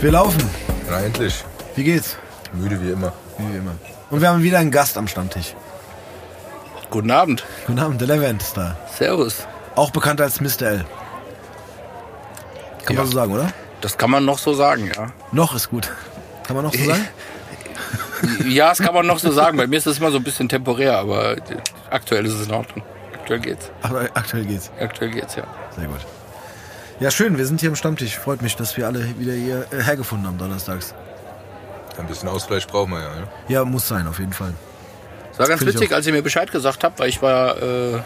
[0.00, 0.48] Wir laufen.
[0.88, 1.44] Na endlich.
[1.76, 2.16] Wie geht's?
[2.52, 3.12] Müde wie immer.
[3.38, 3.72] Wie immer.
[4.10, 5.54] Und wir haben wieder einen Gast am Stammtisch.
[6.90, 7.44] Guten Abend.
[7.66, 8.76] Guten Abend, der Levent ist da.
[8.96, 9.46] Servus.
[9.76, 10.62] Auch bekannt als Mr.
[10.62, 10.84] L.
[12.84, 13.02] Kann Ja.
[13.02, 13.52] man so sagen, oder?
[13.80, 15.08] Das kann man noch so sagen, ja.
[15.32, 15.90] Noch ist gut.
[16.46, 17.06] Kann man noch so sagen?
[18.48, 19.56] Ja, das kann man noch so sagen.
[19.56, 21.36] Bei mir ist das immer so ein bisschen temporär, aber
[21.90, 22.84] aktuell ist es in Ordnung.
[23.14, 23.70] Aktuell geht's.
[23.82, 24.70] Ach, aktuell geht's.
[24.80, 25.44] Aktuell geht's, ja.
[25.76, 26.00] Sehr gut.
[27.00, 28.18] Ja, schön, wir sind hier am Stammtisch.
[28.18, 30.94] Freut mich, dass wir alle wieder hier äh, hergefunden haben donnerstags.
[31.96, 33.14] Ein bisschen Ausgleich brauchen wir ja.
[33.14, 33.28] Ne?
[33.48, 34.52] Ja, muss sein, auf jeden Fall.
[35.32, 37.56] Es war ganz Find ich witzig, als ihr mir Bescheid gesagt habt, weil ich war
[37.56, 38.00] äh,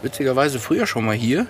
[0.00, 1.46] witzigerweise früher schon mal hier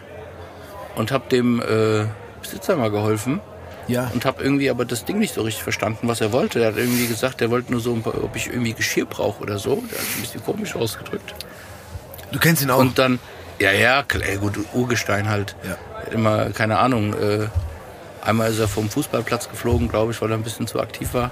[0.96, 2.06] und hab dem äh,
[2.42, 3.40] Besitzer mal geholfen
[3.86, 6.60] Ja, und hab irgendwie aber das Ding nicht so richtig verstanden, was er wollte.
[6.60, 9.40] Er hat irgendwie gesagt, er wollte nur so, ein paar, ob ich irgendwie Geschirr brauche
[9.42, 9.76] oder so.
[9.76, 11.34] Der hat ein bisschen komisch ausgedrückt.
[12.32, 12.78] du kennst ihn auch.
[12.78, 13.20] Und dann,
[13.60, 15.54] ja, ja, klar, gut, Urgestein halt.
[15.62, 15.76] Ja.
[16.06, 17.48] Er Immer, keine Ahnung, äh,
[18.22, 21.30] einmal ist er vom Fußballplatz geflogen, glaube ich, weil er ein bisschen zu aktiv war.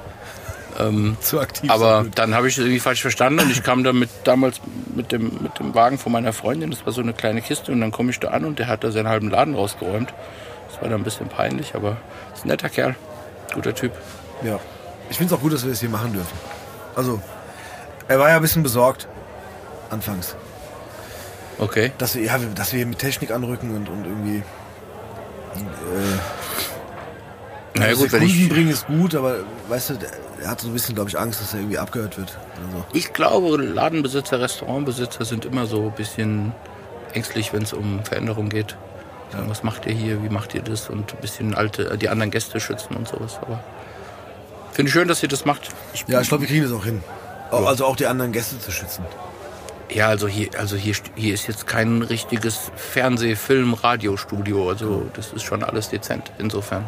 [1.20, 1.70] zu aktiv.
[1.70, 4.60] Aber so dann habe ich es irgendwie falsch verstanden und ich kam dann mit, damals
[4.94, 7.80] mit dem, mit dem Wagen von meiner Freundin, das war so eine kleine Kiste und
[7.80, 10.12] dann komme ich da an und der hat da seinen halben Laden rausgeräumt.
[10.68, 11.96] Das war dann ein bisschen peinlich, aber
[12.34, 12.94] ist ein netter Kerl,
[13.54, 13.92] guter Typ.
[14.42, 14.60] Ja.
[15.10, 16.36] Ich finde es auch gut, dass wir das hier machen dürfen.
[16.94, 17.20] Also,
[18.06, 19.08] er war ja ein bisschen besorgt.
[19.90, 20.36] Anfangs.
[21.58, 21.92] Okay.
[21.98, 24.42] Dass wir, ja, dass wir hier mit Technik anrücken und, und irgendwie.
[27.74, 29.36] Na ja, dass gut, wenn ich, bringen ist gut, aber
[29.68, 29.94] weißt du,
[30.42, 32.30] er hat so ein bisschen, glaube ich, Angst, dass er irgendwie abgehört wird.
[32.72, 32.84] So.
[32.92, 36.52] ich glaube, Ladenbesitzer, Restaurantbesitzer sind immer so ein bisschen
[37.12, 38.76] ängstlich, wenn es um Veränderung geht.
[39.32, 42.30] Sagen, was macht ihr hier, wie macht ihr das und ein bisschen alte, die anderen
[42.30, 43.38] Gäste schützen und sowas.
[43.42, 43.60] Aber
[44.72, 45.68] finde ich schön, dass ihr das macht.
[45.92, 47.02] Ich Ja, ich glaube, wir kriegen das auch hin.
[47.50, 49.04] Au- Also auch die anderen Gäste zu schützen.
[49.90, 54.68] Ja, also hier, also hier, hier ist jetzt kein richtiges Fernseh-, Film-, Radiostudio.
[54.68, 56.30] Also das ist schon alles dezent.
[56.38, 56.84] Insofern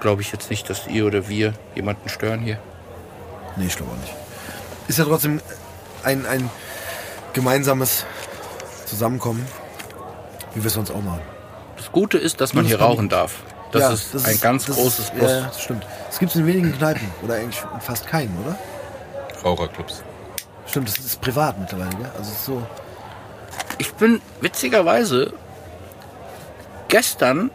[0.00, 2.58] glaube ich jetzt nicht, dass ihr oder wir jemanden stören hier.
[3.56, 4.14] Nee, ich glaube auch nicht.
[4.88, 5.40] Ist ja trotzdem
[6.02, 6.50] ein, ein
[7.32, 8.04] gemeinsames
[8.86, 9.46] Zusammenkommen,
[10.54, 11.22] wie wir es sonst auch machen.
[11.76, 13.42] Das Gute ist, dass man Das hier rauchen darf.
[13.72, 15.30] Das Ja, ist das ein ganz das großes ist, Plus.
[15.30, 15.86] Ja, ja, das stimmt.
[16.08, 17.08] Das gibt es in wenigen Kneipen.
[17.22, 18.56] Oder eigentlich fast keinen, oder?
[19.44, 20.02] Raucherclubs.
[20.74, 22.10] Stimmt, das ist privat mittlerweile, gell?
[22.18, 22.66] Also so.
[23.78, 25.32] Ich bin witzigerweise
[26.88, 27.52] gestern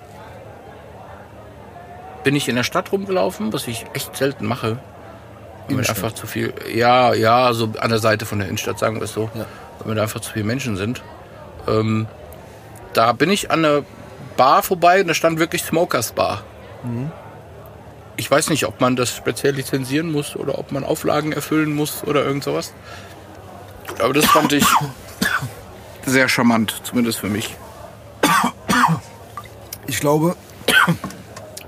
[2.23, 4.79] bin ich in der Stadt rumgelaufen, was ich echt selten mache.
[5.67, 6.53] Weil mir einfach zu viel.
[6.73, 9.29] Ja, ja, so an der Seite von der Innenstadt, sagen wir es so.
[9.33, 9.45] Ja.
[9.79, 11.01] Weil mir da einfach zu viele Menschen sind.
[11.67, 12.07] Ähm,
[12.93, 13.83] da bin ich an einer
[14.37, 16.43] Bar vorbei und da stand wirklich Smokers Bar.
[18.15, 22.03] Ich weiß nicht, ob man das speziell lizenzieren muss oder ob man Auflagen erfüllen muss
[22.05, 22.73] oder irgend sowas.
[23.97, 24.65] Aber das fand ich
[26.05, 27.55] sehr charmant, zumindest für mich.
[29.87, 30.35] Ich glaube,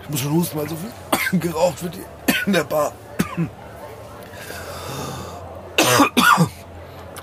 [0.03, 1.97] ich muss schon husten, weil so viel geraucht wird
[2.45, 2.93] in der Bar.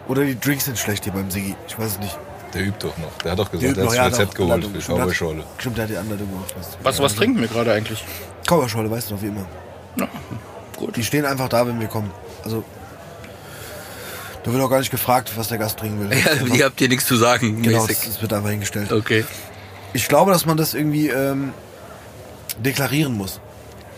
[0.09, 1.55] Oder die Drinks sind schlecht hier beim Sigi.
[1.67, 2.19] Ich weiß es nicht.
[2.55, 3.13] Der übt doch noch.
[3.23, 4.81] Der hat doch Der gesagt, übt er noch, hat ja, das Rezept doch, geholt für
[4.81, 5.45] Schauberschorle.
[5.59, 6.55] Stimmt, der hat die Anleitung gemacht.
[6.83, 8.05] Was, was trinken wir gerade eigentlich?
[8.47, 9.47] Kauerschorle, weißt du noch, wie immer.
[9.97, 10.09] Ja,
[10.77, 10.97] gut.
[10.97, 12.11] Die stehen einfach da, wenn wir kommen.
[12.43, 12.65] Also,
[14.49, 16.17] da wird auch gar nicht gefragt, was der Gast trinken will.
[16.49, 17.63] Ja, ihr habt hier nichts zu sagen.
[17.63, 17.99] genau, mäßig.
[17.99, 18.93] das, das wird einfach hingestellt.
[18.93, 19.25] Okay.
[19.93, 21.53] Ich glaube, dass man das irgendwie ähm,
[22.59, 23.41] deklarieren muss.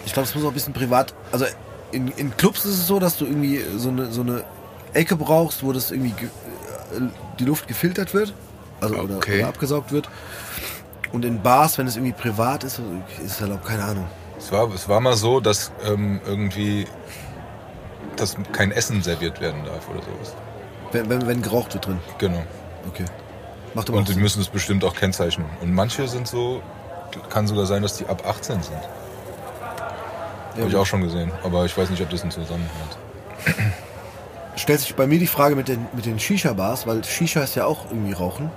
[0.07, 1.15] Ich glaube, es muss auch ein bisschen privat.
[1.33, 1.47] Also
[1.93, 4.45] in, in Clubs ist es so, dass du irgendwie so eine, so eine
[4.93, 6.29] Ecke brauchst, wo das irgendwie ge-
[6.97, 7.01] äh,
[7.39, 8.33] die Luft gefiltert wird.
[8.81, 9.39] Also oder, Okay.
[9.41, 10.09] oder abgesaugt wird.
[11.13, 12.81] Und in Bars, wenn es irgendwie privat ist,
[13.25, 14.07] ist es halt auch keine Ahnung.
[14.39, 16.87] Es war, es war mal so, dass ähm, irgendwie
[18.21, 20.35] dass kein Essen serviert werden darf oder sowas.
[20.93, 21.99] Wenn, wenn, wenn geraucht wird drin.
[22.19, 22.43] Genau.
[22.89, 23.05] Okay.
[23.75, 25.47] Macht aber Und die müssen es bestimmt auch kennzeichnen.
[25.61, 26.63] Und manche sind so,
[27.29, 28.75] kann sogar sein, dass die ab 18 sind.
[28.75, 31.31] Ja, Habe ich auch schon gesehen.
[31.45, 33.55] Aber ich weiß nicht, ob das einen Zusammenhang hat.
[34.57, 37.65] Stellt sich bei mir die Frage mit den, mit den Shisha-Bars, weil Shisha ist ja
[37.67, 38.51] auch irgendwie Rauchen.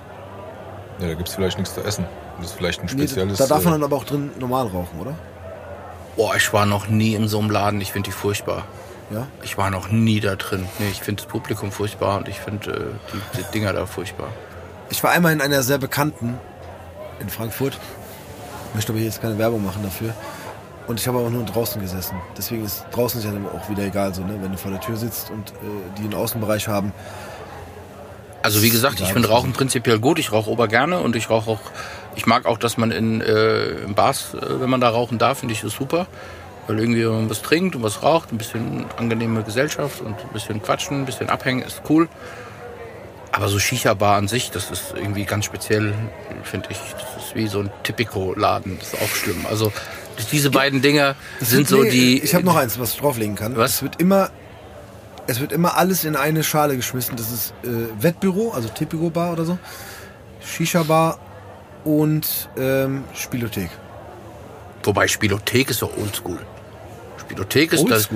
[0.99, 2.05] Ja, da gibt es vielleicht nichts zu essen.
[2.37, 3.37] Das ist vielleicht ein Nee, spezielles.
[3.37, 5.13] da darf man äh, dann aber auch drin normal rauchen, oder?
[6.15, 7.79] Boah, ich war noch nie in so einem Laden.
[7.81, 8.65] Ich finde die furchtbar.
[9.11, 9.27] Ja?
[9.43, 10.65] Ich war noch nie da drin.
[10.79, 14.29] Nee, ich finde das Publikum furchtbar und ich finde äh, die, die Dinger da furchtbar.
[14.89, 16.37] Ich war einmal in einer sehr bekannten
[17.19, 17.79] in Frankfurt.
[18.69, 20.13] Ich möchte aber hier jetzt keine Werbung machen dafür.
[20.87, 22.17] Und ich habe auch nur draußen gesessen.
[22.37, 24.37] Deswegen ist draußen ist ja dann auch wieder egal, so, ne?
[24.41, 25.53] wenn du vor der Tür sitzt und äh,
[25.97, 26.91] die einen Außenbereich haben.
[28.41, 30.19] Also wie gesagt, ich finde Rauchen prinzipiell gut.
[30.19, 31.61] Ich rauche ober gerne und ich rauche auch,
[32.15, 35.39] ich mag auch, dass man in, äh, in Bars, äh, wenn man da rauchen darf,
[35.39, 36.07] finde ich das super.
[36.67, 40.61] Weil irgendwie man was trinkt und was raucht, ein bisschen angenehme Gesellschaft und ein bisschen
[40.61, 42.07] quatschen, ein bisschen abhängen, ist cool.
[43.31, 45.93] Aber so Shisha-Bar an sich, das ist irgendwie ganz speziell,
[46.43, 46.77] finde ich.
[46.77, 49.45] Das ist wie so ein Tipico-Laden, das ist auch schlimm.
[49.49, 49.73] Also
[50.31, 52.23] Diese beiden Dinger sind so Nee, die.
[52.23, 53.57] Ich habe noch eins, was ich drauflegen kann.
[53.57, 53.75] Was?
[53.75, 54.29] Es wird immer,
[55.25, 57.15] es wird immer alles in eine Schale geschmissen.
[57.17, 57.67] Das ist äh,
[58.03, 59.57] Wettbüro, also Tipico Bar oder so,
[60.45, 61.17] Shisha Bar
[61.83, 63.69] und ähm, Spielothek.
[64.83, 66.39] Wobei Spielothek ist doch oldschool.
[67.25, 68.09] Spielothek ist das.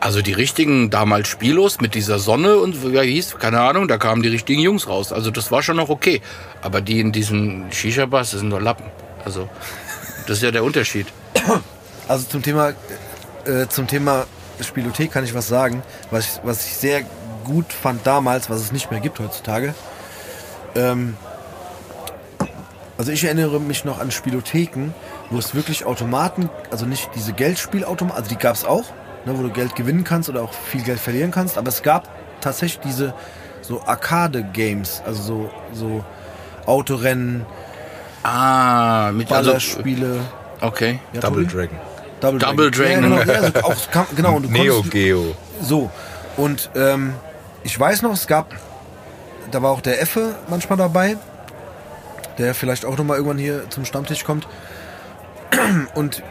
[0.00, 4.22] Also die richtigen damals Spielos mit dieser Sonne und wie hieß, keine Ahnung, da kamen
[4.22, 5.12] die richtigen Jungs raus.
[5.12, 6.22] Also das war schon noch okay.
[6.62, 8.86] Aber die in diesen Shisha-Bars, das sind nur Lappen.
[9.24, 9.48] Also
[10.28, 11.06] das ist ja der Unterschied.
[12.06, 12.74] Also zum Thema,
[13.44, 14.26] äh, zum Thema
[14.60, 17.02] Spielothek kann ich was sagen, was ich, was ich sehr
[17.44, 19.74] gut fand damals, was es nicht mehr gibt heutzutage.
[20.74, 21.16] Ähm,
[22.96, 24.92] also ich erinnere mich noch an Spielotheken,
[25.30, 28.84] wo es wirklich Automaten, also nicht diese Geldspielautomaten, also die gab es auch,
[29.26, 32.08] ne, wo du Geld gewinnen kannst oder auch viel Geld verlieren kannst, aber es gab
[32.40, 33.14] tatsächlich diese
[33.62, 36.04] so Arcade-Games, also so, so
[36.66, 37.44] Autorennen,
[38.22, 40.18] Ah, mit also, Ballerspiele.
[40.60, 40.98] Okay.
[41.12, 41.54] Ja, Double Tobi?
[41.56, 41.78] Dragon.
[42.20, 43.02] Double, Double Ja, Dragon.
[43.02, 45.34] genau, ja, so, auch, kam, genau, und du Neo konntest, Geo.
[45.62, 45.88] so.
[46.36, 47.14] Und ähm,
[47.62, 48.54] ich weiß noch, es gab,
[49.52, 51.16] da war auch der Effe manchmal dabei,
[52.38, 54.46] der vielleicht auch nochmal irgendwann hier zum Stammtisch kommt.
[55.94, 56.22] Und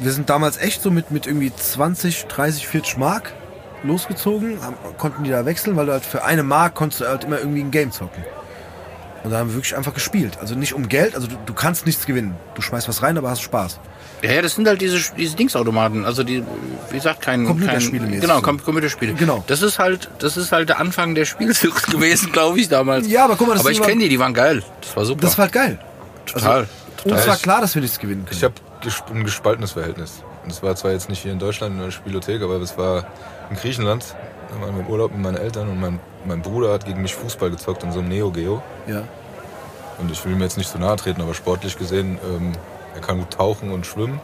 [0.00, 3.32] wir sind damals echt so mit, mit irgendwie 20, 30, 40 Mark
[3.82, 7.24] losgezogen, haben, konnten die da wechseln, weil du halt für eine Mark konntest du halt
[7.24, 8.24] immer irgendwie ein Game zocken.
[9.22, 10.36] Und da haben wir wirklich einfach gespielt.
[10.40, 12.36] Also nicht um Geld, also du, du kannst nichts gewinnen.
[12.54, 13.80] Du schmeißt was rein, aber hast Spaß.
[14.22, 16.04] Ja, ja, das sind halt diese, diese Dingsautomaten.
[16.04, 16.42] Also die,
[16.90, 18.42] wie gesagt, kein Computerspiele kein, Genau.
[18.42, 19.14] Com Computerspiele.
[19.14, 19.42] Genau.
[19.46, 23.08] Das ist halt, das ist halt der Anfang der Spielsucht gewesen, glaube ich damals.
[23.08, 24.62] Ja, aber guck mal, das aber ich kenne die, die waren geil.
[24.82, 25.22] Das war super.
[25.22, 25.78] Das war halt geil.
[26.26, 26.68] total.
[27.04, 28.36] Uns Ja, war klar, dass wir nichts gewinnen können.
[28.36, 28.54] Ich habe
[29.12, 30.22] ein gespaltenes Verhältnis.
[30.42, 33.06] Und es war zwar jetzt nicht hier in Deutschland in der Spielothek, aber es war
[33.50, 34.14] in Griechenland.
[34.50, 37.14] Da waren wir im Urlaub mit meinen Eltern und mein, mein Bruder hat gegen mich
[37.14, 38.62] Fußball gezockt in so einem Neo Geo.
[38.86, 39.02] ja.
[39.96, 42.50] Und ich will mir jetzt nicht zu nahe treten, aber sportlich gesehen, ähm,
[42.96, 44.20] er kann gut tauchen und schwimmen.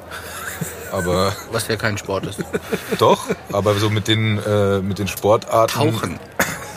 [0.91, 2.43] Aber Was ja kein Sport ist.
[2.99, 5.73] doch, aber so mit den, äh, mit den Sportarten.
[5.73, 6.19] Tauchen.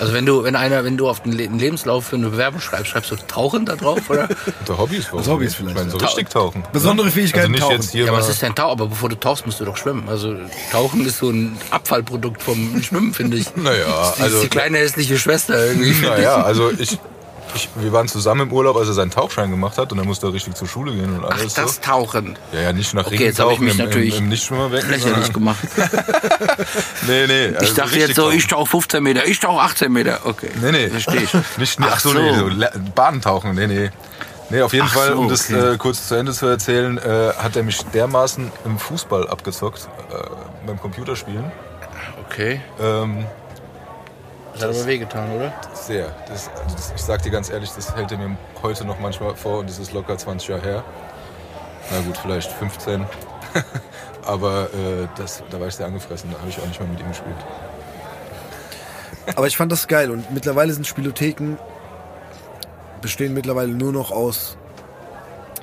[0.03, 3.09] Also wenn du, wenn einer, wenn du auf den Lebenslauf für eine Bewerbung schreibst, schreibst
[3.11, 4.27] du Tauchen da drauf, oder?
[4.59, 6.63] Unter Hobbys Als Hobbys vielleicht, Ich meine, so richtig tauchen.
[6.73, 7.75] Besondere Fähigkeiten Also nicht tauchen.
[7.75, 8.17] jetzt hier Ja, mal.
[8.19, 8.71] was ist denn Tauchen?
[8.71, 10.09] Aber bevor du tauchst, musst du doch schwimmen.
[10.09, 10.35] Also
[10.71, 13.47] Tauchen ist so ein Abfallprodukt vom Schwimmen, finde ich.
[13.55, 14.41] Naja, Das ist also.
[14.41, 15.93] die kleine hässliche Schwester irgendwie.
[15.93, 16.97] finde Naja, also ich,
[17.55, 20.27] ich, wir waren zusammen im Urlaub, als er seinen Tauchschein gemacht hat und dann musste
[20.27, 21.81] er richtig zur Schule gehen und Ach, alles das so.
[21.81, 22.37] Tauchen.
[22.51, 24.89] Ja, ja, nicht nach Okay, Regen jetzt habe ich mich im, natürlich im, im Nichtschwimmerbecken.
[24.89, 25.59] Lächerlich gemacht.
[27.07, 27.47] Nee, nee.
[27.47, 28.37] also Ich dachte jetzt so, tauchen.
[28.37, 30.19] ich tauche 15 Meter, ich tauche 18 Meter.
[30.23, 30.49] Okay.
[30.61, 30.87] Nee, nee.
[30.89, 31.33] Verstehe ich.
[31.57, 32.19] Nicht, ach, Ach so, so.
[32.19, 33.89] nee, so Badentauchen, nee, nee.
[34.49, 35.73] Nee, auf jeden Ach Fall, so, um das okay.
[35.73, 40.15] äh, kurz zu Ende zu erzählen, äh, hat er mich dermaßen im Fußball abgezockt, äh,
[40.67, 41.51] beim Computerspielen.
[42.29, 42.61] Okay.
[42.81, 43.25] Ähm,
[44.53, 45.53] Das hat aber wehgetan, oder?
[45.73, 46.15] sehr.
[46.27, 49.35] Das, also das, ich sag dir ganz ehrlich, das hält er mir heute noch manchmal
[49.35, 50.83] vor und das ist locker 20 Jahre her.
[51.91, 53.05] Na gut, vielleicht 15.
[54.25, 56.99] Aber äh, das, da war ich sehr angefressen, da habe ich auch nicht mehr mit
[56.99, 57.35] ihm gespielt.
[59.35, 61.57] Aber ich fand das geil und mittlerweile sind Spielotheken
[63.03, 64.57] bestehen mittlerweile nur noch aus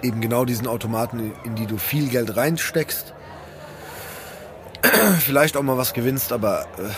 [0.03, 3.13] eben genau diesen Automaten, in die du viel Geld reinsteckst.
[5.20, 6.91] Vielleicht auch mal was gewinnst, aber äh,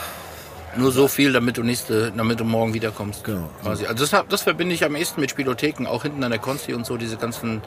[0.76, 3.24] Nur so viel, damit du nächste, damit du morgen wiederkommst.
[3.24, 3.48] Genau.
[3.62, 3.86] Quasi.
[3.86, 6.86] Also das, das verbinde ich am ehesten mit Spielotheken, auch hinten an der Konsti und
[6.86, 7.62] so, diese ganzen,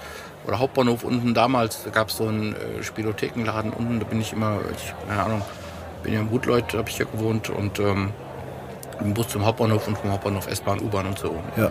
[0.48, 4.34] oder Hauptbahnhof unten damals, da gab es so einen äh, Spielothekenladen unten, da bin ich
[4.34, 5.42] immer, ich, keine Ahnung,
[6.02, 8.12] bin ja im Gutleut, habe ich ja gewohnt und ähm,
[9.00, 11.36] im Bus zum Hauptbahnhof und vom Hauptbahnhof S-Bahn, U-Bahn und so.
[11.58, 11.66] Ja.
[11.66, 11.70] Äh,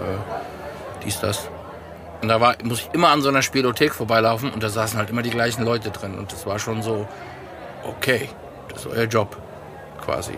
[1.04, 1.48] dies, das.
[2.22, 5.10] Und da war, muss ich immer an so einer Spielothek vorbeilaufen und da saßen halt
[5.10, 7.08] immer die gleichen Leute drin und das war schon so,
[7.82, 8.28] okay,
[8.68, 9.36] das ist euer Job,
[10.00, 10.34] quasi.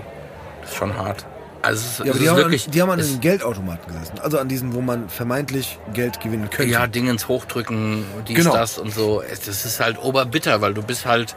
[0.67, 1.25] Das ist schon hart.
[1.63, 4.19] Also ist, ja, die, haben wirklich, an, die haben an den Geldautomaten gesessen.
[4.21, 6.71] Also an diesen, wo man vermeintlich Geld gewinnen könnte.
[6.73, 8.53] ja, Dingens hochdrücken, dies, Genau.
[8.53, 9.21] das und so.
[9.23, 11.35] Es- Das ist halt oberbitter, weil du bist halt.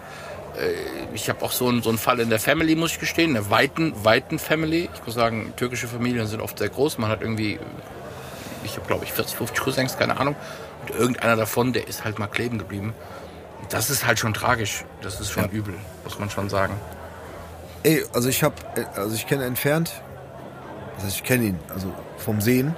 [0.60, 0.74] äh,
[1.16, 3.50] Ich habe auch so einen, so einen Fall in der Family, muss ich gestehen, eine
[3.50, 4.90] weiten, weiten Family.
[4.94, 6.98] Ich muss sagen, türkische Familien sind oft sehr groß.
[7.00, 7.60] Man hat irgendwie,
[8.64, 10.36] ich habe glaube ich 40, 50 Cousins, keine Ahnung.
[10.84, 12.94] Und irgendeiner davon, der ist halt mal kleben geblieben.
[13.70, 14.84] Das ist halt schon tragisch.
[15.02, 15.50] Das ist schon Ja.
[15.50, 16.74] übel, muss man schon sagen.
[17.84, 18.56] Ey, also ich habe,
[18.96, 20.02] also ich kenne entfernt,
[20.96, 22.76] das heißt, ich kenne ihn, also vom Sehen.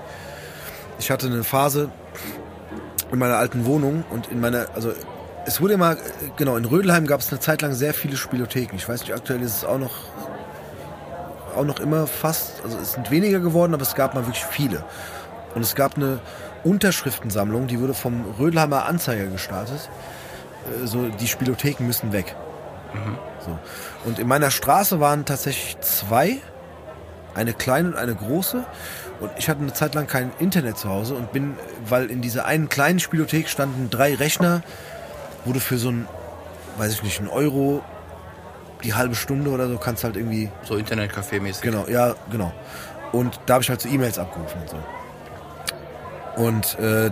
[1.00, 1.90] Ich hatte eine Phase
[3.12, 4.94] in meiner alten Wohnung und in meiner, also
[5.48, 5.98] es wurde immer,
[6.38, 8.76] genau, in Rödelheim gab es eine Zeit lang sehr viele Spielotheken.
[8.76, 9.96] Ich weiß nicht, aktuell ist es auch noch,
[11.56, 14.84] auch noch immer fast, also es sind weniger geworden, aber es gab mal wirklich viele.
[15.56, 16.20] Und es gab eine
[16.64, 19.90] Unterschriftensammlung, die wurde vom Rödelheimer Anzeiger gestartet.
[20.84, 22.36] Äh, So, die Spielotheken müssen weg.
[23.46, 23.58] So.
[24.06, 26.38] Und in meiner Straße waren tatsächlich zwei,
[27.36, 28.64] eine kleine und eine große.
[29.20, 31.56] Und ich hatte eine Zeit lang kein Internet zu Hause und bin,
[31.88, 34.64] weil in dieser einen kleinen Spielothek standen drei Rechner,
[35.46, 36.08] wo du für so ein
[36.78, 37.84] weiß ich nicht, einen Euro
[38.84, 41.62] die halbe Stunde oder so, kannst halt irgendwie So Internetcafé-mäßig.
[41.62, 42.52] Genau, ja, genau.
[43.12, 46.44] Und da habe ich halt so E-Mails abgerufen und so.
[46.44, 47.12] Und äh,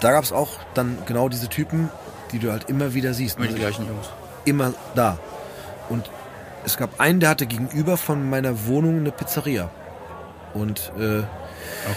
[0.00, 1.88] da gab es auch dann genau diese Typen,
[2.32, 3.38] die du halt immer wieder siehst.
[3.38, 4.08] Mit den gleichen Jungs.
[4.44, 5.18] Immer da.
[5.88, 6.10] Und
[6.64, 9.70] es gab einen, der hatte gegenüber von meiner Wohnung eine Pizzeria.
[10.54, 11.22] Und äh,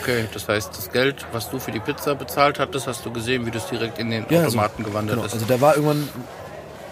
[0.02, 3.46] Okay, das heißt, das Geld, was du für die Pizza bezahlt hattest, hast du gesehen,
[3.46, 5.34] wie das direkt in den Ja, Automaten gewandert genau, ist.
[5.34, 6.08] also da war irgendwann,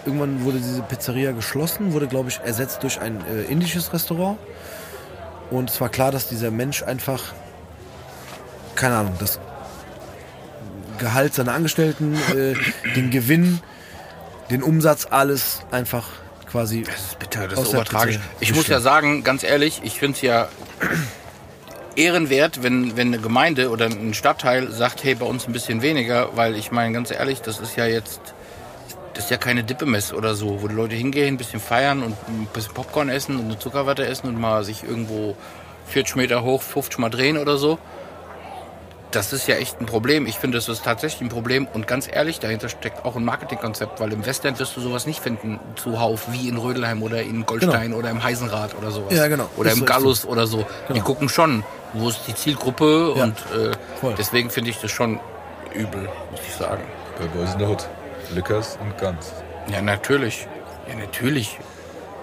[0.06, 4.38] irgendwann wurde diese Pizzeria geschlossen, wurde glaube ich ersetzt durch ein äh, indisches Restaurant.
[5.50, 7.22] Und es war klar, dass dieser Mensch einfach,
[8.76, 9.40] keine Ahnung, das
[10.98, 12.54] Gehalt seiner Angestellten, äh,
[12.94, 13.60] den Gewinn,
[14.50, 16.08] den Umsatz, alles einfach
[16.50, 16.82] quasi.
[16.82, 17.72] Das ist bitter, das ist.
[17.72, 18.08] Pizza
[18.40, 18.82] Ich muss ja bestimmt.
[18.82, 20.48] sagen, ganz ehrlich, ich finde es ja
[21.96, 26.36] ehrenwert, wenn, wenn eine Gemeinde oder ein Stadtteil sagt, hey, bei uns ein bisschen weniger,
[26.36, 28.20] weil ich meine, ganz ehrlich, das ist ja jetzt,
[29.14, 32.16] das ist ja keine Dippemess oder so, wo die Leute hingehen, ein bisschen feiern und
[32.28, 35.36] ein bisschen Popcorn essen und eine Zuckerwatte essen und mal sich irgendwo
[35.86, 37.78] 40 Meter hoch, 50 Mal drehen oder so.
[39.10, 40.26] Das ist ja echt ein Problem.
[40.26, 41.66] Ich finde, das ist tatsächlich ein Problem.
[41.72, 45.20] Und ganz ehrlich, dahinter steckt auch ein Marketingkonzept, weil im Westend wirst du sowas nicht
[45.20, 49.12] finden zuhauf wie in Rödelheim oder in Goldstein oder im Heisenrad oder sowas.
[49.12, 49.48] Ja, genau.
[49.56, 50.64] Oder Ist im so, Gallus oder so.
[50.88, 51.04] Die Genau.
[51.04, 54.14] gucken schon, wo ist die Zielgruppe Ja, und äh, voll.
[54.16, 55.18] deswegen finde ich das schon
[55.74, 56.82] übel, muss ich sagen.
[57.18, 57.88] Bei Boys in the Hood.
[58.32, 59.32] Lickers und Guns.
[59.72, 60.46] Ja, natürlich.
[60.88, 61.58] Ja, natürlich.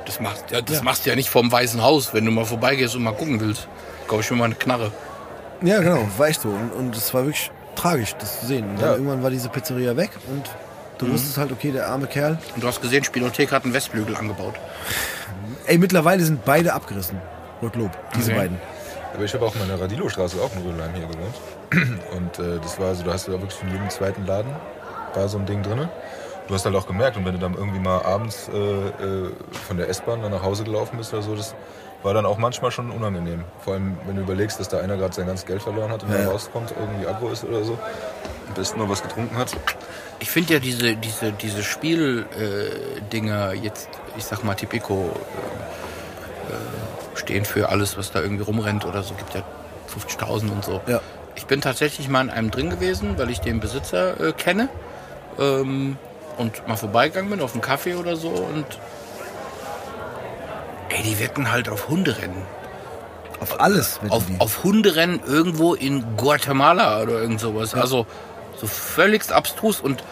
[0.06, 0.84] Das, machst, ja, das Ja.
[0.84, 3.68] machst du ja nicht vorm Weißen Haus, wenn du mal vorbeigehst und mal gucken willst.
[4.08, 4.94] Kauf ich mir mal eine Knarre.
[5.62, 6.50] Ja, genau, war echt so.
[6.50, 8.70] Und, und es war wirklich tragisch, das zu sehen.
[8.70, 8.96] Und dann Ja.
[8.96, 10.50] irgendwann war diese Pizzeria weg und
[10.98, 12.38] du wusstest halt, okay, der arme Kerl.
[12.56, 14.56] Und du hast gesehen, Spielothek hat einen Westflügel angebaut.
[15.66, 17.20] Ey, mittlerweile sind beide abgerissen.
[17.62, 18.40] Gottlob, diese Okay.
[18.40, 18.60] beiden.
[19.14, 22.02] Aber ich habe auch in der Radilo-Straße auch in Rödelheim hier gewohnt.
[22.16, 24.52] Und äh, das war so, da hast du da wirklich in jedem zweiten Laden
[25.16, 25.88] war so ein Ding drin.
[26.48, 29.32] Du hast halt auch gemerkt, und wenn du dann irgendwie mal abends äh, äh,
[29.68, 31.56] von der S-Bahn dann nach Hause gelaufen bist oder so, das
[32.08, 33.44] war dann auch manchmal schon unangenehm.
[33.66, 36.12] Vor allem, wenn du überlegst, dass da einer gerade sein ganzes Geld verloren hat und
[36.12, 37.78] Ja, dann rauskommt, irgendwie aggro ist oder so.
[38.48, 39.52] Am besten noch was getrunken hat.
[40.22, 45.12] Ich finde ja diese, diese, diese Spieldinger jetzt, ich sag mal, Tipico
[46.50, 49.14] äh, äh, stehen für alles, was da irgendwie rumrennt oder so.
[49.16, 49.44] Gibt ja
[49.94, 50.80] 50.000 und so.
[50.88, 51.02] Ja.
[51.36, 54.70] Ich bin tatsächlich mal in einem drin gewesen, weil ich den Besitzer äh, kenne
[55.38, 55.98] ähm,
[56.38, 58.66] und mal vorbeigegangen bin auf einen Kaffee oder so und
[60.90, 62.44] ey, die wetten halt auf Hunderennen.
[63.40, 64.40] Auf alles wetten Auf, die.
[64.40, 67.74] auf Hunderennen irgendwo in Guatemala oder irgend sowas.
[67.76, 68.08] Also
[68.60, 70.04] so völligst abstrus und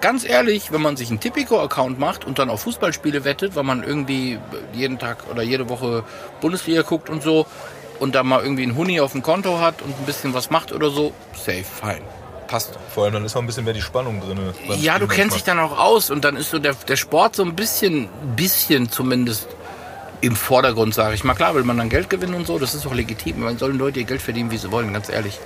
[0.00, 3.82] ganz ehrlich, wenn man sich einen Tipico-Account macht und dann auf Fußballspiele wettet, weil man
[3.82, 4.38] irgendwie
[4.72, 6.04] jeden Tag oder jede Woche
[6.40, 7.46] Bundesliga guckt und so
[8.00, 10.72] und da mal irgendwie einen Huni auf dem Konto hat und ein bisschen was macht
[10.72, 12.02] oder so, safe, fein.
[12.48, 12.78] Passt.
[12.92, 14.38] Vor allem dann ist auch ein bisschen mehr die Spannung drin.
[14.80, 17.42] Ja, du kennst dich dann auch aus und dann ist so der, der Sport so
[17.42, 19.48] ein bisschen, bisschen zumindest
[20.26, 21.34] im Vordergrund, sage ich mal.
[21.34, 23.40] Klar will man dann Geld gewinnen und so, das ist auch legitim.
[23.40, 25.38] Man sollen Leute ihr Geld verdienen, wie sie wollen, ganz ehrlich.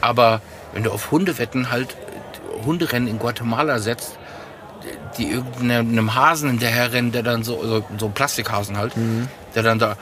[0.00, 0.40] Aber
[0.72, 1.96] wenn du auf Hundewetten halt
[2.64, 4.18] Hunderennen in Guatemala setzt,
[5.18, 8.92] die irgendeinem Hasen hinterherrennen, der dann so, so, so ein Plastikhasen halt,
[9.54, 9.96] der dann da,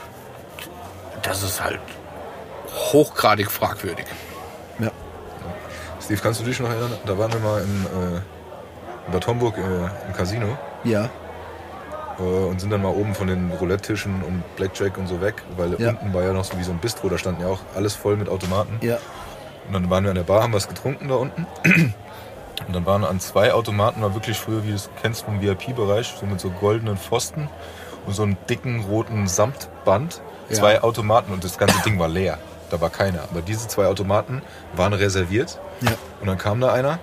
[1.21, 1.79] das ist halt
[2.67, 4.05] hochgradig fragwürdig.
[4.79, 4.91] Ja.
[6.01, 6.93] Steve, kannst du dich noch erinnern?
[7.05, 8.17] Da waren wir mal in, äh,
[9.07, 9.61] in Bad Homburg äh,
[10.07, 10.57] im Casino.
[10.83, 11.09] Ja.
[12.19, 15.79] Äh, und sind dann mal oben von den Roulette-Tischen und Blackjack und so weg, weil
[15.79, 15.89] Ja.
[15.89, 18.15] unten war ja noch so wie so ein Bistro, da standen ja auch alles voll
[18.17, 18.77] mit Automaten.
[18.81, 18.97] Ja.
[19.67, 21.45] Und dann waren wir an der Bar, haben was getrunken da unten.
[22.67, 26.13] Und dann waren an zwei Automaten, war wirklich früher, wie du es kennst vom VIP-Bereich,
[26.19, 27.47] so mit so goldenen Pfosten
[28.05, 30.21] und so einem dicken roten Samtband.
[30.49, 30.55] Ja.
[30.55, 32.37] Zwei Automaten und das ganze Ding war leer.
[32.69, 33.21] Da war keiner.
[33.31, 34.41] Aber diese zwei Automaten
[34.75, 35.57] waren reserviert.
[35.81, 35.91] Ja.
[36.19, 36.99] Und dann kam da einer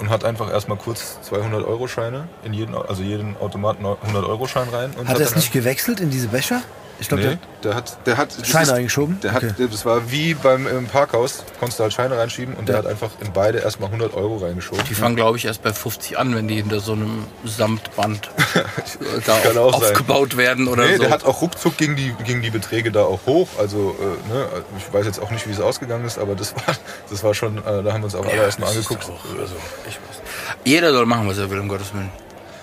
[0.00, 4.46] und hat einfach erstmal kurz 200 Euro Scheine in jeden, also jeden Automaten 100 Euro
[4.46, 4.90] Schein rein.
[4.98, 6.62] Und Hat er es nicht gewechselt in diese Becher?
[7.00, 9.18] Ich glaube, Nee, der hat, der hat das Scheine ist- eingeschoben?
[9.22, 9.68] Der hat, Okay.
[9.70, 12.82] das war wie beim im Parkhaus, konntest du halt Scheine reinschieben und der Ja.
[12.82, 14.84] hat einfach in beide erstmal 100 Euro reingeschoben.
[14.88, 19.20] Die fangen, glaube ich, erst bei 50 an, wenn die hinter so einem Samtband äh,
[19.24, 19.56] da sein.
[19.58, 21.02] aufgebaut werden oder Nee, so.
[21.04, 23.48] der hat auch ruckzuck gegen die, gegen die Beträge da auch hoch.
[23.58, 24.46] Also, äh, ne,
[24.78, 26.74] ich weiß jetzt auch nicht, wie es ausgegangen ist, aber das war,
[27.08, 29.04] das war schon, äh, da haben wir uns auch alle erstmal angeguckt.
[29.04, 29.54] auch- also,
[29.88, 30.20] ich weiß.
[30.64, 32.10] Jeder soll machen, was er will, um Gottes Willen.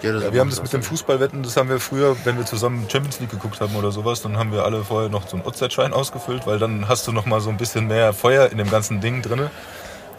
[0.01, 0.83] Soll Ja, wir haben das mit dem.
[0.83, 4.37] Fußballwetten, das haben wir früher, wenn wir zusammen Champions League geguckt haben oder sowas, dann
[4.37, 7.41] haben wir alle vorher noch so einen Outset-Schein ausgefüllt, weil dann hast du noch mal
[7.41, 9.49] so ein bisschen mehr Feuer in dem ganzen Ding drinne.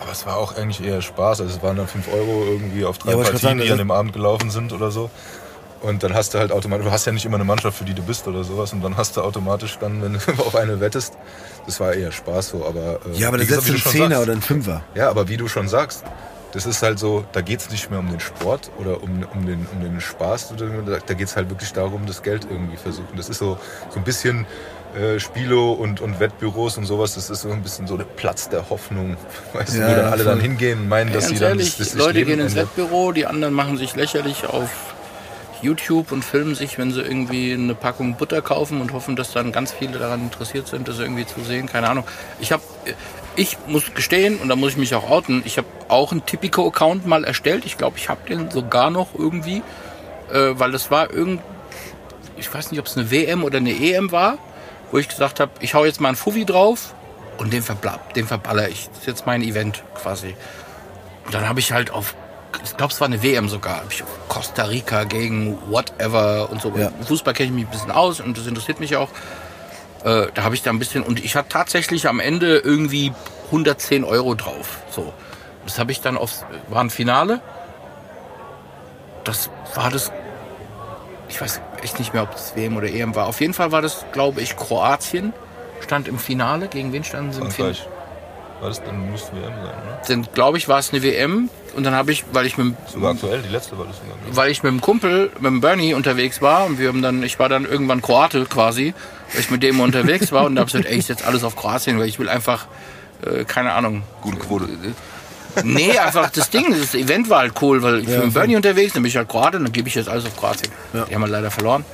[0.00, 1.40] Aber es war auch eigentlich eher Spaß.
[1.40, 3.78] Also es waren dann 5 Euro irgendwie auf drei Ja, Partien, sagen, die das an
[3.78, 5.10] dem Abend gelaufen sind oder so.
[5.80, 7.94] Und dann hast du halt automatisch, du hast ja nicht immer eine Mannschaft, für die
[7.94, 8.72] du bist oder sowas.
[8.72, 11.14] Und dann hast du automatisch dann, wenn du auf eine wettest,
[11.66, 12.66] das war eher Spaß so.
[12.66, 14.82] Aber, äh, ja, aber einen du schon Zehner oder einen Fünfer.
[14.94, 16.04] ja, aber wie du schon sagst,
[16.52, 19.46] das ist halt so, da geht es nicht mehr um den Sport oder um, um,
[19.46, 23.16] den, um den Spaß, da, geht es halt wirklich darum, das Geld irgendwie versuchen.
[23.16, 23.58] Das ist so,
[23.90, 24.46] so ein bisschen
[24.96, 28.48] äh, Spilo und, und Wettbüros und sowas, das ist so ein bisschen so der Platz
[28.48, 29.16] der Hoffnung,
[29.52, 31.90] weißt du, Ja, wo dann alle dann hingehen und meinen, dass sie dann ehrlich, das,
[31.90, 32.54] das Leute gehen ins.
[32.54, 34.70] Wettbüro, die anderen machen sich lächerlich auf
[35.60, 39.52] YouTube und filmen sich, wenn sie irgendwie eine Packung Butter kaufen und hoffen, dass dann
[39.52, 41.66] ganz viele daran interessiert sind, das irgendwie zu sehen.
[41.66, 42.04] Keine Ahnung.
[42.38, 42.62] Ich habe,
[43.38, 45.42] ich muss gestehen und da muss ich mich auch outen.
[45.44, 47.64] Ich habe auch einen Tipico-Account mal erstellt.
[47.64, 49.62] Ich glaube, ich habe den sogar noch irgendwie,
[50.32, 51.40] äh, weil das war irgend,
[52.36, 54.38] ich weiß nicht, ob es eine WM oder eine EM war,
[54.90, 56.94] wo ich gesagt habe, ich hau jetzt mal einen Fuffi drauf
[57.38, 58.88] und den, verbla den verballer ich.
[58.88, 60.34] Das ist jetzt mein Event quasi.
[61.24, 62.16] Und dann habe ich halt auf,
[62.64, 66.72] ich glaube, es war eine WM sogar, ich auf Costa Rica gegen whatever und so.
[66.76, 66.90] Ja.
[67.06, 69.10] Fußball kenne ich mich ein bisschen aus und das interessiert mich auch.
[70.04, 73.12] Äh, da habe ich da ein bisschen, und ich hatte tatsächlich am Ende irgendwie
[73.46, 74.78] 110 Euro drauf.
[74.90, 75.12] So.
[75.64, 77.40] Das habe ich dann aufs, war ein Finale.
[79.24, 80.10] Das war das,
[81.28, 83.26] ich weiß echt nicht mehr, ob das WM oder EM war.
[83.26, 85.32] Auf jeden Fall war das, glaube ich, Kroatien.
[85.80, 86.68] Stand im Finale.
[86.68, 87.76] Gegen wen standen sie im Finale?
[88.60, 89.98] War das dann müsste WM sein, ne?
[90.08, 91.48] Dann glaube ich, war es eine WM.
[91.76, 94.16] Und dann habe ich, weil ich mit, Sogar aktuell, die letzte war das sogar.
[94.16, 94.36] ne?
[94.36, 97.38] weil ich mit dem Kumpel, mit dem Bernie unterwegs war und wir haben dann, ich
[97.38, 98.94] war dann irgendwann Kroate quasi,
[99.32, 101.44] weil ich mit dem unterwegs war und da habe ich gesagt, ey, ich setze alles
[101.44, 102.66] auf Kroatien, weil ich will einfach,
[103.24, 104.02] äh, keine Ahnung.
[104.22, 104.68] Gute Quote.
[105.64, 108.92] Nee, einfach das Ding, das Event war halt cool, weil ich bin mit Bernie unterwegs,
[108.92, 110.70] dann bin ich halt Kroate und dann gebe ich jetzt alles auf Kroatien.
[110.92, 111.04] Ja.
[111.04, 111.84] Die haben wir leider verloren.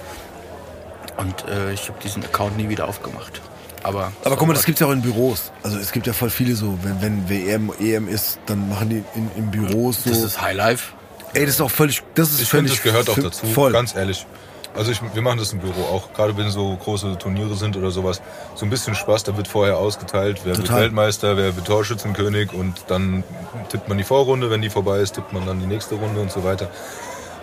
[1.16, 3.40] Und äh, ich habe diesen Account nie wieder aufgemacht.
[3.84, 5.52] Aber, Aber guck mal, das gibt's ja auch in Büros.
[5.62, 9.04] Also es gibt ja voll viele so, wenn, wenn WM, EM ist, dann machen die
[9.14, 10.10] in, in Büros so.
[10.10, 10.92] das ist Highlife.
[11.34, 13.72] ey, das ist auch völlig, das ist Ich finde, das gehört auch dazu, Voll.
[13.72, 14.26] ganz ehrlich.
[14.74, 17.90] Also ich, wir machen das im Büro auch, gerade wenn so große Turniere sind oder
[17.90, 18.20] sowas.
[18.54, 20.82] So ein bisschen Spaß, da wird vorher ausgeteilt, wer wird Total.
[20.82, 23.22] Weltmeister, wer wird Torschützenkönig und dann
[23.68, 26.32] tippt man die Vorrunde, wenn die vorbei ist, tippt man dann die nächste Runde und
[26.32, 26.70] so weiter.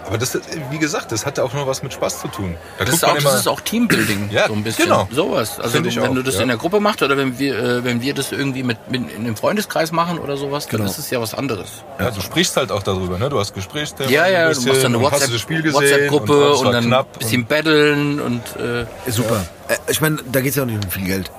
[0.08, 0.38] Aber das,
[0.72, 2.56] wie gesagt, das hat auch noch was mit Spaß zu tun.
[2.80, 4.86] Da Das ist, auch, das ist auch Teambuilding, Ja, so ein bisschen.
[4.86, 5.08] genau.
[5.12, 5.60] Sowas.
[5.60, 6.42] Also wenn auch, du das ja.
[6.42, 9.22] in der Gruppe machst oder wenn wir, äh, wenn wir das irgendwie mit, mit in
[9.22, 10.90] einem Freundeskreis machen oder sowas, dann Genau.
[10.90, 11.84] ist es ja was anderes.
[12.00, 13.30] Ja, du sprichst halt auch darüber, ne?
[13.30, 14.12] Du hast Gesprächsthemen.
[14.12, 16.72] Ja, ein ja, du bisschen machst dann eine und du WhatsApp-Gruppe und, und, es war
[16.74, 19.46] dann ein bisschen battlen und äh, Super.
[19.68, 21.32] Äh, Ich meine, da geht's ja auch nicht um viel Geld.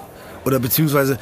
[0.44, 1.18] Oder beziehungsweise,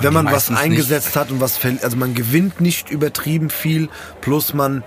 [0.00, 3.88] wenn man was eingesetzt hat und was verliert, also man gewinnt nicht übertrieben viel,
[4.22, 4.82] plus man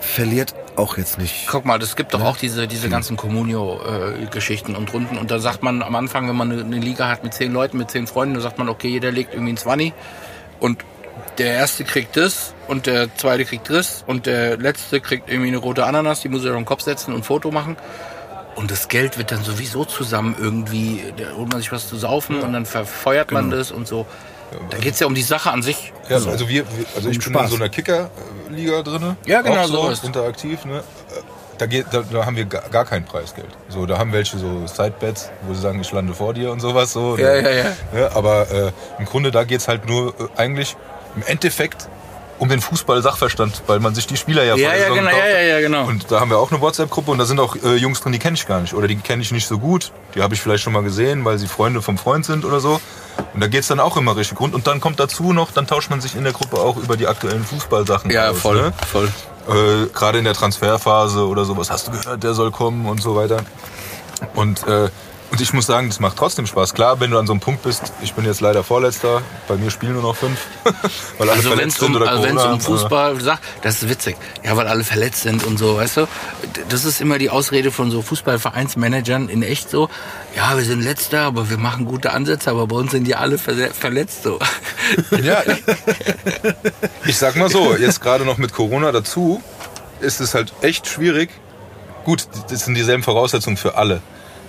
[0.00, 1.46] verliert auch jetzt nicht.
[1.48, 5.18] guck mal, es gibt doch auch diese, diese ganzen Communio-Geschichten und Runden.
[5.18, 7.90] Und da sagt man am Anfang, wenn man eine, Liga hat mit zehn Leuten, mit
[7.90, 9.92] zehn Freunden, dann sagt man, okay, jeder legt irgendwie ein 20
[10.60, 10.84] und
[11.38, 15.58] der erste kriegt das und der zweite kriegt das und der letzte kriegt irgendwie eine
[15.58, 17.76] rote Ananas, die muss er auf den Kopf setzen und ein Foto machen.
[18.56, 22.40] Und das Geld wird dann sowieso zusammen irgendwie, da holt man sich was zu saufen
[22.40, 24.06] und dann verfeuert man das und so.
[24.70, 25.92] Da geht's ja um die Sache an sich.
[26.08, 27.44] Ja, also wir, wir also ich bin Spaß.
[27.44, 29.16] in so einer Kicker-Liga drin.
[29.26, 30.04] Ja, genau, auch so, sowas.
[30.04, 30.82] interaktiv, ne?
[31.58, 33.50] Da, geht, da, da haben wir gar, kein Preisgeld.
[33.68, 36.92] So, da haben welche so Sidebets, wo sie sagen, ich lande vor dir und sowas
[36.92, 37.18] so.
[37.18, 37.64] Ja, ja, ja.
[37.92, 38.10] Ne?
[38.14, 40.76] Aber äh, im Grunde, da geht's halt nur äh, eigentlich
[41.16, 41.88] im Endeffekt
[42.38, 45.60] um den Fußball-Sachverstand, weil man sich die Spieler ja Ja, ja, genau, ja, ja, ja,
[45.60, 45.84] genau.
[45.86, 48.18] Und da haben wir auch eine WhatsApp-Gruppe und da sind auch äh, Jungs drin, die
[48.18, 48.72] kenne ich gar nicht.
[48.72, 49.92] Oder die kenne ich nicht so gut.
[50.14, 52.80] Die habe ich vielleicht schon mal gesehen, weil sie Freunde vom Freund sind oder so.
[53.34, 54.54] Und da geht's dann auch immer richtig rund.
[54.54, 57.06] Und dann kommt dazu noch, dann tauscht man sich in der Gruppe auch über die
[57.06, 58.38] aktuellen Fußballsachen Ja, aus.
[58.40, 58.72] voll, Ne?
[58.90, 59.08] voll.
[59.48, 61.70] Äh, Gerade in der Transferphase oder sowas.
[61.70, 63.38] Hast du gehört, der soll kommen und so weiter.
[64.34, 64.88] Und, äh,
[65.30, 66.74] und ich muss sagen, das macht trotzdem Spaß.
[66.74, 69.70] Klar, wenn du an so einem Punkt bist, ich bin jetzt leider Vorletzter, bei mir
[69.70, 70.38] spielen nur noch fünf,
[71.18, 72.52] weil alle Also wenn verletzt es um, sind oder also wenn's Corona.
[72.54, 74.16] um Fußball sagt, das ist witzig.
[74.44, 76.08] Ja, weil alle verletzt sind und so, weißt du?
[76.68, 79.88] Das ist immer die Ausrede von so Fußballvereinsmanagern in echt so.
[80.36, 83.36] Ja, wir sind Letzter, aber wir machen gute Ansätze, aber bei uns sind die alle
[83.36, 84.38] verle- verletzt so.
[85.22, 85.42] Ja,
[87.04, 89.42] ich sag mal so, jetzt gerade noch mit Corona dazu,
[90.00, 91.30] ist es halt echt schwierig.
[92.04, 94.00] Gut, das sind dieselben Voraussetzungen für alle.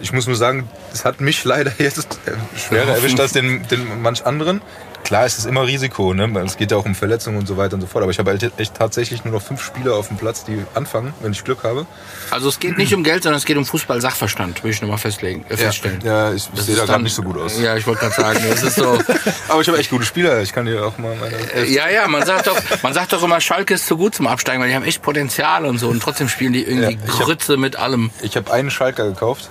[0.01, 4.01] Ich muss nur sagen, es hat mich leider jetzt äh, schwerer erwischt als den, den
[4.01, 4.61] manch anderen.
[5.03, 6.29] Klar, es ist immer Risiko, ne?
[6.45, 8.03] es geht ja auch um Verletzungen und so weiter und so fort.
[8.03, 11.11] Aber ich habe halt echt tatsächlich nur noch fünf Spieler auf dem Platz, die anfangen,
[11.21, 11.87] wenn ich Glück habe.
[12.29, 15.43] Also es geht nicht um Geld, sondern es geht um Fußball-Sachverstand, will ich nochmal festlegen,
[15.49, 15.99] äh, feststellen.
[16.05, 17.59] Ja, ich Das sehe da gerade nicht so gut aus.
[17.59, 18.99] Ja, ich wollte gerade sagen, das ist so.
[19.49, 20.41] Aber ich habe echt gute Spieler.
[20.43, 21.35] Ich kann dir auch mal meine.
[21.55, 24.27] Äh, Ja, ja, man sagt doch, man sagt doch immer, Schalke ist zu gut zum
[24.27, 27.19] Absteigen, weil die haben echt Potenzial und so und trotzdem spielen die irgendwie Ja, ich
[27.19, 28.11] hab- Grütze mit allem.
[28.21, 29.49] Ich habe einen Schalker gekauft.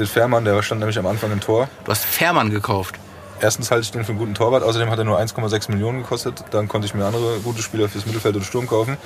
[0.00, 1.68] Den Fährmann, der stand nämlich am Anfang im Tor.
[1.84, 2.94] Du hast Fährmann gekauft.
[3.38, 6.42] Erstens halte ich den für einen guten Torwart, außerdem hat er nur 1,6 Millionen gekostet.
[6.52, 8.96] Dann konnte ich mir andere gute Spieler fürs Mittelfeld und Sturm kaufen.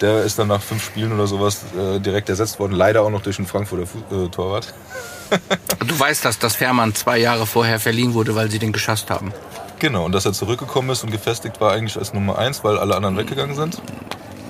[0.00, 2.74] Der ist dann nach fünf Spielen oder sowas äh, direkt ersetzt worden.
[2.74, 4.72] Leider auch noch durch einen Frankfurter Fu äh, Torwart.
[5.86, 9.32] Du weißt, dass das Fährmann zwei Jahre vorher verliehen wurde, weil sie den geschasst haben.
[9.80, 12.94] Genau, und dass er zurückgekommen ist und gefestigt war eigentlich als Nummer 1, weil alle
[12.94, 13.82] anderen weggegangen sind.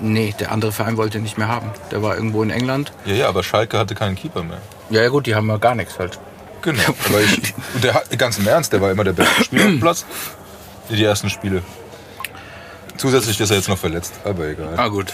[0.01, 1.69] Nee, der andere Verein wollte ihn nicht mehr haben.
[1.91, 2.91] Der war irgendwo in England.
[3.05, 4.57] Ja, ja, aber Schalke hatte keinen Keeper mehr.
[4.89, 6.19] Ja, ja gut, die haben ja gar nichts halt.
[6.63, 6.81] Genau.
[7.09, 9.79] Aber ich, und der hat, ganz im Ernst, der war immer der beste Spieler dem
[9.79, 10.05] Platz.
[10.89, 11.63] Die ersten Spiele.
[12.97, 14.73] Zusätzlich ist er jetzt noch verletzt, aber egal.
[14.77, 15.13] Ah gut,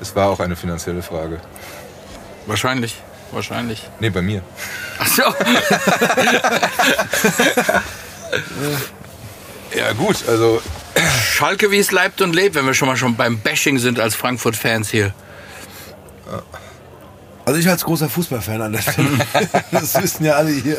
[0.00, 1.40] Es war auch eine finanzielle Frage.
[2.46, 2.94] wahrscheinlich,
[3.32, 3.88] wahrscheinlich.
[3.98, 4.42] Nee, bei mir.
[5.00, 5.22] Ach so.
[9.76, 10.62] Ja, gut, also
[11.22, 14.14] Schalke, wie es leibt und lebt, wenn wir schon mal schon beim Bashing sind als
[14.14, 15.12] Frankfurt-Fans hier.
[17.44, 19.10] Also ich als großer Fußballfan an der Stelle,
[19.70, 20.78] das wissen ja alle hier,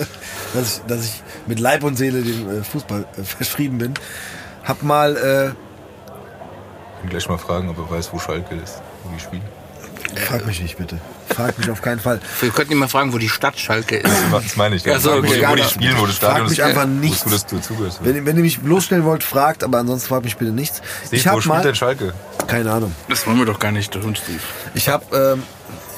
[0.56, 3.94] dass ich, dass ich mit Leib und Seele dem äh, Fußball äh, verschrieben bin.
[4.64, 9.14] Hab mal, äh, ich will gleich mal fragen, ob er weiß, wo Schalke ist, wo
[9.14, 9.44] die spielen.
[10.28, 12.20] Frag mich nicht bitte, frag mich auf keinen Fall.
[12.42, 14.12] Wir könnten ihn mal fragen, wo die Stadt Schalke ist.
[14.32, 14.84] Das meine ich.
[14.84, 15.40] Ja, so, wo, okay.
[15.42, 16.66] die, wo die spielen, wo das Frag Stadion mich ist.
[16.66, 17.24] einfach nichts.
[17.24, 18.00] du, dass du zugehörst?
[18.04, 20.82] Wenn, wenn ihr mich bloßstellen wollt, fragt, aber ansonsten fragt mich bitte nichts.
[21.06, 22.14] Steve, Ich wo hab spielt mal, denn Schalke?
[22.48, 22.94] keine Ahnung.
[23.10, 24.40] Das wollen wir doch gar nicht tun, Steve.
[24.74, 25.44] Ich hab, ähm,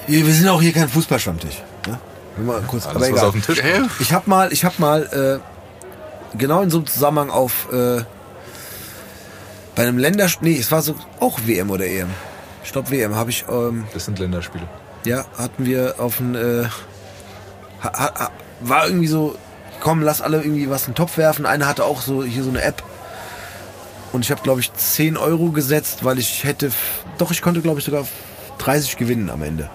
[0.07, 1.61] wir wir sind auch hier kein Fußballstammtisch.
[1.87, 1.99] Ne?
[2.43, 3.25] Mal kurz, aber Alles, was egal.
[3.27, 3.91] auf dem Tisch kommt.
[3.99, 5.41] Ich hab mal, ich hab mal
[6.33, 8.01] äh, genau in so einem Zusammenhang auf äh,
[9.75, 12.09] bei einem Länderspiel, nee, es war so auch WM oder EM.
[12.71, 14.67] Glaube WM habe ich, ähm, Das sind Länderspiele.
[15.05, 16.65] ja, hatten wir auf ein, äh,
[18.61, 19.35] war irgendwie so,
[19.79, 21.45] komm, lass alle irgendwie was in den Topf werfen.
[21.45, 22.83] Einer hatte auch so hier so eine App
[24.11, 26.71] und ich habe glaube ich 10 Euro gesetzt, weil ich hätte,
[27.17, 28.05] doch ich konnte glaube ich sogar
[28.59, 29.69] 30 gewinnen am Ende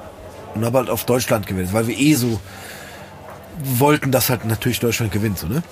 [0.54, 2.40] und habe halt auf Deutschland gewettet, weil wir eh so
[3.62, 5.62] wollten, dass halt natürlich Deutschland gewinnt, so ne?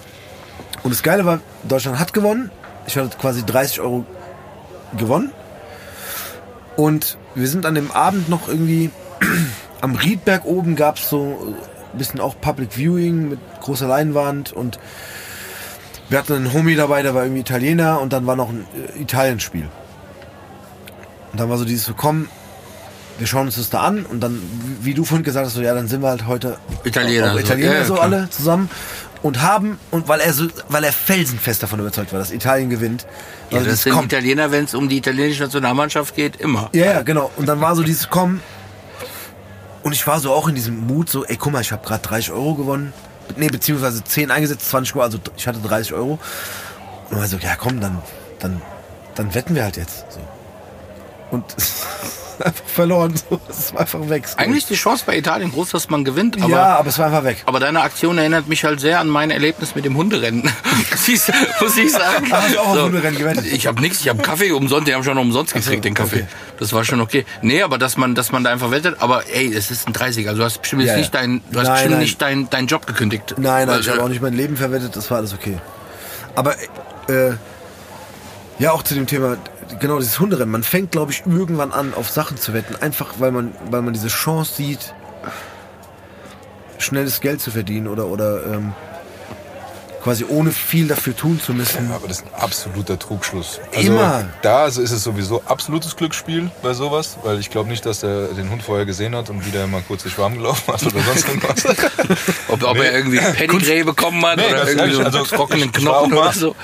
[0.83, 2.51] Und das Geile war, Deutschland hat gewonnen.
[2.87, 4.05] Ich hatte quasi 30 Euro
[4.97, 5.31] gewonnen.
[6.77, 8.91] Und wir sind an dem Abend noch irgendwie
[9.81, 11.55] am Riedberg oben gab es so
[11.93, 14.79] ein bisschen auch Public Viewing mit großer Leinwand und
[16.09, 19.01] wir hatten einen Homie dabei, der war irgendwie Italiener und dann war noch ein äh,
[19.01, 19.69] Italienspiel.
[21.33, 22.29] Und dann war so dieses so, komm,
[23.19, 24.43] wir schauen uns das da an und dann,
[24.83, 27.39] wie du vorhin gesagt hast, so ja, dann sind wir halt heute Italiener, auch so.
[27.39, 28.69] Italiener Ja, ja, so alle zusammen
[29.23, 33.07] und haben und weil er so, weil er felsenfest davon überzeugt war, dass Italien gewinnt.
[33.51, 36.71] Ja, Also das sind komm, Italiener, wenn es um die italienische Nationalmannschaft geht, immer.
[36.73, 37.31] ja, ja, genau.
[37.37, 38.41] Und dann war so dieses Komm.
[39.83, 42.03] Und ich war so auch in diesem Mut, so, ey, guck mal, ich habe gerade
[42.07, 42.93] 30 Euro gewonnen.
[43.37, 46.19] Nee, beziehungsweise 10 eingesetzt, 20 Euro, also ich hatte 30 Euro.
[47.11, 47.99] Und war so, ja komm, dann,
[48.39, 48.63] dann,
[49.15, 50.05] dann wetten wir halt jetzt.
[50.11, 50.21] So.
[51.31, 51.45] Und
[52.45, 53.15] einfach verloren.
[53.17, 53.41] So.
[53.49, 54.25] Es war einfach weg.
[54.37, 57.07] Eigentlich ist die Chance bei Italien groß, dass man gewinnt, aber, ja, aber es war
[57.07, 57.43] einfach weg.
[57.47, 60.43] aber deine Aktion erinnert mich halt sehr an mein Erlebnis mit dem Hunderennen.
[60.91, 61.21] muss, ich,
[61.61, 62.31] muss ich sagen.
[62.31, 63.47] Hast du auch auf Hunderennen gewettet?
[63.47, 66.17] Ich habe nichts, ich habe Kaffee umsonst, die haben schon umsonst gekriegt, den Kaffee.
[66.23, 66.27] okay.
[66.59, 67.25] Das war schon okay.
[67.43, 70.29] Nee, aber dass man, dass man da einfach wettet, aber ey, es ist ein 30er.
[70.29, 70.99] Also du hast bestimmt Ja, ja.
[70.99, 72.01] nicht dein, du hast Nein, bestimmt nein.
[72.01, 73.35] nicht deinen dein Job gekündigt.
[73.37, 75.59] Nein, nein, Weil, ich habe äh, auch nicht mein Leben verwettet, das war alles okay.
[76.35, 76.55] Aber
[77.09, 77.33] äh,
[78.63, 79.39] ja, auch zu dem Thema,
[79.81, 80.53] genau dieses Hunderennen.
[80.53, 83.93] Man fängt, glaube ich, irgendwann an, auf Sachen zu wetten, einfach weil man, weil man
[83.93, 84.95] diese Chance sieht,
[86.79, 88.73] schnelles Geld zu verdienen oder, oder ähm,
[90.05, 91.89] quasi ohne viel dafür tun zu müssen.
[91.89, 93.61] Ja, aber das ist ein absoluter Trugschluss.
[93.75, 94.27] Also Immer.
[94.43, 98.49] Da ist es sowieso absolutes Glücksspiel bei sowas, weil ich glaube nicht, dass er den
[98.49, 101.65] Hund vorher gesehen hat und wieder mal kurz sich warm gelaufen hat oder sonst irgendwas.
[102.49, 102.85] ob, ob Nee.
[102.85, 106.55] er irgendwie Pedigree bekommen hat Nee, oder irgendwie so einen also trockenen Knochen oder so.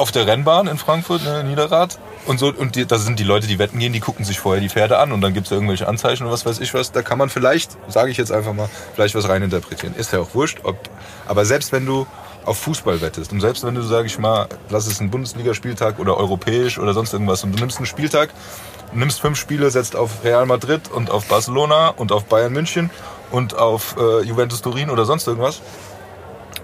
[0.00, 1.98] Auf der Rennbahn in Frankfurt, ne, Niederrad.
[2.24, 4.62] Und, so, und die, da sind die Leute, die wetten gehen, die gucken sich vorher
[4.62, 6.90] die Pferde an und dann gibt es irgendwelche Anzeichen oder was weiß ich was.
[6.90, 9.94] Da kann man vielleicht, sage ich jetzt einfach mal, vielleicht was reininterpretieren.
[9.94, 10.60] Ist ja auch wurscht.
[10.62, 10.78] Ob,
[11.28, 12.06] aber selbst wenn du
[12.46, 16.16] auf Fußball wettest und selbst wenn du, sage ich mal, lass es ein Bundesligaspieltag oder
[16.16, 18.30] europäisch oder sonst irgendwas und du nimmst einen Spieltag,
[18.94, 22.88] nimmst fünf Spiele, setzt auf Real Madrid und auf Barcelona und auf Bayern München
[23.30, 25.60] und auf äh, Juventus Turin oder sonst irgendwas,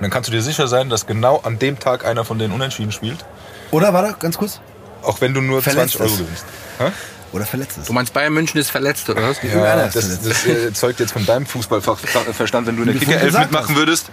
[0.01, 2.93] dann kannst du dir sicher sein, dass genau an dem Tag einer von denen unentschieden
[2.93, 3.25] spielt.
[3.71, 4.61] Oder, warte, ganz kurz.
[5.03, 6.45] Auch wenn du nur Verletzt 20 Euro gewinnst.
[6.79, 6.93] Hä?
[7.33, 7.89] Oder verletzt ist.
[7.89, 9.43] Du meinst, Bayern München ist verletzt, oder was?
[9.43, 10.27] Ja, das, verletzt.
[10.27, 12.67] das äh, zeugt jetzt von deinem Fußballverstand.
[12.67, 13.77] Wenn du in der Kicker-Elf gesagt mitmachen hast.
[13.77, 14.07] würdest,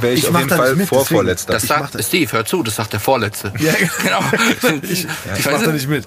[0.00, 0.88] wäre ich, Ich auf jeden da nicht Fall mit.
[0.88, 1.52] Vorvorletzter.
[1.52, 2.06] Das sagt, das.
[2.06, 3.52] Steve, hör zu, das sagt der Vorletzte.
[3.58, 3.72] Ja,
[4.02, 4.20] genau.
[4.82, 5.06] ich,
[5.38, 6.06] ich mach da nicht mit.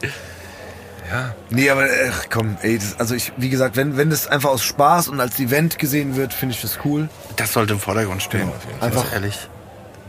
[1.12, 1.36] Ja.
[1.50, 4.64] Nee, aber ach, komm, ey, das, also ich, wie gesagt, wenn, wenn das einfach aus
[4.64, 7.10] Spaß und als Event gesehen wird, finde ich das cool.
[7.36, 8.50] Das sollte im Vordergrund stehen.
[8.82, 9.50] Einfach- Ganz ehrlich.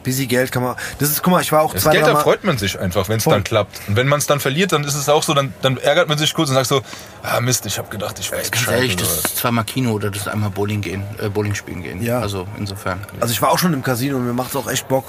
[0.03, 0.77] Busy Geld kann man.
[1.01, 3.09] Das ist, guck mal, ich war auch Das zwei, Geld, da freut man sich einfach,
[3.09, 3.81] wenn es dann klappt.
[3.89, 6.17] Und wenn man es dann verliert, dann ist es auch so, dann, dann ärgert man
[6.17, 6.81] sich kurz und sagt so,
[7.25, 10.23] ah Mist, ich habe gedacht, ich weiß Ganz ehrlich, das ist zweimal Kino oder das
[10.23, 12.01] ist einmal Bowling gehen, äh, Bowling spielen gehen.
[12.03, 12.21] Ja.
[12.21, 13.05] Also insofern.
[13.19, 15.07] Also ich war auch schon im Casino und mir macht es auch echt Bock,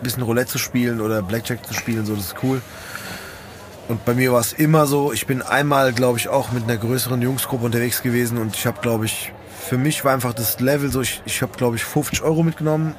[0.00, 2.62] ein bisschen Roulette zu spielen oder Blackjack zu spielen, so das ist cool.
[3.90, 6.76] Und bei mir war es immer so, ich bin einmal, glaube ich, auch mit einer
[6.76, 9.32] größeren Jungsgruppe unterwegs gewesen und ich habe, glaube ich,
[9.68, 12.94] für mich war einfach das Level so, ich, ich habe, glaube ich, 50 Euro mitgenommen.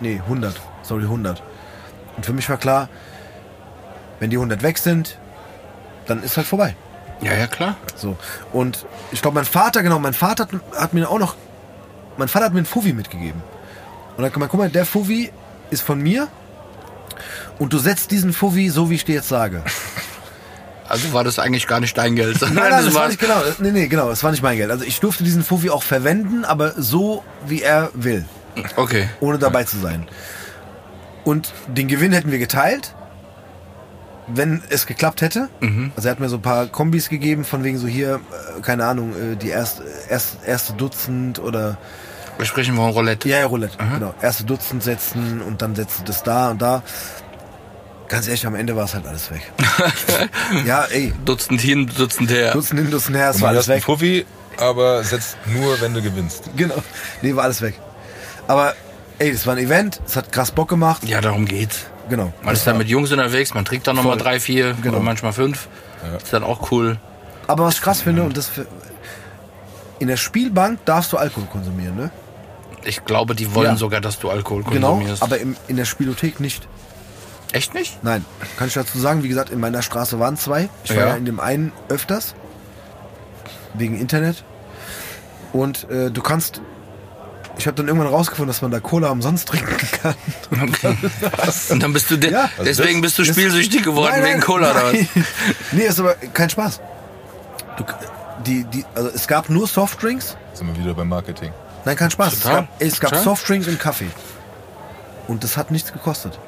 [0.00, 0.58] Nee, 100.
[0.80, 1.42] Sorry, 100.
[2.16, 2.88] Und für mich war klar,
[4.20, 5.18] Wenn die 100 weg sind,
[6.06, 6.76] dann ist halt vorbei.
[7.20, 7.76] Ja, ja, klar.
[7.94, 8.16] So.
[8.54, 11.36] Und ich glaube, mein Vater, genau, mein Vater hat, hat mir auch noch,
[12.16, 13.42] mein Vater hat mir einen Fuvi mitgegeben.
[14.16, 15.30] Und dann kann man, guck mal, der Fuvi
[15.70, 16.28] ist von mir
[17.58, 19.62] und du setzt diesen Fuvi so, wie ich dir jetzt sage.
[20.88, 22.40] Also war das eigentlich gar nicht dein Geld.
[22.42, 24.70] Nein, nein, das war nicht genau, nee, nee, genau, das war nicht mein Geld.
[24.70, 28.24] Also ich durfte diesen Fuvi auch verwenden, aber so, wie er will,
[28.76, 29.08] Okay.
[29.20, 30.06] ohne dabei zu sein.
[31.24, 32.94] Und den Gewinn hätten wir geteilt,
[34.26, 35.48] wenn es geklappt hätte.
[35.96, 38.20] Also er hat mir so ein paar Kombis gegeben, von wegen so hier,
[38.56, 41.76] äh, keine Ahnung, äh, die erste, erst, erste Dutzend oder
[42.38, 43.28] Wir sprechen von Roulette.
[43.28, 44.14] Ja, ja, Roulette, genau.
[44.20, 46.82] Erste Dutzend setzen und dann setzt du das da und da.
[48.12, 49.40] Ganz ehrlich, am Ende war es halt alles weg.
[50.66, 52.52] ja, ey, Dutzend hin, Dutzend her.
[52.52, 53.82] Dutzend hin, Dutzend her, es war alles weg.
[53.82, 54.26] Fuffi,
[54.58, 56.50] aber setzt nur, wenn du gewinnst.
[56.54, 56.74] Genau.
[57.22, 57.80] Nee, war alles weg.
[58.48, 58.74] Aber,
[59.18, 61.02] ey, das war ein Event, es hat krass Bock gemacht.
[61.04, 61.86] Ja, darum geht's.
[62.10, 62.34] Genau.
[62.42, 64.96] Man ist dann mit Jungs unterwegs, man trinkt dann nochmal drei, vier Genau.
[64.96, 65.68] oder manchmal fünf.
[66.22, 66.98] Ist dann auch cool.
[67.46, 68.66] Aber was ich krass finde, und das für,
[70.00, 72.10] in der Spielbank darfst du Alkohol konsumieren, ne?
[72.84, 73.76] Ich glaube, die wollen Ja.
[73.76, 75.22] sogar, dass du Alkohol Genau, konsumierst.
[75.22, 76.68] aber im, in der Spielothek nicht.
[77.52, 78.02] Echt nicht?
[78.02, 78.24] Nein,
[78.56, 80.68] kann ich dazu sagen, wie gesagt, in meiner Straße waren zwei.
[80.84, 81.06] Ich war Ja.
[81.08, 82.34] ja in dem einen öfters.
[83.74, 84.44] Wegen Internet.
[85.52, 86.60] Und äh, du kannst.
[87.58, 90.14] Ich habe dann irgendwann rausgefunden, dass man da Cola umsonst trinken kann.
[90.62, 90.96] Okay.
[91.70, 92.48] Und dann bist du, de Ja.
[92.64, 94.92] deswegen bist du spielsüchtig geworden Nein, nein, wegen Cola oder was?
[94.92, 95.08] nein.
[95.72, 96.80] Nee, ist aber kein Spaß.
[97.76, 97.84] Du,
[98.46, 100.36] die, die, also es gab nur Softdrinks.
[100.54, 101.52] Sind wir wieder beim Marketing.
[101.84, 102.32] Nein, kein Spaß.
[102.34, 102.56] Es Total.
[102.62, 103.14] gab, ey, es gab.
[103.16, 104.10] Softdrinks und Kaffee.
[105.28, 106.38] Und das hat nichts gekostet.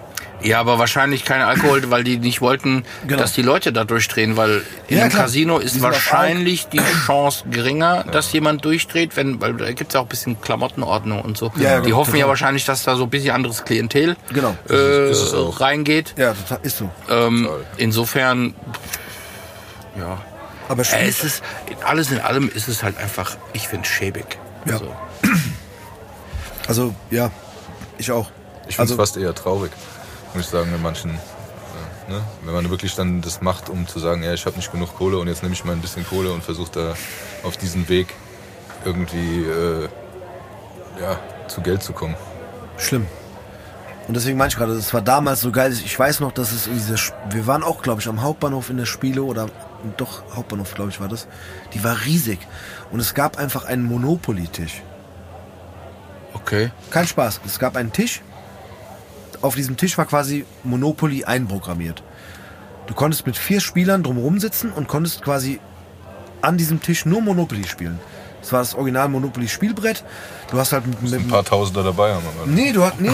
[0.45, 3.19] Ja, aber wahrscheinlich kein Alkohol, weil die nicht wollten, Genau.
[3.21, 5.23] dass die Leute da durchdrehen, weil in Ja, einem klar.
[5.25, 10.05] Casino ist wahrscheinlich die Chance geringer, dass jemand durchdreht, wenn, weil da gibt's ja auch
[10.05, 11.51] ein bisschen Klamottenordnung und so.
[11.57, 12.29] Ja, ja, die genau, hoffen ja total.
[12.29, 14.55] wahrscheinlich, dass da so ein bisschen anderes Klientel Genau.
[14.69, 15.61] äh, Ist es auch.
[15.61, 16.15] reingeht.
[16.19, 16.91] Ja, total, ist so.
[17.09, 18.55] Ähm, insofern,
[19.99, 20.19] ja.
[20.69, 21.43] Aber Äh, es ist,
[21.87, 24.39] alles in allem ist es halt einfach, ich finde schäbig.
[24.67, 24.75] Ja.
[24.75, 24.95] Also,
[26.69, 27.31] also ja,
[27.99, 28.31] ich auch.
[28.67, 29.73] Ich finde es Also- fast eher traurig,
[30.35, 31.11] muss ich sagen, in manchen.
[31.13, 32.21] äh, Ne?
[32.43, 35.17] Wenn man wirklich dann das macht, um zu sagen, ja, ich habe nicht genug Kohle
[35.17, 36.95] und jetzt nehme ich mal ein bisschen Kohle und versuche da
[37.43, 38.09] auf diesen Weg
[38.85, 39.89] irgendwie äh,
[41.01, 41.19] ja,
[41.49, 42.15] zu Geld zu kommen.
[42.77, 43.07] Schlimm.
[44.07, 45.73] Und deswegen meine ich gerade, es war damals so geil.
[45.73, 46.67] Ich weiß noch, dass es
[47.01, 49.49] Sp- wir waren auch, glaube ich, am Hauptbahnhof in der Spiele oder
[49.97, 51.27] doch Hauptbahnhof, glaube ich, war das.
[51.73, 52.39] Die war riesig
[52.91, 54.83] und es gab einfach einen Monopoly-Tisch.
[56.35, 56.71] okay.
[56.91, 57.41] Kein Spaß.
[57.47, 58.21] Es gab einen Tisch.
[59.45, 62.03] Auf diesem Tisch war quasi Monopoly einprogrammiert.
[62.87, 65.61] Du konntest mit vier Spielern drumherum sitzen und konntest quasi
[66.41, 68.01] an diesem Tisch nur Monopoly spielen.
[68.41, 70.03] Das war das Original Monopoly Spielbrett.
[70.51, 72.25] Du hast halt mit, mit Ein paar Tausender dabei haben.
[72.27, 73.11] Aber Nee, du hast nee,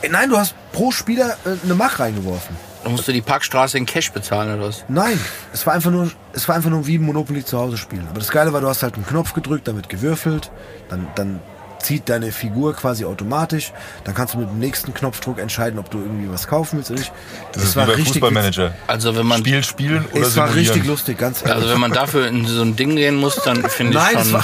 [0.00, 2.56] Äh, nein, du hast pro Spieler äh, eine Mach reingeworfen.
[2.82, 4.82] Dann musst du die Parkstraße in Cash bezahlen oder was?
[4.88, 5.20] Nein,
[5.52, 8.06] es war einfach nur es war einfach nur wie Monopoly zu Hause spielen.
[8.08, 10.50] Aber das geile war, du hast halt einen Knopf gedrückt, damit gewürfelt,
[10.88, 11.40] dann dann
[11.78, 13.72] zieht deine Figur quasi automatisch,
[14.04, 17.00] dann kannst du mit dem nächsten Knopfdruck entscheiden, ob du irgendwie was kaufen willst oder
[17.00, 17.12] nicht.
[17.52, 18.74] das ist wie bei Fußballmanager.
[18.86, 20.74] Also wenn man Spiel spielen oder Es war simulieren.
[20.74, 21.54] richtig lustig, ganz ehrlich.
[21.56, 24.42] Also wenn man dafür in so ein Ding gehen muss, dann finde ich schon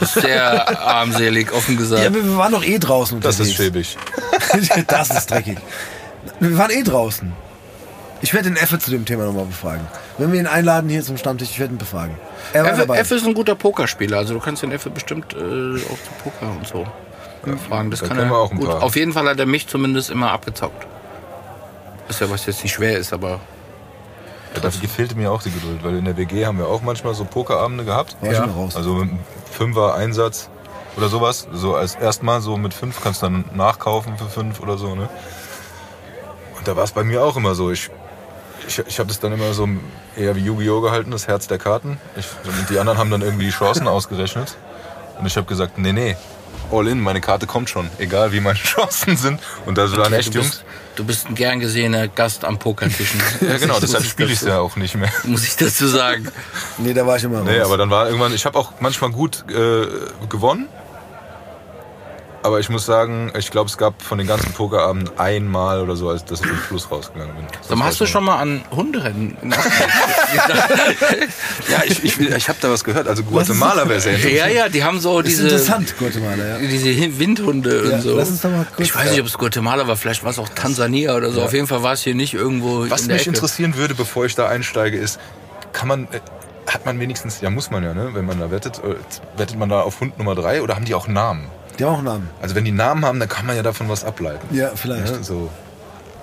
[0.00, 2.02] das sehr armselig, offen gesagt.
[2.02, 3.96] ja, wir, waren doch eh draußen Das ist unterwegs.
[4.50, 4.84] schäbig.
[4.88, 5.58] das ist dreckig.
[6.40, 7.32] Wir waren eh draußen.
[8.22, 9.86] Ich werde den Effe zu dem Thema nochmal befragen.
[10.16, 12.16] Wenn wir ihn einladen hier zum Stammtisch, ich werde ihn befragen.
[12.52, 12.98] Er dabei.
[12.98, 16.50] F ist ein guter Pokerspieler, also du kannst den F bestimmt äh, auch zu Poker
[16.56, 16.86] und so
[17.68, 17.90] fragen.
[17.90, 18.68] Das da kann er wir auch ein gut.
[18.68, 18.82] paar.
[18.82, 20.86] Auf jeden Fall hat er mich zumindest immer abgezockt.
[22.08, 23.40] Ist ja was jetzt nicht schwer ist, aber
[24.54, 27.14] Ja, dafür fehlte mir auch die Geduld, weil in der WG haben wir auch manchmal
[27.14, 28.16] so Pokerabende gehabt.
[28.22, 28.48] Ja.
[28.74, 29.18] Also mit einem
[29.50, 30.48] Fünfer Einsatz
[30.96, 31.48] oder sowas.
[31.52, 35.08] So als erstmal so mit fünf kannst du dann nachkaufen für fünf oder so, ne?
[36.56, 37.72] Und da war es bei mir auch immer so.
[37.72, 37.90] Ich,
[38.66, 39.68] ich, ich habe das dann immer so
[40.16, 40.80] eher wie Yu-Gi-Oh!
[40.80, 41.98] gehalten, das Herz der Karten.
[42.16, 44.56] Ich, und die anderen haben dann irgendwie die Chancen ausgerechnet.
[45.18, 46.16] Und ich habe gesagt, nee, nee,
[46.70, 47.88] all in, meine Karte kommt schon.
[47.98, 49.40] Egal wie meine Chancen sind.
[49.66, 50.50] Und da waren echt du, Jungs.
[50.50, 50.64] bist,
[50.96, 53.20] du bist ein gern gesehener Gast am Pokertischen.
[53.40, 55.10] Ja genau, deshalb spiele ich dazu- ja auch nicht mehr.
[55.24, 56.28] Muss ich dazu sagen.
[56.78, 57.46] Nee, da war ich immer raus.
[57.48, 59.86] Nee, aber dann war irgendwann, ich habe auch manchmal gut äh,
[60.28, 60.68] gewonnen.
[62.44, 66.08] Aber ich muss sagen, ich glaube, es gab von den ganzen Pokerabenden einmal oder so,
[66.08, 67.44] als dass ich im Plus rausgegangen bin.
[67.62, 69.36] Sag mal, hast du schon mal an Hunderennen
[71.68, 73.06] Ja, ich, ich, ich habe da was gehört.
[73.08, 76.58] Also Guatemala wäre sehr Ja, ja, die haben so ist diese, interessant, Guatemala, ja.
[76.58, 78.16] diese Windhunde Ja, und so.
[78.16, 80.38] lass uns doch mal kurz- ich weiß nicht, ob es Guatemala war, vielleicht war es
[80.38, 81.42] auch Tansania oder so.
[81.42, 83.36] Auf jeden Fall war es hier nicht irgendwo Was in der mich Ecke.
[83.36, 85.20] interessieren würde, bevor ich da einsteige, ist,
[85.72, 86.20] kann man, äh,
[86.66, 88.94] hat man wenigstens, ja muss man ja, ne, wenn man da wettet, äh,
[89.38, 91.46] wettet man da auf Hund Nummer drei oder haben die auch Namen?
[91.78, 92.30] Die haben auch einen Namen.
[92.40, 94.54] Also wenn die Namen haben, dann kann man ja davon was ableiten.
[94.54, 95.12] Ja, vielleicht.
[95.12, 95.50] Ne, so.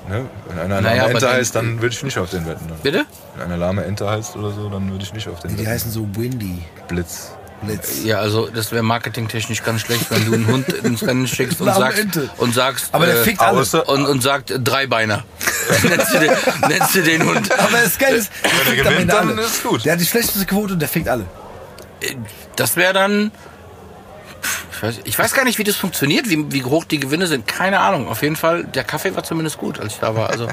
[0.07, 2.67] ne, wenn einer Naja, lahme aber Ente heißt, dann würde ich nicht auf den wetten.
[2.67, 2.77] Dann.
[2.79, 3.05] Bitte?
[3.35, 5.69] Wenn einer lahme Ente heißt oder so, dann würde ich nicht auf den Die wetten.
[5.69, 6.63] heißen so Windy.
[6.88, 7.31] Blitz.
[7.62, 8.03] Blitz.
[8.05, 11.67] Ja, also das wäre marketingtechnisch ganz schlecht, wenn du einen Hund ins Rennen schickst und
[11.73, 12.29] sagst, Ente.
[12.38, 13.59] und sagst, Aber der äh, fickt alle.
[13.59, 15.25] außer- und, und sagt äh, Dreibeiner.
[15.83, 16.31] nennst, du den,
[16.69, 17.51] nennst du den Hund.
[17.59, 19.41] Aber das Geile ist, der er am gewinnt, dann alle.
[19.41, 19.83] ist gut.
[19.83, 21.25] Der hat die schlechteste Quote und der fickt alle.
[22.55, 23.31] Das wäre dann.
[24.80, 27.46] Ich weiß, ich weiß gar nicht, wie das funktioniert, wie, wie hoch die Gewinne sind.
[27.48, 28.08] Keine Ahnung.
[28.08, 30.30] Auf jeden Fall, der Kaffee war zumindest gut, als ich da war.
[30.30, 30.48] Also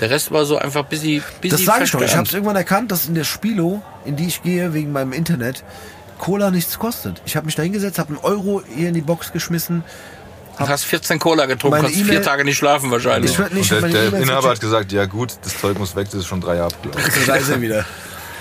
[0.00, 2.00] der Rest war so einfach busy, busy Das sage ich doch.
[2.00, 5.12] Ich habe es irgendwann erkannt, dass in der Spilo, in die ich gehe wegen meinem
[5.12, 5.62] Internet,
[6.18, 7.22] Cola nichts kostet.
[7.24, 9.84] Ich habe mich da hingesetzt, habe einen Euro hier in die Box geschmissen.
[10.58, 13.30] Du hast 14 Cola getrunken, konntest vier Tage nicht schlafen wahrscheinlich.
[13.30, 16.20] Ich nicht Und der, der Inhaber hat gesagt, ja gut, das Zeug muss weg, das
[16.20, 16.96] ist schon drei Jahre alt.
[17.28, 17.84] Da ist er wieder.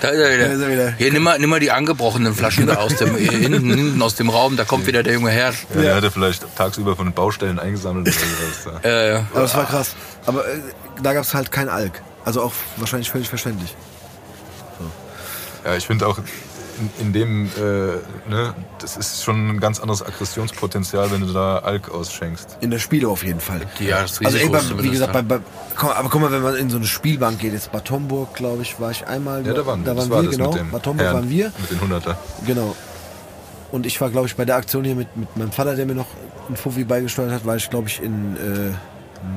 [0.02, 0.48] Da ist er wieder.
[0.48, 0.92] Da ist er wieder.
[0.98, 4.30] Hier, nimm mal, nimm mal die angebrochenen Flaschen da aus dem, hinten, hinten aus dem
[4.30, 5.52] Raum, da kommt wieder der junge Herr.
[5.76, 8.16] Ja, Der hatte vielleicht tagsüber von den Baustellen eingesammelt oder
[8.64, 8.84] sowas.
[8.84, 9.96] Äh, Aber das war krass.
[10.26, 10.60] Aber äh,
[11.02, 12.02] da gab es halt kein Alk.
[12.26, 13.76] Also auch wahrscheinlich völlig verständlich.
[15.66, 16.18] Ja, ich finde auch
[16.80, 21.60] in, in dem, äh, ne, das ist schon ein ganz anderes Aggressionspotenzial, wenn du da
[21.60, 22.58] Alk ausschenkst.
[22.62, 23.62] In der Spiele auf jeden Fall.
[23.80, 25.22] Ja, das Also ey, Risiko bei, ist wie gesagt, da.
[25.22, 25.44] bei, bei,
[25.76, 28.62] komm, aber guck mal, wenn man in so eine Spielbank geht, jetzt Bad Homburg, glaube
[28.62, 29.46] ich, war ich einmal.
[29.46, 30.56] Ja, da waren, da waren war wir, das genau.
[30.56, 31.52] Homburg Herrn, waren wir.
[31.60, 32.18] Mit den Hunderter.
[32.46, 32.76] Genau.
[33.72, 35.96] Und ich war, glaube ich, bei der Aktion hier mit, mit meinem Vater, der mir
[35.96, 36.08] noch
[36.48, 38.72] einen Fuffi beigesteuert hat, war ich, glaube ich, in äh,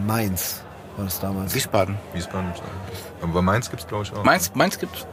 [0.07, 0.63] Mainz.
[0.97, 1.55] War das damals.
[1.55, 1.97] Wiesbaden.
[2.15, 2.53] Wiesbaden.
[3.23, 4.23] Aber bei Mainz gibt es, glaube ich, auch.
[4.25, 5.07] Mainz, Mainz gibt's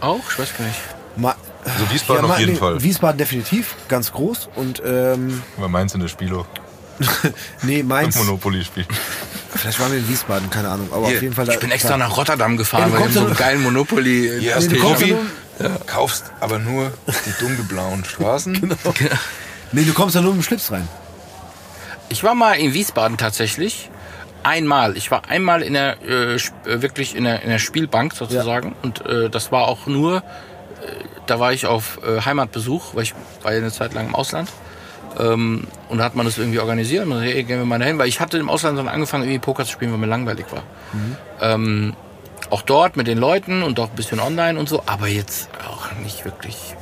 [0.00, 0.20] auch?
[0.30, 0.80] Ich weiß gar nicht.
[1.16, 2.82] Ma Also Wiesbaden auf Ma- jeden Fall.
[2.82, 4.48] Wiesbaden definitiv, ganz groß.
[4.56, 6.46] Und ähm, Bei Mainz in der Spielo.
[7.62, 8.16] nee, Mainz.
[8.16, 8.86] Monopoly-Spiel.
[9.54, 10.88] Vielleicht waren wir in Wiesbaden, keine Ahnung.
[10.92, 11.46] Aber Hier, auf jeden Fall.
[11.46, 13.62] Da, Ich bin extra nach Rotterdam gefahren, Ja, du weil ich so ja einen geilen
[13.62, 14.20] Monopoly.
[14.40, 15.16] Hier Nee, hast du kommst ja
[15.86, 18.54] kaufst aber nur die dunkelblauen Straßen.
[18.60, 18.76] Genau.
[19.72, 20.88] nee, du kommst ja nur mit dem Schlips rein.
[22.08, 23.90] Ich war mal in Wiesbaden tatsächlich.
[24.42, 24.96] Einmal.
[24.96, 26.38] Ich war einmal in der äh, äh,
[26.82, 28.74] wirklich in der, in der Spielbank sozusagen.
[28.82, 30.22] Und äh, das war auch nur,
[31.26, 34.50] da war ich auf äh, Heimatbesuch, weil ich war ja eine Zeit lang im Ausland.
[35.18, 37.06] Ähm, und da hat man das irgendwie organisiert.
[37.06, 39.64] Und hey, gehen wir mal dahin, weil ich hatte im Ausland dann angefangen, irgendwie Poker
[39.64, 40.62] zu spielen, weil mir langweilig war.
[41.40, 41.94] Ähm,
[42.50, 45.92] auch dort mit den Leuten und auch ein bisschen online und so, aber jetzt auch
[46.02, 46.74] nicht wirklich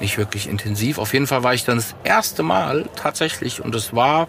[0.00, 0.98] nicht wirklich intensiv.
[0.98, 4.26] Auf jeden Fall war ich dann das erste Mal tatsächlich, und das war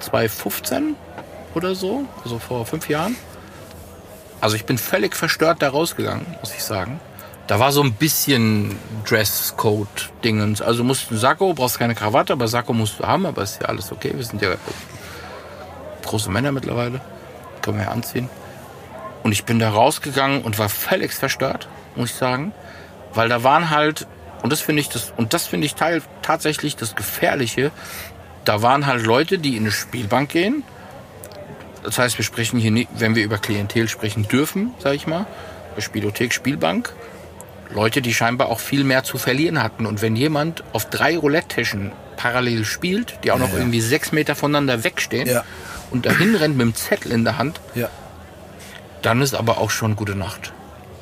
[0.00, 0.94] 2015
[1.54, 3.16] oder so, also vor fünf Jahren.
[4.40, 7.00] Also ich bin völlig verstört da rausgegangen, muss ich sagen.
[7.48, 10.60] Da war so ein bisschen Dresscode-Dingens.
[10.60, 13.62] Also du musst einen Sakko, brauchst keine Krawatte, aber Sakko musst du haben, aber ist
[13.62, 14.12] ja alles okay.
[14.14, 14.54] Wir sind ja
[16.04, 17.00] große Männer mittlerweile.
[17.62, 18.28] Können wir ja anziehen.
[19.22, 22.52] Und ich bin da rausgegangen und war völlig verstört, muss ich sagen.
[23.14, 24.06] Weil da waren halt,
[24.42, 27.70] und das finde ich das, und das finde ich teil, tatsächlich das Gefährliche,
[28.44, 30.64] da waren halt Leute, die in eine Spielbank gehen.
[31.82, 35.26] Das heißt, wir sprechen hier nicht, wenn wir über Klientel sprechen dürfen, sage ich mal,
[35.78, 36.92] Spielothek, Spielbank,
[37.70, 39.86] Leute, die scheinbar auch viel mehr zu verlieren hatten.
[39.86, 43.58] Und wenn jemand auf drei Roulette-Tischen parallel spielt, die auch noch Ja.
[43.58, 45.44] irgendwie sechs Meter voneinander wegstehen Ja.
[45.90, 47.88] und dahin rennt mit dem Zettel in der Hand, Ja.
[49.02, 50.52] dann ist aber auch schon gute Nacht,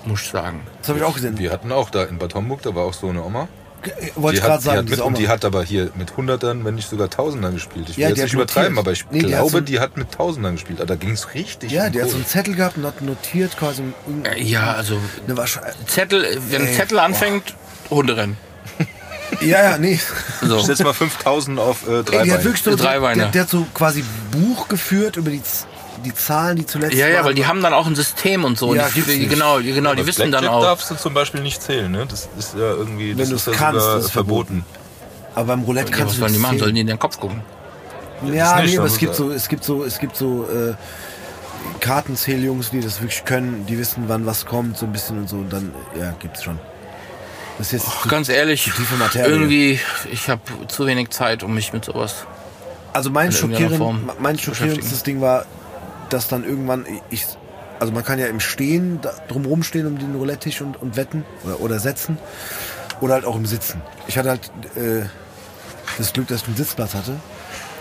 [0.04, 0.60] muss ich sagen.
[0.80, 1.38] Das habe ich auch gesehen.
[1.38, 3.48] Wir hatten auch da in Bad Homburg, da war auch so eine Oma.
[3.84, 5.90] Äh, Wollte Die ich gerade hat, die, sagen, hat mit, und die hat aber hier
[5.96, 7.88] mit Hundertern, wenn nicht sogar Tausendern gespielt.
[7.90, 9.60] Ich will Ja, jetzt die nicht hat übertreiben, aber ich Nee, die hat glaube, so-
[9.60, 10.80] die hat mit Tausendern gespielt.
[10.80, 13.00] Aber da ging es richtig ja, um die hat so einen Zettel gehabt und hat
[13.02, 13.82] notiert quasi.
[14.24, 15.44] Äh, Ja, also Eine.
[15.86, 17.54] Zettel, wenn ein Ey, Zettel anfängt,
[17.90, 18.36] Hunderennen.
[19.40, 19.98] Ja, ja, nee.
[20.40, 20.58] So.
[20.58, 22.44] Ich setze mal 5000 auf äh, Ey, drei die hat Beine.
[22.44, 23.22] wirklich so, Drei der, Beine.
[23.22, 25.42] der, der hat so quasi Buch geführt über die,
[26.06, 27.26] die Zahlen, die zuletzt Ja, ja, waren.
[27.26, 28.74] weil die haben dann auch ein System und so.
[28.74, 29.30] Ja, und gibt's die, nicht.
[29.30, 30.62] genau, die- genau, die Aber wissen dann Blackjack auch.
[30.62, 32.06] darfst du zum Beispiel nicht zählen, ne?
[32.08, 34.64] Das ist ja irgendwie, das Wenn ist ja kannst, sogar ist verboten.
[35.34, 36.58] Aber beim Roulette Ja, kannst was du sollen die nicht machen?
[36.58, 36.88] Sollen die zählen.
[36.88, 37.42] in den Kopf gucken?
[38.32, 40.72] Ja, nicht, nee, aber es gibt so, es gibt so, es gibt so äh,
[41.80, 45.36] Kartenzähljungs, die das wirklich können, die wissen, wann was kommt, so ein bisschen und so,
[45.36, 46.58] und dann, ja, gibt's schon.
[47.58, 49.30] Das ist jetzt Ach, ganz ehrlich, tiefe Materie.
[49.30, 49.80] irgendwie,
[50.10, 52.26] ich habe zu wenig Zeit, um mich mit sowas.
[52.92, 55.44] Also mein, Form mein schockierendstes Ding war,
[56.10, 57.26] dass dann irgendwann ich,
[57.78, 61.60] also man kann ja im Stehen drumherum stehen um den Roulette-Tisch und, und wetten oder,
[61.60, 62.18] oder setzen
[63.00, 63.82] oder halt auch im Sitzen.
[64.06, 65.06] Ich hatte halt äh,
[65.98, 67.16] das Glück, dass ich einen Sitzplatz hatte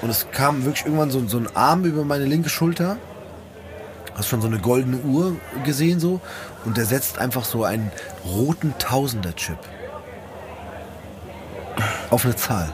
[0.02, 2.98] und es kam wirklich irgendwann so, so ein Arm über meine linke Schulter.
[4.16, 6.22] Hast schon so eine goldene Uhr gesehen so
[6.64, 7.92] und der setzt einfach so einen
[8.24, 9.58] roten Tausender-Chip
[12.10, 12.72] auf eine Zahl.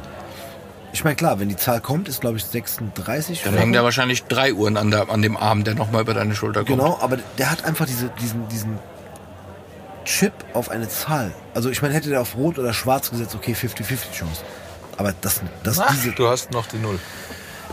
[0.93, 3.43] Ich meine, klar, wenn die Zahl kommt, ist glaube ich 36.
[3.43, 6.35] Dann hängen da wahrscheinlich drei Uhren an, der, an dem Arm, der nochmal über deine
[6.35, 6.79] Schulter kommt.
[6.79, 8.77] Genau, aber der hat einfach diese, diesen, diesen
[10.03, 11.31] Chip auf eine Zahl.
[11.53, 14.41] Also ich meine, hätte der auf Rot oder Schwarz gesetzt, okay, 50-50 Chance.
[14.97, 16.99] Aber dass, dass diese, Du hast noch die Null.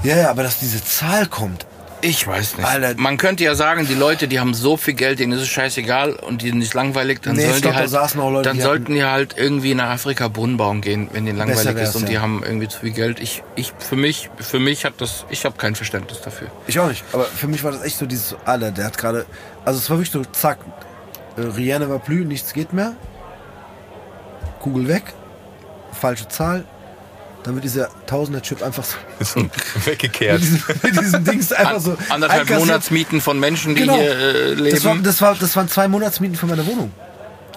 [0.04, 1.66] ja, ja, aber dass diese Zahl kommt,
[2.00, 2.66] Ich weiß nicht.
[2.66, 2.94] Alter.
[3.00, 6.12] Man könnte ja sagen, die Leute, die haben so viel Geld, denen ist es scheißegal
[6.14, 8.48] und die sind nicht langweilig, dann Nee, sollen glaub, die da halt, saßen auch Leute,
[8.48, 11.96] dann die sollten die halt irgendwie nach Afrika Brunnen bauen gehen, wenn denen langweilig ist
[11.96, 12.20] und die ja.
[12.20, 13.20] haben irgendwie zu viel Geld.
[13.20, 16.48] Ich, ich, für mich, für mich hat das, ich habe kein Verständnis dafür.
[16.66, 17.04] Ich auch nicht.
[17.12, 19.26] Aber für mich war das echt so dieses, Alter, der hat gerade,
[19.64, 20.58] also es war wirklich so, zack,
[21.36, 22.94] äh, Rihanna war blüh, nichts geht mehr.
[24.60, 25.02] Kugel weg,
[25.92, 26.64] falsche Zahl.
[27.44, 28.84] Dann wird dieser Tausender-Chip einfach
[29.20, 29.40] so,
[29.84, 30.40] weggekehrt.
[30.40, 31.96] mit diesem, mit diesem Dings einfach so.
[32.08, 32.66] Anderthalb einkassiert.
[32.66, 33.94] Monatsmieten von Menschen, die Genau.
[33.96, 34.70] hier äh, leben.
[34.74, 36.92] Das, war, das, war, das waren zwei Monatsmieten für meine Wohnung.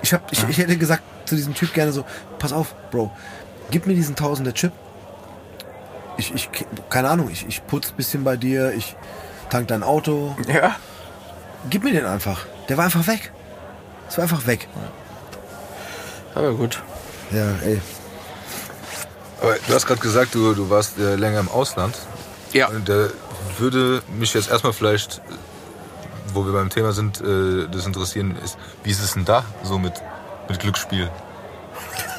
[0.03, 2.05] Ich, hab, ich, ich hätte gesagt zu diesem Typ gerne so,
[2.39, 3.11] pass auf, Bro,
[3.71, 4.71] gib mir diesen Tausender Chip.
[6.17, 6.49] Ich, ich,
[6.89, 8.95] keine Ahnung, ich, ich putz ein bisschen bei dir, ich
[9.49, 10.36] tank dein Auto.
[10.47, 10.75] ja.
[11.69, 12.45] Gib mir den einfach.
[12.69, 13.32] Der war einfach weg.
[14.09, 14.67] Es war einfach weg.
[16.34, 16.82] Aber gut.
[17.32, 17.79] Ja, ey.
[19.41, 21.97] Aber du hast gerade gesagt, du, du warst äh, länger im Ausland.
[22.53, 22.69] Ja.
[22.69, 23.09] Und da
[23.57, 25.21] würde mich jetzt erstmal vielleicht,
[26.33, 29.79] wo wir beim Thema sind, äh, das interessieren, ist, wie ist es denn da so
[29.79, 29.93] mit,
[30.47, 31.09] mit Glücksspiel?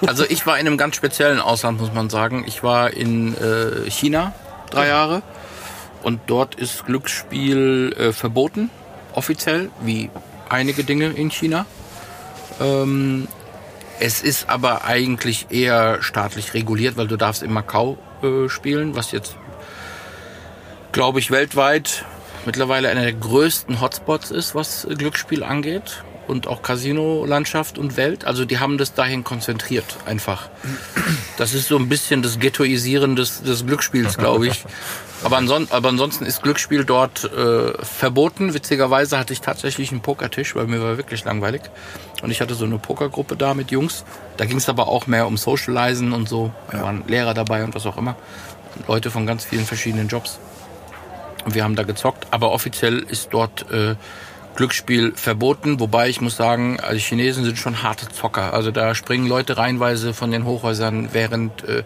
[0.07, 2.45] Also ich war in einem ganz speziellen Ausland, muss man sagen.
[2.47, 4.35] Ich war in äh, China
[4.71, 5.23] drei Jahre
[6.03, 8.71] und dort ist Glücksspiel äh, verboten,
[9.13, 10.11] offiziell, wie
[10.49, 11.67] einige Dinge in China.
[12.61, 13.29] Ähm,
[14.03, 19.13] es ist aber eigentlich eher staatlich reguliert, weil du darfst in Macau äh, spielen, was
[19.13, 19.37] jetzt,
[20.91, 22.05] glaube ich, weltweit
[22.45, 26.03] mittlerweile einer der größten Hotspots ist, was äh, Glücksspiel angeht.
[26.29, 28.25] Und auch Casino-Landschaft und Welt.
[28.25, 30.49] Also die haben das dahin konzentriert, einfach.
[31.37, 34.65] Das ist so ein bisschen das Ghettoisieren des, des Glücksspiels, glaube ich.
[35.25, 38.55] Aber, anson aber ansonsten ist Glücksspiel dort äh, verboten.
[38.55, 41.63] Witzigerweise hatte ich tatsächlich einen Pokertisch, weil mir war wirklich langweilig.
[42.23, 44.05] Und ich hatte so eine Pokergruppe da mit Jungs.
[44.37, 46.53] Da ging es aber auch mehr um Socializen und so.
[46.71, 48.17] Da waren Lehrer dabei und was auch immer.
[48.89, 50.39] Leute von ganz vielen verschiedenen Jobs.
[51.45, 52.27] Und wir haben da gezockt.
[52.31, 53.97] Aber offiziell ist dort äh,
[54.57, 55.81] Glücksspiel verboten.
[55.81, 58.53] Wobei ich muss sagen, also die Chinesen sind schon harte Zocker.
[58.53, 61.83] Also da springen Leute reihenweise von den Hochhäusern während äh,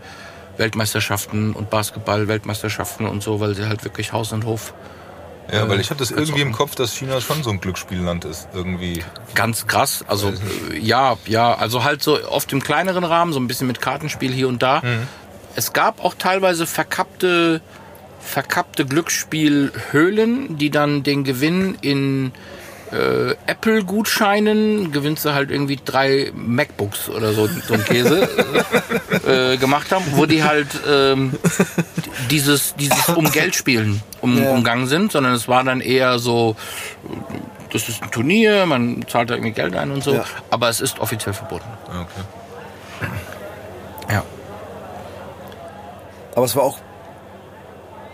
[0.57, 4.75] Weltmeisterschaften und Basketball-Weltmeisterschaften und so, weil sie halt wirklich Haus und Hof
[5.53, 6.53] Ja, weil ich hatte das irgendwie im.
[6.53, 8.49] Kopf, dass China schon so ein Glücksspielland ist.
[8.55, 9.05] Irgendwie.
[9.35, 10.05] Ganz krass.
[10.09, 13.81] Also äh, ja, ja, also halt so oft im kleineren Rahmen, so ein bisschen mit
[13.81, 14.83] Kartenspiel hier und da.
[15.55, 17.61] Es gab auch teilweise verkappte,
[18.21, 22.33] verkappte Glücksspielhöhlen, die dann den Gewinn in
[22.93, 28.29] äh, Apple-Gutscheinen, gewinnst du halt irgendwie drei MacBooks oder so, so ein Käse,
[29.27, 31.35] äh, gemacht haben, wo die halt ähm,
[32.31, 34.51] dieses, dieses um Geld spielen um, Ja.
[34.51, 36.55] umgangen sind, sondern es war dann eher so,
[37.73, 40.25] das ist ein Turnier, man zahlt da irgendwie Geld ein und so, Ja.
[40.51, 41.67] aber es ist offiziell verboten.
[41.91, 43.11] Ah, Okay.
[44.15, 44.23] Ja.
[46.37, 46.79] Aber es war auch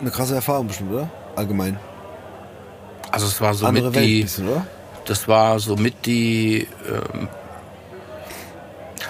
[0.01, 1.09] eine krasse Erfahrung bestimmt, oder?
[1.37, 1.79] Allgemein.
[3.13, 4.67] Also es war so Andere mit Welt die, bisschen, oder?
[5.05, 7.29] das war so mit die, ähm,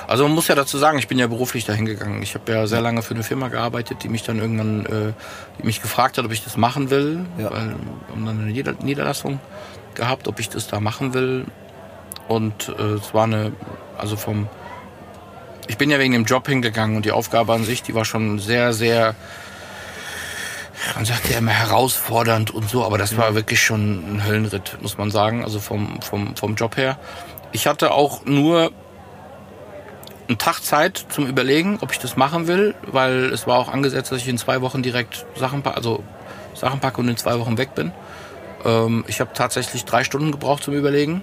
[0.08, 2.22] also man muss ja dazu sagen, ich bin ja beruflich dahin gegangen.
[2.22, 5.12] Ich habe ja sehr lange für eine Firma gearbeitet, die mich dann irgendwann, äh,
[5.58, 7.50] die mich gefragt hat, ob ich das machen will, Ja.
[7.50, 7.76] weil wir
[8.10, 9.40] haben dann eine Nieder Niederlassung
[9.94, 11.46] gehabt, ob ich das da machen will.
[12.28, 13.52] Und äh, es war eine,
[13.96, 14.48] also vom,
[15.68, 18.38] ich bin ja wegen dem Job hingegangen und die Aufgabe an sich, die war schon
[18.38, 19.14] sehr, sehr,
[20.94, 24.98] man sagt ja immer herausfordernd und so, aber das war wirklich schon ein Höllenritt, muss
[24.98, 26.98] man sagen, also vom, vom, vom Job her.
[27.52, 28.72] Ich hatte auch nur
[30.28, 34.12] einen Tag Zeit zum Überlegen, ob ich das machen will, weil es war auch angesetzt,
[34.12, 36.02] dass ich in zwei Wochen direkt Sachen, also
[36.54, 37.92] Sachen packe und in zwei Wochen weg bin.
[38.64, 41.22] Ähm, ich habe tatsächlich drei Stunden gebraucht zum Überlegen,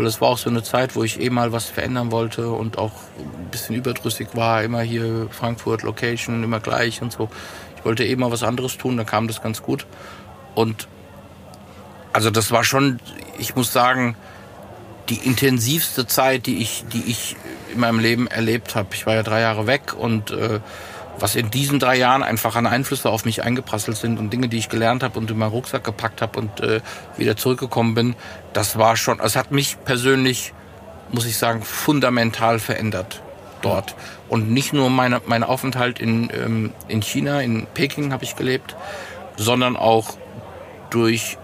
[0.00, 2.78] weil es war auch so eine Zeit, wo ich eh mal was verändern wollte und
[2.78, 7.28] auch ein bisschen überdrüssig war, immer hier Frankfurt Location, immer gleich und so.
[7.76, 9.84] Ich wollte eh mal was anderes tun, da kam das ganz gut.
[10.54, 10.88] Und
[12.14, 12.98] also das war schon,
[13.38, 14.16] ich muss sagen,
[15.10, 17.36] die intensivste Zeit, die ich, die ich
[17.70, 18.88] in meinem Leben erlebt habe.
[18.94, 20.60] Ich war ja drei Jahre weg und äh,
[21.20, 24.58] was in diesen drei Jahren einfach an Einflüsse auf mich eingeprasselt sind und Dinge, die
[24.58, 26.80] ich gelernt habe und in meinen Rucksack gepackt habe und äh,
[27.16, 28.16] wieder zurückgekommen bin,
[28.52, 30.52] das war schon, es hat mich persönlich,
[31.12, 33.22] muss ich sagen, fundamental verändert
[33.62, 33.94] dort.
[34.28, 38.76] Und nicht nur meine, mein Aufenthalt in, ähm, in China, in Peking habe ich gelebt,
[39.36, 40.16] sondern auch
[40.90, 41.36] durch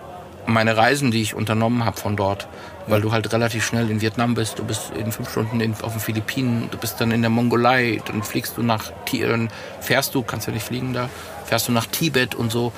[0.46, 2.48] meine Reisen, die ich unternommen habe von dort,
[2.86, 5.92] weil du halt relativ schnell in Vietnam bist, du bist in fünf Stunden in, auf
[5.92, 9.48] den Philippinen, du bist dann in der Mongolei, dann fliegst du nach, äh,
[9.80, 11.08] fährst du, kannst ja nicht fliegen da,
[11.44, 12.72] fährst du nach Tibet und so.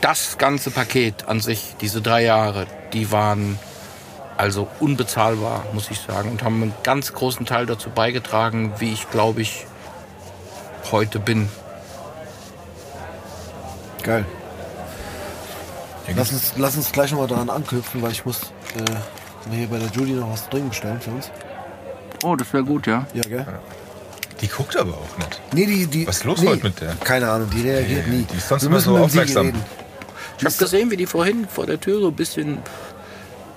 [0.00, 3.58] Das ganze Paket an sich, diese drei Jahre, die waren
[4.36, 9.10] also unbezahlbar, muss ich sagen, und haben einen ganz großen Teil dazu beigetragen, wie ich
[9.10, 9.66] glaube ich
[10.90, 11.48] heute bin.
[14.02, 14.24] Geil.
[16.16, 18.40] Lass uns, lass uns gleich nochmal daran anknüpfen, weil ich muss
[18.76, 19.19] äh,
[19.50, 21.30] hier bei der Judy noch was dringend bestellen für uns.
[22.22, 23.06] Oh, das wäre gut, ja.
[23.14, 23.46] Ja, gell?
[24.40, 25.40] Die guckt aber auch nicht.
[25.52, 26.94] Nee, die, die, Was ist los nee, heute mit der?
[27.04, 28.26] Keine Ahnung, die reagiert Nee, nie.
[28.30, 29.46] die ist sonst Wir immer müssen so aufmerksam.
[29.46, 29.62] reden.
[30.38, 32.58] Ich habe gesehen, wie die vorhin vor der Tür so ein bisschen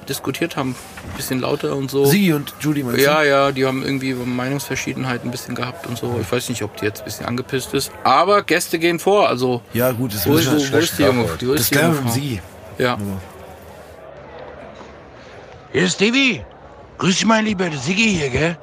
[0.10, 0.76] diskutiert haben.
[1.12, 2.04] Ein bisschen lauter und so.
[2.06, 3.04] Sigi und Judy meinst du?
[3.04, 6.20] Ja, ja, die haben irgendwie Meinungsverschiedenheiten ein bisschen gehabt und so.
[6.22, 7.90] Ich weiß nicht, ob die jetzt ein bisschen angepisst ist.
[8.04, 9.62] Aber Gäste gehen vor, also.
[9.74, 11.72] Ja, gut, das Wo ist, wo, wir wo schlecht ist die junge, wo Das ist
[11.74, 12.10] die junge wir Frau?
[12.12, 12.42] Sigi.
[12.78, 12.98] Ja.
[15.74, 16.46] Hier ist Stevie.
[17.00, 18.56] Grüß dich, mein Lieber, der Siggi hier, gell?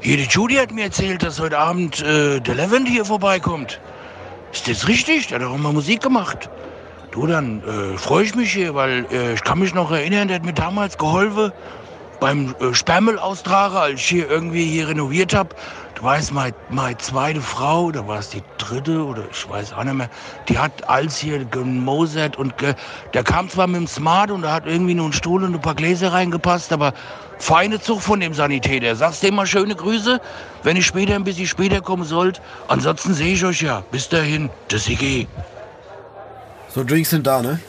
[0.00, 3.78] Hier, die Judy hat mir erzählt, dass heute Abend äh, der Levent hier vorbeikommt.
[4.50, 5.26] Ist das richtig?
[5.26, 6.48] Der hat doch immer Musik gemacht.
[7.10, 10.36] Du, dann äh, freue ich mich hier, weil äh, ich kann mich noch erinnern, der
[10.36, 11.52] hat mir damals geholfen
[12.20, 15.56] beim äh, Sperrmüll austragen, als ich hier irgendwie hier renoviert hab.
[15.96, 19.84] Du weißt, meine, meine zweite Frau, oder war es die dritte, oder ich weiß auch
[19.84, 20.08] nicht mehr,
[20.48, 22.74] die hat alles hier gemosert und ge
[23.12, 25.60] der kam zwar mit dem Smart und da hat irgendwie nur ein Stuhl und ein
[25.60, 26.94] paar Gläser reingepasst, aber
[27.38, 28.94] feine Zug von dem Sanitäter.
[28.96, 30.20] Sagst dem mal schöne Grüße,
[30.62, 32.40] wenn ich später ein bisschen später kommen sollt.
[32.68, 33.82] Ansonsten sehe ich euch ja.
[33.90, 35.26] Bis dahin, das Iggy.
[36.74, 37.60] So, Drinks sind da, ne?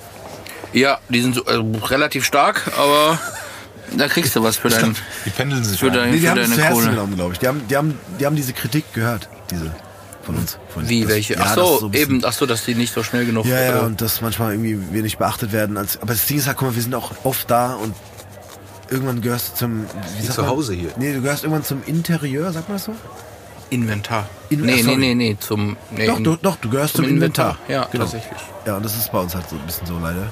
[0.74, 3.20] Ja, die sind so, äh, relativ stark, aber
[3.98, 5.94] da kriegst du was für, dein, Die pendeln sich für, ein.
[5.94, 6.90] dein, Nee, die für haben deine Kohle.
[6.90, 7.40] genommen, glaube ich.
[7.40, 9.72] Die haben, die, haben, die haben diese Kritik gehört, diese
[10.24, 10.58] von uns.
[10.74, 11.34] Von Wie, das- welche?
[11.34, 13.46] ja, ach so, so eben, ach so, dass die nicht so schnell genug.
[13.46, 15.78] Ja, ja, äh, und dass manchmal irgendwie wir nicht beachtet werden.
[15.78, 17.96] Als, aber das Ding ist halt, guck mal, wir sind auch oft da und
[18.90, 19.86] irgendwann gehörst du zum.
[20.20, 20.46] Wie zu?
[20.48, 20.90] Hause hier.
[20.98, 22.96] Nee, du gehörst irgendwann zum Interieur, sagt man das so?
[23.72, 24.28] Inventar.
[24.50, 25.78] In- nee, ach, nee, nee, nee, zum.
[25.92, 27.52] Nee, doch, in- du, doch, du gehörst zum zum, Inventar.
[27.68, 27.72] Inventar.
[27.74, 28.04] Ja, genau.
[28.04, 28.38] tatsächlich.
[28.66, 30.32] Ja, und das ist bei uns halt so ein bisschen so leider.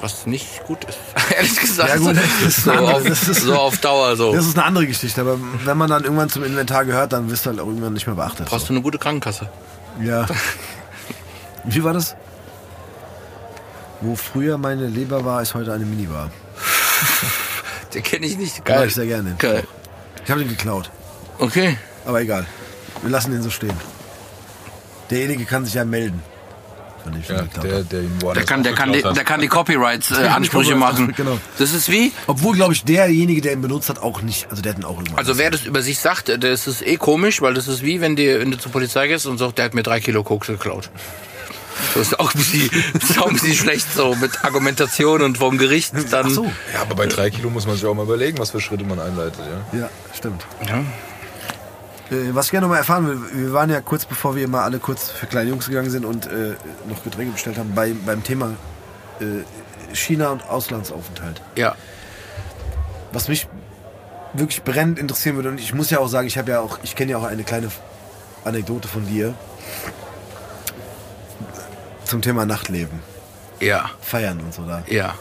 [0.00, 0.98] Was nicht gut ist.
[1.36, 1.88] Ehrlich gesagt.
[1.88, 4.34] Ja, gut, das ist so, andere- auf, das ist- so auf Dauer so.
[4.34, 7.46] Das ist eine andere Geschichte, aber wenn man dann irgendwann zum Inventar gehört, dann wirst
[7.46, 8.46] du halt auch irgendwann nicht mehr beachtet.
[8.46, 9.48] Brauchst du eine gute Krankenkasse.
[10.02, 10.26] Ja.
[11.64, 12.14] Wie war das?
[14.02, 16.30] Wo früher meine Leber war, ist heute eine Minibar.
[17.94, 18.58] Den kenne ich nicht.
[18.58, 18.88] Mag Geil.
[18.88, 19.34] ich sehr gerne.
[19.38, 19.66] Geil.
[20.24, 20.90] Ich habe den geklaut.
[21.38, 21.78] Okay.
[22.04, 22.46] Aber egal.
[23.02, 23.72] Wir lassen den so stehen.
[25.10, 26.22] Derjenige kann sich ja melden.
[27.06, 29.52] Dem ich Ja, der, der ihn Der kann, der kann, die, der kann die die
[29.52, 31.12] Copyrights- machen.
[31.16, 31.38] genau.
[31.58, 34.48] Das ist wie, Obwohl, glaube ich, derjenige, der ihn benutzt hat, auch nicht.
[34.50, 35.18] Also der hat ihn auch irgendwann.
[35.18, 38.00] also wer das über sich sagt, äh, das ist eh komisch, weil das ist wie,
[38.00, 40.48] wenn, die, wenn du zur Polizei gehst und sagst, der hat mir drei Kilo Koks
[40.48, 40.90] geklaut.
[41.94, 45.38] Das ist auch ein bisschen, das ist auch ein bisschen schlecht so mit Argumentation und
[45.38, 46.26] vom Gericht dann.
[46.26, 46.44] Ach so.
[46.72, 48.98] Ja, aber bei drei Kilo muss man sich auch mal überlegen, was für Schritte man
[48.98, 49.40] einleitet.
[49.72, 49.78] Ja?
[49.80, 50.46] Ja, stimmt.
[50.66, 50.82] Ja.
[52.10, 54.62] Äh, was ich gerne noch mal erfahren will, wir waren ja kurz bevor wir mal
[54.62, 56.54] alle kurz für kleine Jungs gegangen sind und äh,
[56.88, 58.52] noch Getränke bestellt haben, bei, beim Thema
[59.20, 61.40] äh, China und Auslandsaufenthalt.
[61.56, 61.74] ja.
[63.12, 63.48] Was mich
[64.34, 66.94] wirklich brennend interessieren würde, und ich muss ja auch sagen, ich habe ja auch, ich
[66.96, 67.70] kenne ja auch eine kleine
[68.44, 69.34] Anekdote von dir
[72.04, 73.00] zum Thema Nachtleben,
[73.60, 73.90] Ja.
[74.00, 74.82] Feiern und so da.
[74.88, 75.14] Ja.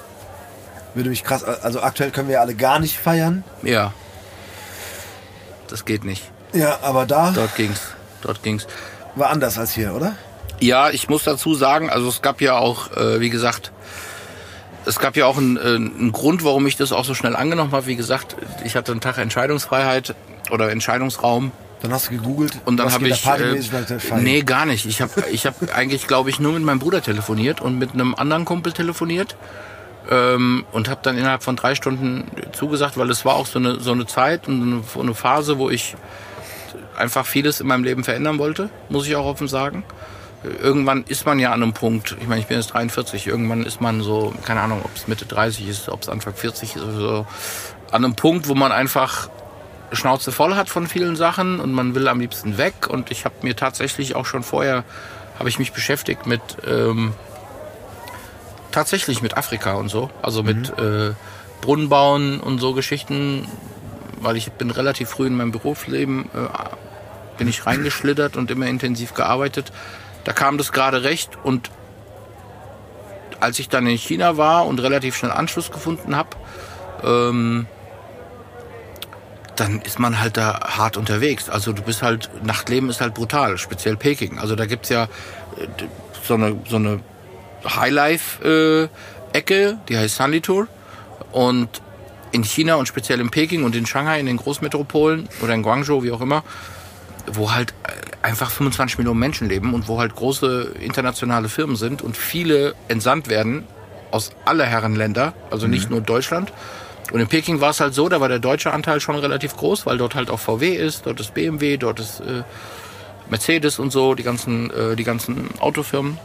[0.93, 3.43] Würde mich krass, also aktuell können wir alle gar nicht feiern.
[3.63, 3.93] Ja.
[5.69, 6.31] Das geht nicht.
[6.55, 7.81] Ja, aber da Dort ging's.
[8.21, 8.65] Dort ging's.
[9.15, 10.15] war anders als hier, oder?
[10.59, 13.71] Ja, ich muss dazu sagen, also es gab ja auch, äh, wie gesagt,
[14.85, 17.71] es gab ja auch einen, äh, einen Grund, warum ich das auch so schnell angenommen
[17.71, 17.87] habe.
[17.87, 20.15] Wie gesagt, ich hatte einen Tag Entscheidungsfreiheit
[20.51, 21.51] oder Entscheidungsraum
[21.81, 23.61] Dann hast du gegoogelt und dann habe ich äh,
[24.19, 24.85] nee gar nicht.
[24.85, 28.15] Ich habe ich habe eigentlich glaube ich nur mit meinem Bruder telefoniert und mit einem
[28.15, 29.35] anderen Kumpel telefoniert
[30.09, 33.79] ähm, und habe dann innerhalb von drei Stunden zugesagt, weil es war auch so eine
[33.79, 35.95] so eine Zeit und eine, so eine Phase, wo ich
[36.97, 39.83] einfach vieles in meinem Leben verändern wollte, muss ich auch offen sagen.
[40.61, 43.81] Irgendwann ist man ja an einem Punkt, ich meine, ich bin jetzt 43, irgendwann ist
[43.81, 46.99] man so, keine Ahnung, ob es Mitte 30 ist, ob es Anfang 40 ist oder
[46.99, 47.27] so,
[47.91, 49.29] an einem Punkt, wo man einfach
[49.91, 52.87] Schnauze voll hat von vielen Sachen und man will am liebsten weg.
[52.89, 54.83] Und ich habe mir tatsächlich auch schon vorher,
[55.39, 57.13] habe ich mich beschäftigt mit, ähm,
[58.71, 61.13] tatsächlich mit Afrika und so, also mit äh,
[61.61, 63.47] Brunnen bauen und so Geschichten,
[64.19, 66.47] weil ich bin relativ früh in meinem Berufsleben, äh,
[67.37, 69.71] bin ich reingeschlittert und immer intensiv gearbeitet.
[70.23, 71.69] Da kam das gerade recht und
[73.39, 76.29] als ich dann in China war und relativ schnell Anschluss gefunden habe,
[77.03, 77.67] ähm,
[79.55, 81.49] dann ist man halt da hart unterwegs.
[81.49, 84.39] Also du bist halt, Nachtleben ist halt brutal, speziell Peking.
[84.39, 85.07] Also da gibt's ja äh,
[86.23, 86.99] so eine, so eine
[87.65, 88.89] Highlife-Ecke,
[89.87, 90.67] die heißt Sunly Tour.
[91.31, 91.81] Und
[92.31, 96.03] in China und speziell in Peking und in Shanghai, in den Großmetropolen oder in Guangzhou,
[96.03, 96.43] wie auch immer,
[97.31, 102.01] wo halt äh, einfach 25 Millionen Menschen leben und wo halt große internationale Firmen sind
[102.01, 103.65] und viele entsandt werden
[104.11, 106.53] aus aller Herren Länder, also nicht nur Deutschland.
[107.11, 109.85] Und in Peking war es halt so, da war der deutsche Anteil schon relativ groß,
[109.85, 112.43] weil dort halt auch VW ist, dort ist BMW, dort ist äh,
[113.29, 116.17] Mercedes und so, die ganzen, äh, die ganzen Autofirmen.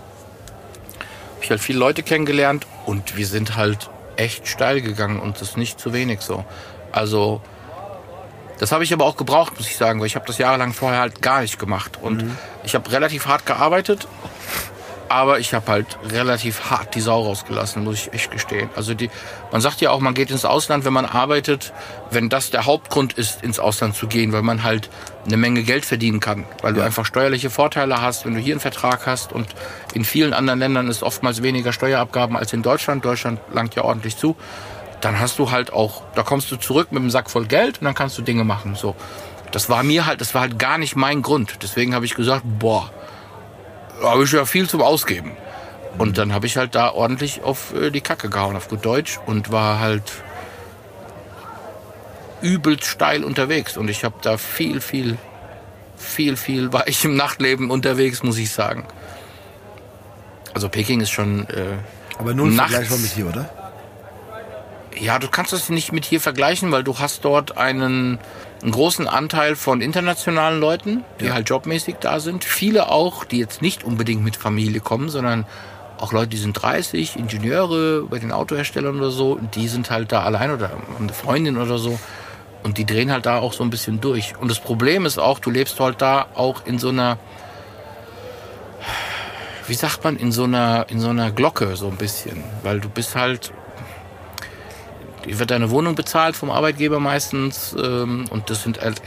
[1.36, 5.50] Hab ich halt viele Leute kennengelernt und wir sind halt echt steil gegangen und das
[5.50, 6.44] ist nicht zu wenig so.
[6.92, 7.40] Also
[8.60, 11.00] das habe ich aber auch gebraucht, muss ich sagen, weil ich habe das jahrelang vorher
[11.00, 12.24] halt gar nicht gemacht und
[12.62, 14.06] ich habe relativ hart gearbeitet,
[15.08, 18.68] aber ich habe halt relativ hart die Sau rausgelassen, muss ich echt gestehen.
[18.76, 19.10] Also die,
[19.50, 21.72] man sagt ja auch, man geht ins Ausland, wenn man arbeitet,
[22.10, 24.90] wenn das der Hauptgrund ist, ins Ausland zu gehen, weil man halt
[25.24, 28.60] eine Menge Geld verdienen kann, weil du einfach steuerliche Vorteile hast, wenn du hier einen
[28.60, 29.48] Vertrag hast und
[29.94, 33.06] in vielen anderen Ländern ist oftmals weniger Steuerabgaben als in Deutschland.
[33.06, 34.36] Deutschland langt ja ordentlich zu.
[35.00, 37.84] Dann hast du halt auch, da kommst du zurück mit einem Sack voll Geld und
[37.86, 38.74] dann kannst du Dinge machen.
[38.74, 38.94] So,
[39.50, 41.58] das war mir halt, das war halt gar nicht mein Grund.
[41.62, 42.90] Deswegen habe ich gesagt, boah,
[44.02, 45.32] habe ich ja viel zum Ausgeben.
[45.98, 49.18] Und dann habe ich halt da ordentlich auf äh, die Kacke gehauen, auf gut Deutsch,
[49.26, 50.04] und war halt
[52.42, 53.76] übelst steil unterwegs.
[53.76, 55.18] Und ich habe da viel, viel,
[55.96, 58.84] viel, viel war ich im Nachtleben unterwegs, muss ich sagen.
[60.54, 61.76] Also Peking ist schon, äh,
[62.18, 63.50] Aber null Nachts- vergleichbar mit hier, oder?
[64.98, 68.18] Ja, du kannst das nicht mit hier vergleichen, weil du hast dort einen,
[68.62, 72.44] einen großen Anteil von internationalen Leuten, die halt jobmäßig da sind.
[72.44, 75.46] Viele auch, die jetzt nicht unbedingt mit Familie kommen, sondern
[75.98, 80.22] auch Leute, die sind 30, Ingenieure bei den Autoherstellern oder so, die sind halt da
[80.22, 81.98] allein oder haben eine Freundin oder so.
[82.62, 84.34] Und die drehen halt da auch so ein bisschen durch.
[84.38, 87.18] Und das Problem ist auch, du lebst halt da auch in so einer,
[89.66, 92.42] wie sagt man, in so einer, in so einer Glocke so ein bisschen.
[92.62, 93.52] Weil du bist halt,
[95.24, 99.00] die wird deine Wohnung bezahlt vom Arbeitgeber meistens ähm, und das sind halt,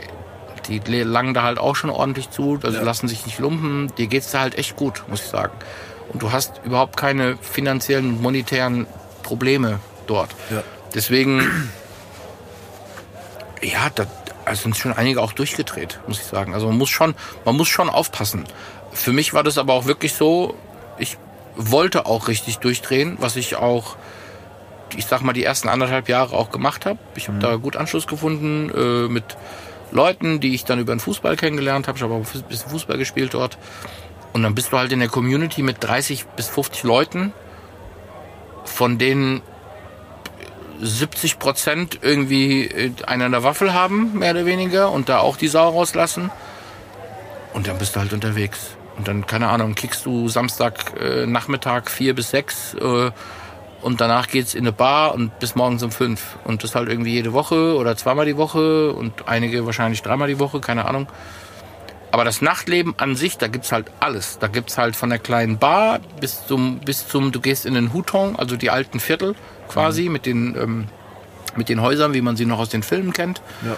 [0.68, 3.94] die langen da halt auch schon ordentlich zu, also lassen sich nicht lumpen.
[3.98, 5.54] Dir geht's da halt echt gut, muss ich sagen.
[6.12, 8.88] Und du hast überhaupt keine finanziellen, monetären
[9.24, 10.30] Probleme dort.
[10.50, 10.64] Ja.
[10.94, 11.42] Deswegen,
[13.62, 14.06] ja, da
[14.46, 16.54] also sind schon einige auch durchgedreht, muss ich sagen.
[16.54, 18.46] Also man muss schon, man muss schon aufpassen.
[18.92, 20.56] Für mich war das aber auch wirklich so,
[20.98, 21.18] ich
[21.56, 23.96] wollte auch richtig durchdrehen, was ich auch,
[24.98, 27.00] ich sag mal, die ersten anderthalb Jahre auch gemacht habe.
[27.16, 29.24] Ich habe da gut Anschluss gefunden äh, mit
[29.92, 31.98] Leuten, die ich dann über den Fußball kennengelernt habe.
[31.98, 33.58] Ich habe auch ein bisschen Fußball gespielt dort.
[34.34, 37.34] Und dann bist du halt in der Community mit 30 bis 50 Leuten,
[38.66, 39.42] von denen
[40.82, 45.38] 70 Prozent irgendwie äh, einen an der Waffel haben, mehr oder weniger, und da auch
[45.38, 46.32] die Sau rauslassen.
[47.54, 48.76] Und dann bist du halt unterwegs.
[48.98, 53.12] Und dann, keine Ahnung, kickst du Samstag äh, Nachmittag vier bis sechs äh,
[53.84, 56.38] und danach geht's in eine Bar und bis morgens um fünf.
[56.44, 60.40] Und das halt irgendwie jede Woche oder zweimal die Woche und einige wahrscheinlich dreimal die
[60.40, 61.08] Woche, keine Ahnung.
[62.12, 64.38] Aber das Nachtleben an sich, da gibt's halt alles.
[64.40, 67.92] Da gibt's halt von der kleinen Bar bis zum, bis zum, du gehst in den
[67.92, 69.36] Huton, also die alten Viertel
[69.68, 70.88] quasi, mit den, ähm,
[71.56, 73.42] mit den Häusern, wie man sie noch aus den Filmen kennt.
[73.66, 73.76] Ja.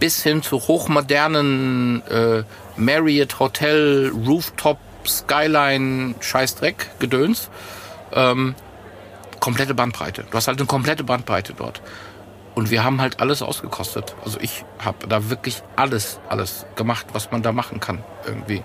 [0.00, 2.44] Bis hin zu hochmodernen äh,
[2.76, 7.50] Marriott Hotel, Rooftop, Skyline, Scheißdreck, Gedöns.
[8.12, 8.54] Ähm,
[9.44, 10.24] komplette Bandbreite.
[10.30, 11.82] Du hast halt eine komplette Bandbreite dort.
[12.54, 14.14] Und wir haben halt alles ausgekostet.
[14.24, 18.62] Also ich habe da wirklich alles, alles gemacht, was man da machen kann irgendwie.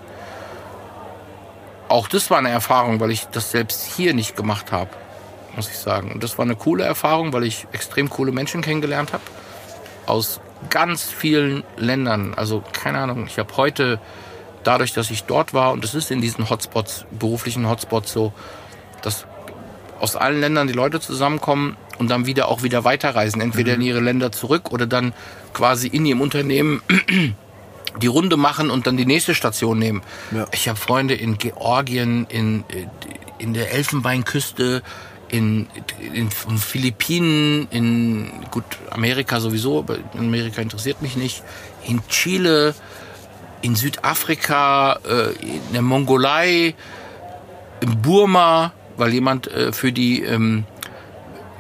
[1.89, 4.91] Auch das war eine Erfahrung, weil ich das selbst hier nicht gemacht habe,
[5.57, 6.13] muss ich sagen.
[6.13, 9.23] Und das war eine coole Erfahrung, weil ich extrem coole Menschen kennengelernt habe.
[10.05, 12.35] Aus ganz vielen Ländern.
[12.35, 13.99] Also keine Ahnung, ich habe heute,
[14.63, 18.31] dadurch, dass ich dort war, und es ist in diesen Hotspots, beruflichen Hotspots so,
[19.01, 19.25] dass
[19.99, 23.99] aus allen Ländern die Leute zusammenkommen und dann wieder auch wieder weiterreisen, entweder in ihre
[23.99, 25.13] Länder zurück oder dann
[25.53, 26.81] quasi in ihrem Unternehmen
[28.01, 30.01] die Runde machen und dann die nächste Station nehmen.
[30.31, 30.45] Ja.
[30.51, 32.63] Ich habe Freunde in Georgien, in,
[33.37, 34.81] in der Elfenbeinküste,
[35.27, 35.67] in,
[35.99, 41.43] in den Philippinen, in gut Amerika sowieso, aber Amerika interessiert mich nicht,
[41.85, 42.73] in Chile,
[43.61, 46.73] in Südafrika, äh, in der Mongolei,
[47.81, 50.65] in Burma, weil jemand äh, für die ähm,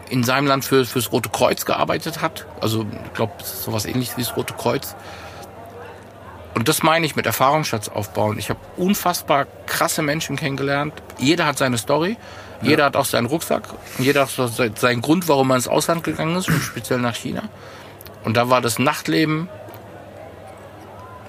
[0.09, 2.45] in seinem Land für fürs Rote Kreuz gearbeitet hat.
[2.61, 4.95] Also ich glaube, sowas ähnliches wie das Rote Kreuz.
[6.55, 8.37] Und das meine ich mit Erfahrungsschatz aufbauen.
[8.39, 10.93] Ich habe unfassbar krasse Menschen kennengelernt.
[11.19, 12.17] Jeder hat seine Story.
[12.61, 13.63] Jeder hat auch seinen Rucksack.
[13.99, 17.43] Jeder hat se- seinen Grund, warum man ins Ausland gegangen ist, speziell nach China.
[18.25, 19.47] Und da war das Nachtleben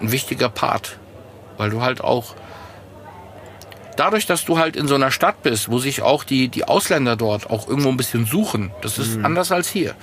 [0.01, 0.99] ein wichtiger Part.
[1.59, 2.35] Weil du halt auch
[4.01, 7.17] dadurch, dass du halt in so einer Stadt bist, wo sich auch die, die Ausländer
[7.17, 9.95] dort auch irgendwo ein bisschen suchen, das ist anders als hier.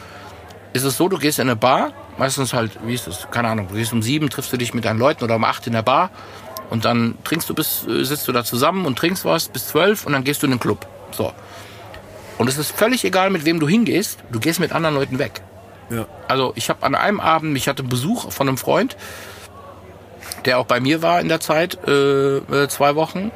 [0.74, 3.70] Ist es so, du gehst in eine Bar, meistens halt, wie ist es, keine Ahnung,
[3.70, 5.82] du gehst um sieben, triffst du dich mit deinen Leuten oder um acht in der
[5.82, 6.12] Bar
[6.70, 10.06] und dann trinkst du bis, äh, sitzt du da zusammen und trinkst was bis zwölf
[10.06, 10.86] und dann gehst du in den Club.
[11.12, 11.34] So.
[12.38, 15.42] Und es ist völlig egal, mit wem du hingehst, du gehst mit anderen Leuten weg.
[15.90, 16.06] Ja.
[16.28, 18.96] Also ich habe an einem Abend, ich hatte Besuch von einem Freund,
[20.46, 23.32] der auch bei mir war in der Zeit, äh, äh, zwei Wochen.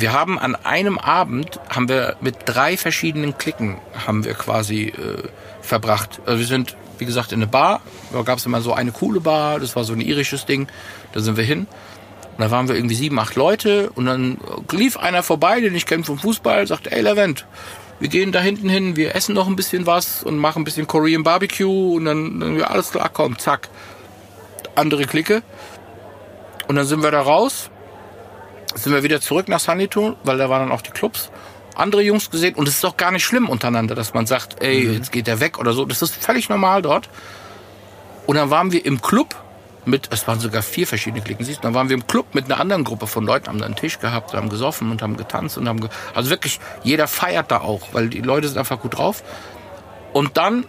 [0.00, 5.28] Wir haben an einem Abend haben wir mit drei verschiedenen Klicken haben wir quasi äh,
[5.62, 6.20] verbracht.
[6.26, 7.80] Also wir sind, wie gesagt, in eine Bar.
[8.12, 9.60] Da gab es immer so eine coole Bar.
[9.60, 10.68] Das war so ein irisches Ding.
[11.12, 11.66] Da sind wir hin.
[12.36, 13.90] Und da waren wir irgendwie sieben, acht Leute.
[13.90, 14.38] Und dann
[14.70, 17.46] lief einer vorbei, den ich kenne vom Fußball, sagte, ey Levent,
[17.98, 20.86] wir gehen da hinten hin, wir essen noch ein bisschen was und machen ein bisschen
[20.86, 21.96] Korean Barbecue.
[21.96, 23.68] Und dann, dann alles klar, komm, zack.
[24.74, 25.42] Andere Clique.
[26.68, 27.70] Und dann sind wir da raus
[28.74, 31.30] sind wir wieder zurück nach Sanito, weil da waren dann auch die Clubs.
[31.76, 34.84] Andere Jungs gesehen und es ist auch gar nicht schlimm untereinander, dass man sagt, ey,
[34.84, 34.94] Mhm.
[34.94, 35.84] jetzt geht der weg oder so.
[35.84, 37.08] Das ist völlig normal dort.
[38.26, 39.34] Und dann waren wir im Club
[39.86, 42.44] mit, es waren sogar vier verschiedene Klicken, siehst du, dann waren wir im Club mit
[42.44, 45.56] einer anderen Gruppe von Leuten, haben da einen Tisch gehabt, haben gesoffen und haben getanzt
[45.56, 48.98] und haben, ge also wirklich, jeder feiert da auch, weil die Leute sind einfach gut
[48.98, 49.22] drauf.
[50.12, 50.66] Und dann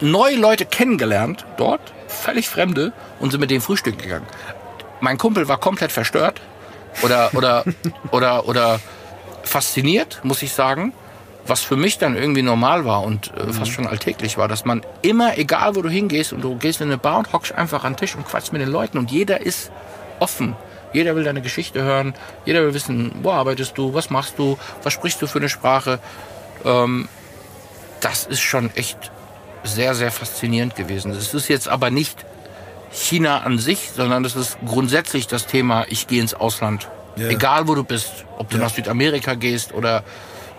[0.00, 4.26] neue Leute kennengelernt dort, völlig Fremde, und sind mit denen frühstücken gegangen.
[5.00, 6.40] Mein Kumpel war komplett verstört
[7.02, 7.64] oder, oder,
[8.10, 8.80] oder, oder
[9.42, 10.92] fasziniert, muss ich sagen.
[11.44, 14.82] Was für mich dann irgendwie normal war und äh, fast schon alltäglich war, dass man
[15.02, 17.94] immer, egal wo du hingehst und du gehst in eine Bar und hockst einfach an
[17.94, 19.72] den Tisch und quatschst mit den Leuten und jeder ist
[20.20, 20.54] offen.
[20.92, 22.14] Jeder will deine Geschichte hören,
[22.44, 25.98] jeder will wissen, wo arbeitest du, was machst du, was sprichst du für eine Sprache.
[26.64, 27.08] Ähm,
[28.00, 29.10] das ist schon echt
[29.64, 31.12] sehr, sehr faszinierend gewesen.
[31.12, 32.24] Es ist jetzt aber nicht
[32.92, 36.88] China an sich, sondern das ist grundsätzlich das Thema, ich gehe ins Ausland.
[37.16, 37.28] Ja.
[37.28, 38.64] Egal wo du bist, ob du Ja.
[38.64, 40.02] nach Südamerika gehst oder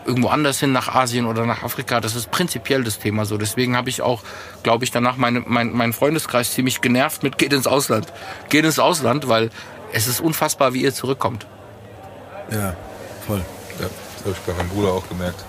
[0.06, 3.38] irgendwo anders hin, nach Asien oder nach Afrika, das ist prinzipiell das Thema so.
[3.38, 4.22] Deswegen habe ich auch,
[4.62, 8.12] glaube ich, danach meine, mein, meinen Freundeskreis ziemlich genervt mit geht ins Ausland.
[8.50, 9.50] Geht ins Ausland, weil
[9.94, 11.46] es ist unfassbar, wie ihr zurückkommt.
[12.52, 12.76] Ja,
[13.26, 13.42] voll.
[13.80, 15.44] Ja, das habe ich bei meinem Bruder auch gemerkt.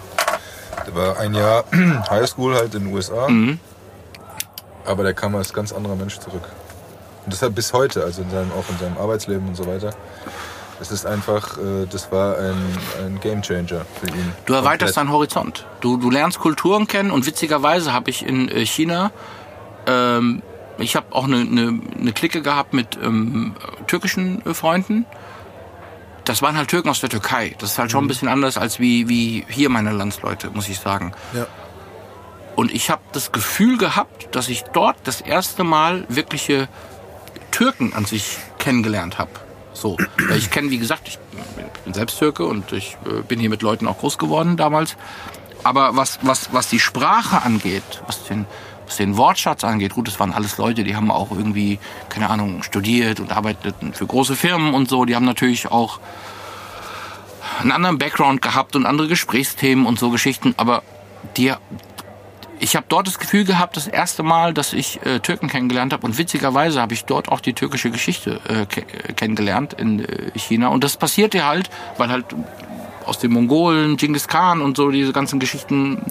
[0.87, 1.65] Der war ein Jahr
[2.11, 3.29] Highschool halt in den USA.
[4.85, 6.49] Aber der kam als ganz anderer Mensch zurück.
[7.25, 9.91] Und deshalb bis heute, also in seinem, auch in seinem Arbeitsleben und so weiter.
[10.81, 12.57] Es ist einfach, äh, das war ein,
[13.05, 14.33] ein Gamechanger für ihn.
[14.45, 15.67] Du erweiterst deinen Horizont.
[15.81, 19.13] Du, du lernst Kulturen kennen und witzigerweise habe ich in äh, China,
[19.87, 20.43] ähm,
[20.79, 23.55] ich habe auch eine, eine, eine Clique gehabt mit ähm,
[23.87, 25.07] türkischen äh, Freunden.
[26.25, 27.55] Das waren halt Türken aus der Türkei.
[27.59, 30.81] Das ist halt schon ein bisschen anders als wie, wie hier meine Landsleute, muss ich
[30.81, 31.13] sagen.
[31.33, 31.47] Ja.
[32.57, 36.69] Und ich habe das Gefühl gehabt, dass ich dort das erste Mal wirkliche
[37.55, 39.31] Türken an sich kennengelernt habe.
[39.75, 39.97] So,
[40.37, 41.21] ich kenne, wie gesagt, ich
[41.85, 44.97] bin selbst Türke und ich äh, bin hier mit Leuten auch groß geworden damals.
[45.63, 48.47] Aber was, was, was die Sprache angeht, was den,
[48.87, 51.79] was den Wortschatz angeht, gut, das waren alles Leute, die haben auch irgendwie,
[52.09, 55.05] keine Ahnung, studiert und arbeiteten für große Firmen und so.
[55.05, 56.01] Die haben natürlich auch
[57.61, 60.55] einen anderen Background gehabt und andere Gesprächsthemen und so Geschichten.
[60.57, 60.83] Aber
[61.37, 61.53] die,
[62.61, 66.07] ich habe dort das Gefühl gehabt, das erste Mal, dass ich äh, Türken kennengelernt habe.
[66.07, 70.31] Und witzigerweise habe ich dort auch die türkische Geschichte äh, ke äh, kennengelernt in äh,
[70.39, 70.69] China.
[70.69, 72.27] Und das passierte halt, weil halt
[73.07, 76.03] aus den Mongolen, Genghis Khan und so diese ganzen Geschichten.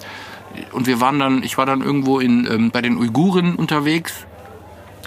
[0.72, 4.14] Und wir waren dann, ich war dann irgendwo in, ähm, bei den Uiguren unterwegs.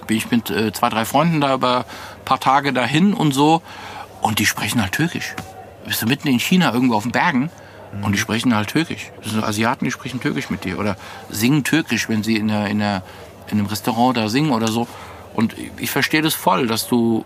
[0.06, 3.62] Bin ich mit äh, zwei, drei Freunden da über ein paar Tage dahin und so.
[4.20, 5.34] Und die sprechen halt Türkisch.
[5.84, 7.50] Bist du mitten in China irgendwo auf den Bergen
[8.02, 9.10] und die sprechen halt Türkisch.
[9.22, 10.96] Das sind Asiaten, die sprechen Türkisch mit dir oder
[11.30, 13.02] singen Türkisch, wenn sie in, der, in, der,
[13.48, 14.86] in einem Restaurant da singen oder so.
[15.34, 17.24] Und ich verstehe das voll, dass du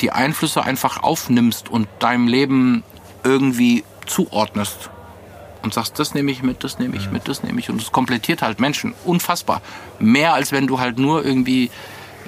[0.00, 2.84] die Einflüsse einfach aufnimmst und deinem Leben
[3.24, 4.90] irgendwie zuordnest.
[5.62, 7.68] Und sagst, das nehme ich mit, das nehme ich mit, das nehme ich.
[7.68, 8.94] Und es komplettiert halt Menschen.
[9.04, 9.60] Unfassbar.
[9.98, 11.70] Mehr als wenn du halt nur irgendwie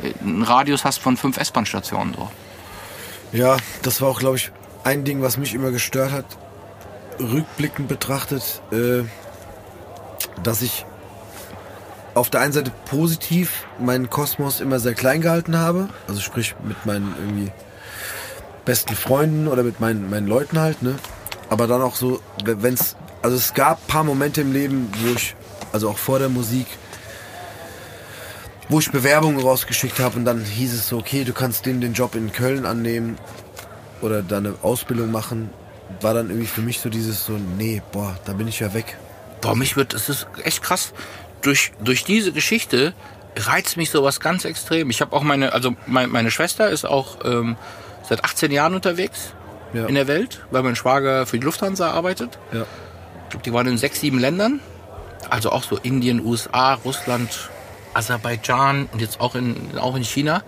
[0.02, 2.14] äh, einen Radius hast von fünf S-Bahn-Stationen.
[2.14, 2.30] So.
[3.32, 4.50] Ja, das war auch, glaube ich,
[4.82, 6.24] ein Ding, was mich immer gestört hat,
[7.20, 9.04] rückblickend betrachtet, äh,
[10.42, 10.86] dass ich
[12.14, 16.84] auf der einen Seite positiv meinen Kosmos immer sehr klein gehalten habe, also sprich mit
[16.86, 17.52] meinen irgendwie
[18.64, 20.96] besten Freunden oder mit meinen, meinen Leuten halt, ne?
[21.48, 25.34] Aber dann auch so, wenn es, also es gab paar Momente im Leben, wo ich,
[25.72, 26.66] also auch vor der Musik,
[28.68, 31.92] wo ich Bewerbungen rausgeschickt habe und dann hieß es so, okay, du kannst den den
[31.92, 33.18] Job in Köln annehmen
[34.00, 35.50] oder da eine Ausbildung machen,
[36.00, 38.96] war dann irgendwie für mich so dieses so, nee, boah, da bin ich ja weg.
[39.40, 40.92] Boah, mich wird, es ist echt krass.
[41.42, 42.92] Durch, durch diese Geschichte
[43.36, 44.90] reizt mich sowas ganz extrem.
[44.90, 47.56] Ich habe auch meine, also mein, meine Schwester ist auch ähm,
[48.08, 49.32] seit 18 Jahren unterwegs
[49.72, 49.86] Ja.
[49.86, 52.38] in der Welt, weil mein Schwager für die Lufthansa arbeitet.
[52.52, 52.62] Ja.
[53.24, 54.60] Ich glaube, die waren in sechs, sieben Ländern.
[55.30, 57.50] Also auch so Indien, USA, Russland,
[57.94, 60.42] Aserbaidschan und jetzt auch in, auch in China.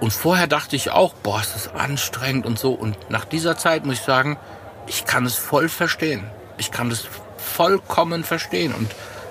[0.00, 2.72] Und vorher dachte ich auch, boah, ist das anstrengend und so.
[2.72, 4.38] Und nach dieser Zeit muss ich sagen,
[4.86, 6.24] ich kann es voll verstehen.
[6.56, 8.74] Ich kann es vollkommen verstehen.
[8.74, 8.90] Und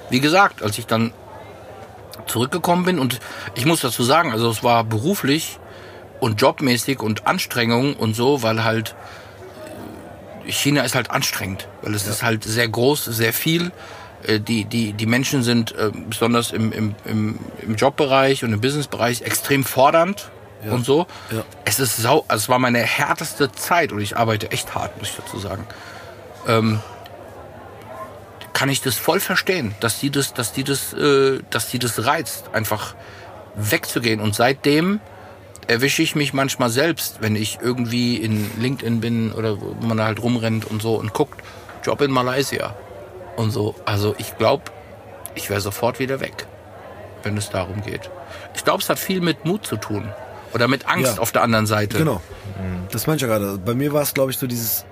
[0.10, 1.12] wie gesagt, als ich dann
[2.28, 3.20] zurückgekommen bin und
[3.56, 5.60] ich muss dazu sagen, also es war beruflich
[6.20, 8.96] und jobmäßig und Anstrengung und so, weil halt
[10.46, 13.72] China ist halt anstrengend, weil es ist halt sehr groß, sehr viel.
[14.24, 16.96] Äh, Die, die, die Menschen sind äh, besonders im, im,
[17.62, 20.30] im Jobbereich und im Businessbereich extrem fordernd
[20.64, 21.08] und so.
[21.32, 21.44] Ja.
[21.66, 25.10] Es ist sau, also es war meine härteste Zeit und ich arbeite echt hart, muss
[25.10, 25.66] ich dazu sagen.
[26.48, 26.80] Ähm,
[28.54, 32.06] kann ich das voll verstehen, dass die das, dass die das, äh, dass die das
[32.06, 32.96] reizt, einfach
[33.56, 34.20] wegzugehen.
[34.20, 35.00] Und seitdem
[35.68, 40.22] erwische ich mich manchmal selbst, wenn ich irgendwie in LinkedIn bin oder wo man halt
[40.22, 41.42] rumrennt und so und guckt,
[41.84, 42.76] Job in Malaysia
[43.36, 43.76] und so.
[43.86, 44.64] Also ich glaube,
[45.36, 46.46] ich wäre sofort wieder weg,
[47.24, 48.10] wenn es darum geht.
[48.56, 50.10] Ich glaube, es hat viel mit Mut zu tun.
[50.54, 51.22] Oder mit Angst Ja.
[51.22, 51.98] auf der anderen Seite.
[51.98, 52.22] Genau.
[52.92, 53.58] Das meine ich ja gerade.
[53.60, 54.86] Bei mir war es, glaube ich, so dieses,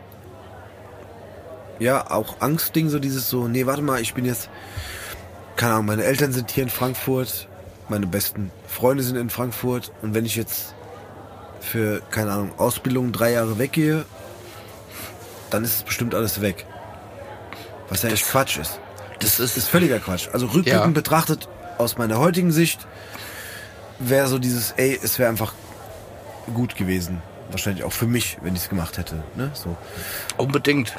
[1.80, 4.50] ja, auch Angstding, so dieses so, nee, warte mal, ich bin jetzt,
[5.56, 7.48] keine Ahnung, meine Eltern sind hier in Frankfurt,
[7.90, 10.74] meine besten Freunde sind in Frankfurt und wenn ich jetzt
[11.60, 14.06] für, keine Ahnung, Ausbildung drei Jahre weggehe,
[15.50, 16.66] dann ist es bestimmt alles weg.
[17.90, 18.80] Was ja echt Quatsch ist.
[19.20, 20.28] Das ist, ist völliger Quatsch.
[20.34, 20.88] Also rückblickend Ja.
[20.92, 21.48] betrachtet,
[21.78, 22.86] aus meiner heutigen Sicht,
[24.00, 25.54] wäre so dieses, ey, es wäre einfach
[26.54, 27.22] gut gewesen.
[27.50, 29.24] Wahrscheinlich auch für mich, wenn ich es gemacht hätte.
[29.36, 29.52] Ne?
[29.54, 29.76] So.
[30.38, 30.96] unbedingt.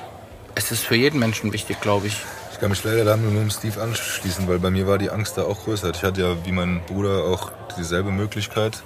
[0.54, 2.16] Es ist für jeden Menschen wichtig, glaube ich.
[2.52, 5.38] Ich kann mich leider da nur mit Steve anschließen, weil bei mir war die Angst
[5.38, 5.90] da auch größer.
[5.94, 8.82] Ich hatte ja wie mein Bruder auch dieselbe Möglichkeit,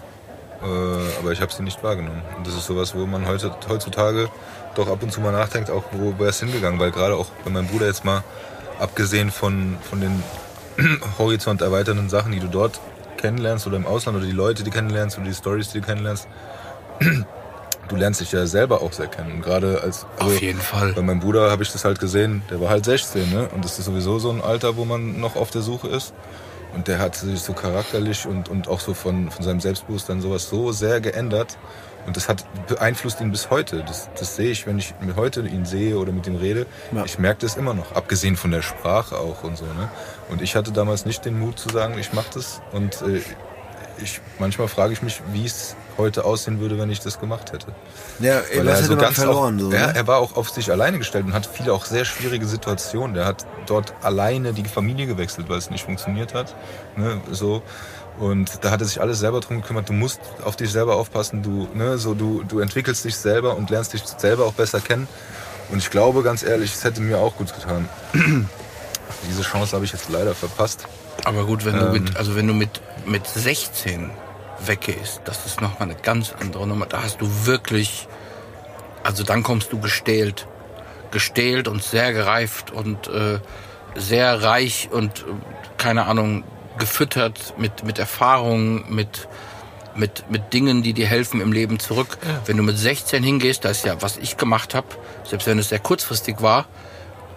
[0.60, 2.20] äh, aber ich habe sie nicht wahrgenommen.
[2.36, 4.28] Und das ist sowas, wo man heute, heutzutage
[4.74, 7.50] doch ab und zu mal nachdenkt, auch wo wäre es hingegangen, weil gerade auch bei
[7.50, 8.22] meinem Bruder jetzt mal,
[8.78, 10.22] abgesehen von, von den
[11.18, 12.80] horizont erweiternden Sachen, die du dort
[13.22, 16.28] kennenlernst oder im Ausland oder die Leute, die kennenlernst oder die Stories, die du kennenlernst,
[17.88, 19.32] du lernst dich ja selber auch sehr kennen.
[19.32, 20.92] Und gerade als also Auf jeden Fall.
[20.92, 23.48] Bei meinem Bruder habe ich das halt gesehen, der war halt 16, ne?
[23.54, 26.12] Und das ist sowieso so ein Alter, wo man noch auf der Suche ist.
[26.74, 30.48] Und der hat sich so charakterlich und, und auch so von, von seinem Selbstbewusstsein sowas
[30.48, 31.58] so sehr geändert.
[32.06, 33.84] Und das hat beeinflusst ihn bis heute.
[33.86, 36.66] Das, das sehe ich, wenn ich mit heute ihn sehe oder mit ihm rede.
[36.92, 37.04] Ja.
[37.04, 39.66] Ich merke das immer noch, abgesehen von der Sprache auch und so.
[39.66, 39.88] Ne?
[40.28, 42.60] Und ich hatte damals nicht den Mut zu sagen, ich mache das.
[42.72, 43.20] Und äh,
[44.02, 47.66] ich, manchmal frage ich mich, wie es heute aussehen würde, wenn ich das gemacht hätte.
[48.18, 49.56] Ja, ey, Weil was er hätte so man ganz verloren?
[49.56, 49.94] Auch, so, ja, ne?
[49.94, 53.14] er war auch auf sich alleine gestellt und hat viele auch sehr schwierige Situationen.
[53.14, 56.54] Der hat dort alleine die Familie gewechselt, weil es nicht funktioniert hat.
[56.96, 57.62] Ne, so.
[58.18, 59.88] Und da hat er sich alles selber drum gekümmert.
[59.88, 61.42] Du musst auf dich selber aufpassen.
[61.42, 65.08] Du, ne, so, du, du entwickelst dich selber und lernst dich selber auch besser kennen.
[65.70, 67.88] Und ich glaube, ganz ehrlich, es hätte mir auch gut getan.
[69.28, 70.86] Diese Chance habe ich jetzt leider verpasst.
[71.24, 71.92] Aber gut, wenn du Ähm.
[71.92, 74.10] mit, also wenn du mit, mit 16
[74.66, 76.86] weggehst, das ist nochmal eine ganz andere Nummer.
[76.86, 78.08] Da hast du wirklich,
[79.02, 80.46] also dann kommst du gestählt.
[81.10, 83.38] Gestählt und sehr gereift und äh,
[83.94, 85.24] sehr reich und äh,
[85.76, 86.44] keine Ahnung,
[86.78, 89.28] gefüttert mit, mit Erfahrungen, mit,
[89.94, 92.18] mit, mit Dingen, die dir helfen im Leben zurück.
[92.46, 94.86] Wenn du mit 16 hingehst, das ist ja, was ich gemacht habe,
[95.24, 96.66] selbst wenn es sehr kurzfristig war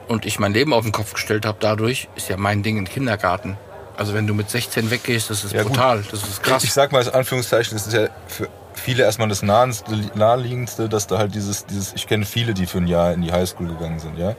[0.08, 2.86] und ich mein Leben auf den Kopf gestellt habe dadurch, ist ja mein Ding im
[2.86, 3.58] Kindergarten.
[3.98, 5.72] Also wenn du mit 16 weggehst, das ist Ja, gut.
[5.74, 6.64] brutal, das ist krass.
[6.64, 11.18] Ich sag mal als Anführungszeichen, das ist ja für viele erstmal das naheliegendste, dass da
[11.18, 14.18] halt dieses, dieses, ich kenne viele, die für ein Jahr in die Highschool gegangen sind,
[14.18, 14.36] ja.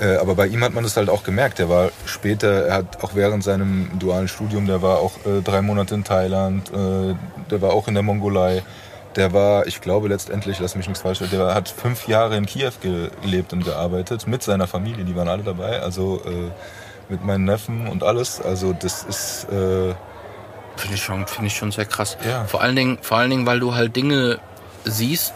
[0.00, 1.58] Äh, Aber bei ihm hat man das halt auch gemerkt.
[1.58, 5.60] Der war später, er hat auch während seinem dualen Studium, der war auch äh, drei
[5.62, 7.14] Monate in Thailand, äh,
[7.50, 8.62] der war auch in der Mongolei.
[9.16, 12.46] Der war, ich glaube letztendlich, lass mich nichts falsch sagen, der hat fünf Jahre in
[12.46, 12.70] Kiew
[13.22, 16.50] gelebt und gearbeitet mit seiner Familie, die waren alle dabei, also äh,
[17.10, 18.40] mit meinen Neffen und alles.
[18.40, 19.94] Also das ist, äh,
[20.80, 22.16] Finde ich schon, finde ich schon sehr krass.
[22.26, 22.46] Ja.
[22.46, 24.38] Vor allen Dingen, vor allen Dingen, weil du halt Dinge
[24.84, 25.34] siehst,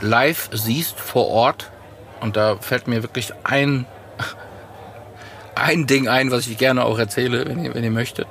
[0.00, 1.72] live siehst vor Ort.
[2.20, 3.86] Und da fällt mir wirklich ein,
[5.56, 8.28] ein Ding ein, was ich gerne auch erzähle, wenn ihr, wenn ihr möchtet.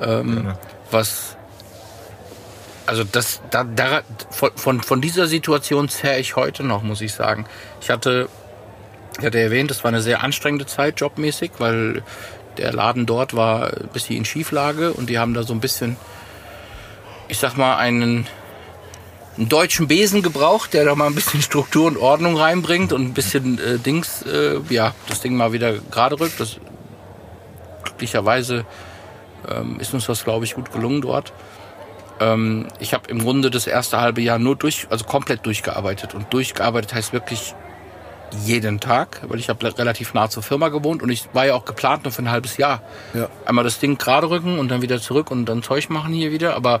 [0.00, 0.58] Ähm, Gerne.
[0.92, 1.36] was,
[2.86, 7.14] also das, da, da, von, von, von dieser Situation zerre ich heute noch, muss ich
[7.14, 7.46] sagen.
[7.80, 8.28] Ich hatte,
[9.18, 12.02] ich hatte erwähnt, es war eine sehr anstrengende Zeit jobmäßig, weil
[12.56, 15.96] der Laden dort war ein bisschen in Schieflage und die haben da so ein bisschen,
[17.28, 18.26] ich sag mal, einen,
[19.36, 23.14] einen deutschen Besen gebraucht, der da mal ein bisschen Struktur und Ordnung reinbringt und ein
[23.14, 26.38] bisschen äh, Dings, äh, ja, das Ding mal wieder gerade rückt.
[26.40, 26.58] Das,
[27.84, 28.64] glücklicherweise
[29.48, 31.32] ähm, ist uns das, glaube ich, gut gelungen dort.
[32.20, 36.14] Ähm, ich habe im Grunde das erste halbe Jahr nur durch, also komplett durchgearbeitet.
[36.14, 37.54] Und durchgearbeitet heißt wirklich
[38.44, 41.64] jeden Tag, weil ich habe relativ nah zur Firma gewohnt und ich war ja auch
[41.64, 42.82] geplant nur für ein halbes Jahr.
[43.14, 43.28] Ja.
[43.44, 46.54] Einmal das Ding gerade rücken und dann wieder zurück und dann Zeug machen hier wieder.
[46.54, 46.80] Aber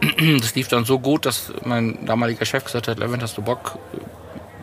[0.40, 3.78] das lief dann so gut, dass mein damaliger Chef gesagt hat, Levent, hast du Bock,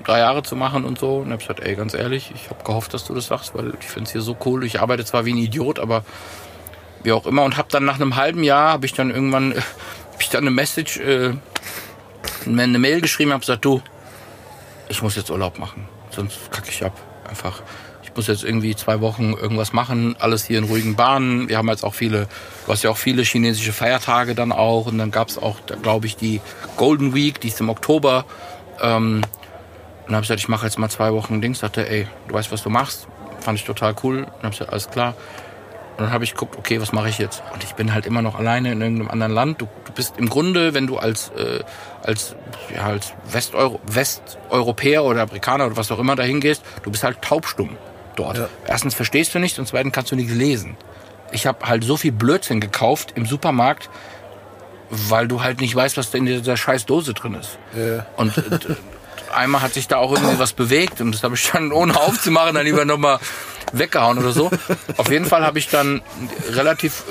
[0.05, 1.17] drei Jahre zu machen und so?
[1.17, 3.73] Und hab ich gesagt, ey, ganz ehrlich, ich habe gehofft, dass du das sagst, weil
[3.79, 4.63] ich finde es hier so cool.
[4.63, 6.03] Ich arbeite zwar wie ein Idiot, aber
[7.03, 7.43] wie auch immer.
[7.43, 10.43] Und habe dann nach einem halben Jahr, habe ich dann irgendwann, äh, hab ich dann
[10.43, 11.33] eine Message, äh,
[12.45, 13.81] eine Mail geschrieben, habe gesagt, du,
[14.89, 15.87] ich muss jetzt Urlaub machen.
[16.17, 16.93] Sonst kacke ich ab.
[17.27, 17.61] Einfach.
[18.03, 21.49] Ich muss jetzt irgendwie zwei Wochen irgendwas machen, alles hier in ruhigen Bahnen.
[21.49, 22.27] Wir haben jetzt auch viele,
[22.65, 24.87] du hast ja auch viele chinesische Feiertage dann auch.
[24.87, 26.41] Und dann gab es auch, glaube ich, die
[26.77, 28.25] Golden Week, die ist im Oktober.
[28.81, 29.25] Ähm, und
[30.07, 31.59] dann habe ich gesagt, ich mache jetzt mal zwei Wochen Dings.
[31.59, 33.07] Sagte, ey, du weißt, was du machst.
[33.39, 34.21] Fand ich total cool.
[34.21, 35.13] Dann habe ich gesagt, alles klar.
[35.97, 37.43] Und dann habe ich geguckt, okay, was mache ich jetzt?
[37.53, 39.61] Und ich bin halt immer noch alleine in irgendeinem anderen Land.
[39.61, 39.67] Du,
[39.97, 41.59] bist im Grunde, wenn du als, äh,
[42.01, 42.35] als,
[42.73, 47.21] ja, als Westeuro Westeuropäer oder Amerikaner oder was auch immer dahin gehst, du bist halt
[47.21, 47.75] taubstumm
[48.15, 48.37] dort.
[48.37, 48.47] Ja.
[48.65, 50.77] Erstens verstehst du nicht und zweitens kannst du nichts lesen.
[51.31, 53.89] Ich habe halt so viel Blödsinn gekauft im Supermarkt,
[54.89, 57.57] weil du halt nicht weißt, was da in dieser scheiß Dose drin ist.
[57.75, 58.05] Ja.
[58.15, 58.75] Und äh,
[59.35, 62.53] einmal hat sich da auch irgendwie was bewegt und das habe ich dann ohne aufzumachen
[62.53, 63.19] dann lieber nochmal
[63.73, 64.49] weggehauen oder so.
[64.95, 66.01] Auf jeden Fall habe ich dann
[66.51, 67.03] relativ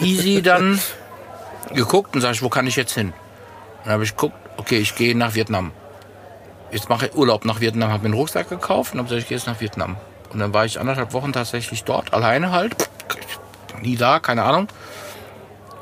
[0.00, 0.80] äh, easy dann
[1.74, 3.12] geguckt und sage ich, wo kann ich jetzt hin?
[3.84, 5.72] Dann habe ich geguckt, okay, ich gehe nach Vietnam.
[6.70, 9.28] Jetzt mache ich Urlaub nach Vietnam, habe mir einen Rucksack gekauft und habe gesagt, ich
[9.28, 9.96] gehe jetzt nach Vietnam.
[10.32, 12.76] Und dann war ich anderthalb Wochen tatsächlich dort, alleine halt.
[13.82, 14.68] Nie da, keine Ahnung.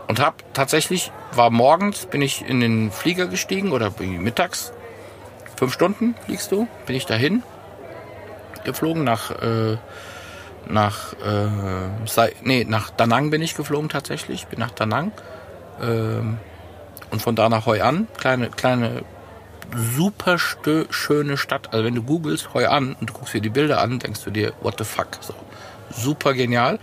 [0.07, 4.73] Und habe tatsächlich, war morgens, bin ich in den Flieger gestiegen oder mittags.
[5.57, 7.43] Fünf Stunden fliegst du, bin ich dahin
[8.65, 9.77] geflogen nach, äh,
[10.69, 15.13] nach, äh, nee, nach Da Nang bin ich geflogen tatsächlich, bin nach Da Nang.
[15.83, 16.39] Ähm,
[17.11, 19.03] und von da nach Hoi An, kleine, kleine,
[19.75, 21.73] super schöne Stadt.
[21.73, 24.31] Also wenn du googelst Hoi An und du guckst dir die Bilder an, denkst du
[24.31, 25.35] dir, what the fuck, so.
[25.91, 26.79] Super genial.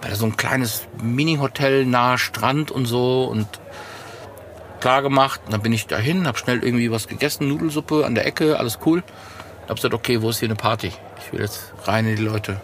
[0.00, 3.46] Weil da so ein kleines Mini-Hotel nahe Strand und so und
[4.80, 5.40] klar gemacht.
[5.46, 8.78] Und dann bin ich dahin, hab schnell irgendwie was gegessen, Nudelsuppe an der Ecke, alles
[8.86, 9.02] cool.
[9.68, 10.92] Hab gesagt, okay, wo ist hier eine Party?
[11.18, 12.60] Ich will jetzt rein in die Leute.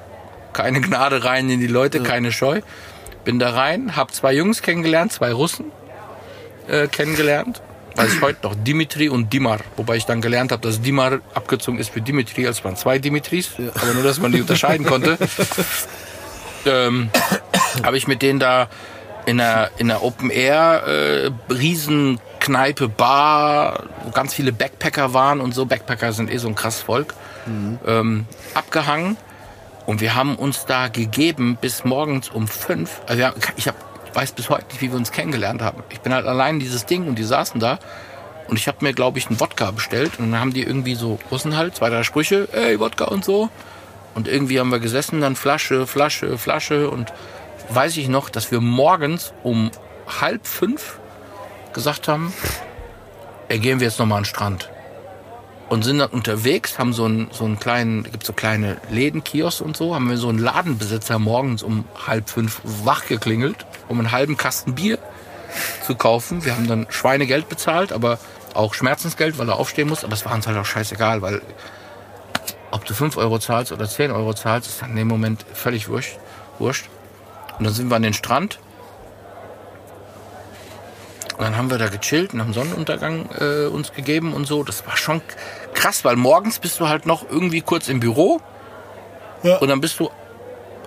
[0.53, 2.61] Keine Gnade rein in die Leute, keine Scheu.
[3.25, 5.67] Bin da rein, hab zwei Jungs kennengelernt, zwei Russen
[6.69, 7.63] äh, kennengelernt.
[7.95, 9.61] Weiß ich heute noch, Dimitri und Dimar.
[9.77, 13.51] Wobei ich dann gelernt habe, dass Dimar abgezogen ist für Dimitri, als waren zwei Dimitris.
[13.75, 15.19] Aber nur, dass man die unterscheiden konnte.
[16.67, 17.11] ähm,
[17.83, 18.69] habe ich mit denen da
[19.27, 25.55] in einer, in einer Open Air äh, Riesenkneipe, Bar, wo ganz viele Backpacker waren und
[25.55, 25.67] so.
[25.67, 27.15] Backpacker sind eh so ein krass Volk.
[27.87, 29.17] Ähm, abgehangen.
[29.87, 33.01] Und wir haben uns da gegeben bis morgens um fünf.
[33.07, 33.75] Also haben, ich hab,
[34.15, 35.83] weiß bis heute nicht, wie wir uns kennengelernt haben.
[35.91, 37.79] Ich bin halt allein dieses Ding und die saßen da.
[38.49, 40.19] Und ich habe mir, glaube ich, einen Wodka bestellt.
[40.19, 43.49] Und dann haben die irgendwie so Russen halt, zwei, drei Sprüche, ey, Wodka und so.
[44.15, 46.91] Und irgendwie haben wir gesessen, dann Flasche, Flasche, Flasche.
[46.91, 47.13] Und
[47.71, 49.71] weiß ich noch, dass wir morgens um
[50.21, 50.99] halb fünf
[51.73, 52.33] gesagt haben,
[53.49, 54.71] ey, gehen wir jetzt nochmal an den Strand.
[55.73, 59.23] Und sind dann unterwegs, haben so einen, so einen kleinen, gibt so kleine Läden,
[59.63, 64.13] und so, haben wir so einen Ladenbesitzer morgens um halb fünf wach geklingelt, um einen
[64.13, 64.99] halben Kasten Bier
[65.87, 66.45] zu kaufen.
[66.45, 68.19] Wir haben dann Schweinegeld bezahlt, aber
[68.53, 70.05] auch Schmerzensgeld, weil er aufstehen muss.
[70.05, 71.41] Aber es war uns halt auch scheißegal, weil
[72.71, 75.89] ob du 5 Euro zahlst oder 10 Euro zahlst, ist dann in dem Moment völlig
[75.89, 76.19] wurscht.
[76.59, 78.59] Und dann sind wir an den Strand.
[81.43, 84.63] Und dann haben wir da gechillt und haben Sonnenuntergang äh, uns gegeben und so.
[84.63, 85.21] Das war schon
[85.75, 88.41] krass, weil morgens bist du halt noch irgendwie kurz im Büro.
[89.43, 89.57] Ja.
[89.57, 90.09] Und dann bist du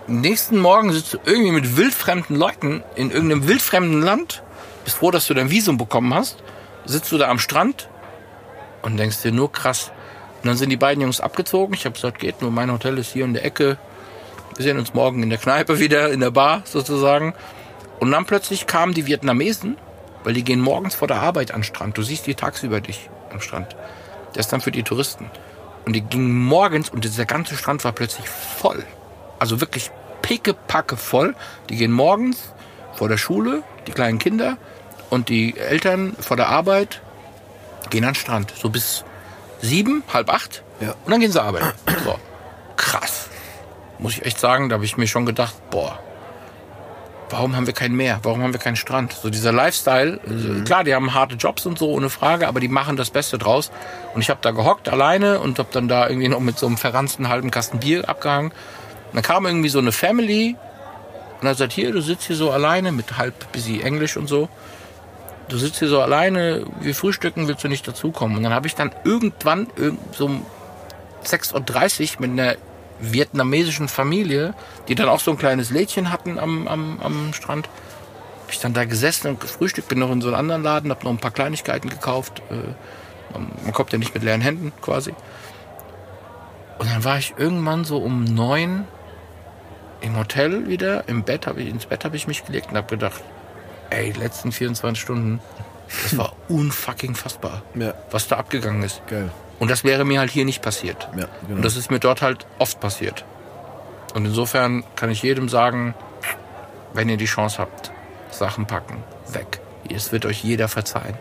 [0.07, 4.43] am nächsten Morgen sitzt du irgendwie mit wildfremden Leuten in irgendeinem wildfremden Land.
[4.85, 6.37] Bist froh, dass du dein Visum bekommen hast.
[6.85, 7.89] Sitzt du da am Strand
[8.81, 9.91] und denkst dir nur krass.
[10.41, 11.73] Und dann sind die beiden Jungs abgezogen.
[11.73, 13.77] Ich habe gesagt, geht nur, mein Hotel ist hier in der Ecke.
[14.55, 17.33] Wir sehen uns morgen in der Kneipe wieder, in der Bar sozusagen.
[17.99, 19.75] Und dann plötzlich kamen die Vietnamesen,
[20.25, 21.97] weil die gehen morgens vor der Arbeit an den Strand.
[21.97, 23.75] Du siehst die tagsüber dich am Strand.
[24.33, 25.29] Der ist dann für die Touristen.
[25.85, 28.83] Und die gingen morgens und dieser ganze Strand war plötzlich voll.
[29.37, 29.91] Also wirklich
[30.23, 31.35] pickepacke voll.
[31.69, 32.53] Die gehen morgens
[32.93, 34.57] vor der Schule, die kleinen Kinder
[35.11, 37.01] und die Eltern vor der Arbeit
[37.91, 38.51] gehen an den Strand.
[38.57, 39.05] So bis
[39.61, 40.63] sieben, halb acht.
[40.79, 40.95] Ja.
[41.05, 41.71] Und dann gehen sie arbeiten.
[42.03, 42.19] So.
[42.77, 43.29] Krass.
[43.99, 45.99] Muss ich echt sagen, da habe ich mir schon gedacht, boah,
[47.29, 48.19] warum haben wir kein Meer?
[48.23, 49.13] Warum haben wir keinen Strand?
[49.13, 52.67] So dieser Lifestyle, äh, klar, die haben harte Jobs und so, ohne Frage, aber die
[52.67, 53.71] machen das Beste draus.
[54.13, 56.77] Und ich habe da gehockt alleine und habe dann da irgendwie noch mit so einem
[56.77, 58.51] verranzten halben Kasten Bier abgehangen.
[58.51, 60.55] Und dann kam irgendwie so eine Family
[61.41, 64.49] und hat gesagt, hier, du sitzt hier so alleine mit halb busy Englisch und so.
[65.47, 68.37] Du sitzt hier so alleine, wir frühstücken, willst du nicht dazukommen?
[68.37, 70.45] Und dann habe ich dann irgendwann irgend so um
[71.23, 72.55] 6.30 Uhr mit einer
[72.99, 74.53] vietnamesischen Familie,
[74.87, 77.67] die dann auch so ein kleines Lädchen hatten am, am, am Strand,
[78.43, 81.03] habe ich dann da gesessen und gefrühstückt, bin noch in so einen anderen Laden, habe
[81.03, 82.41] noch ein paar Kleinigkeiten gekauft.
[82.51, 85.13] Äh, man kommt ja nicht mit leeren Händen quasi.
[86.77, 88.85] Und dann war ich irgendwann so um neun
[90.01, 92.87] im Hotel wieder, im Bett, hab ich, ins Bett habe ich mich gelegt und habe
[92.87, 93.21] gedacht,
[93.89, 95.39] ey, die letzten 24 Stunden,
[96.03, 97.93] das war unfucking fassbar, Ja.
[98.11, 99.01] was da abgegangen ist.
[99.07, 99.31] Geil.
[99.59, 101.07] Und das wäre mir halt hier nicht passiert.
[101.17, 101.57] Ja, genau.
[101.57, 103.25] Und das ist mir dort halt oft passiert.
[104.13, 105.93] Und insofern kann ich jedem sagen,
[106.93, 107.91] wenn ihr die Chance habt,
[108.31, 109.59] Sachen packen, weg.
[109.89, 111.17] Es wird euch jeder verzeihen.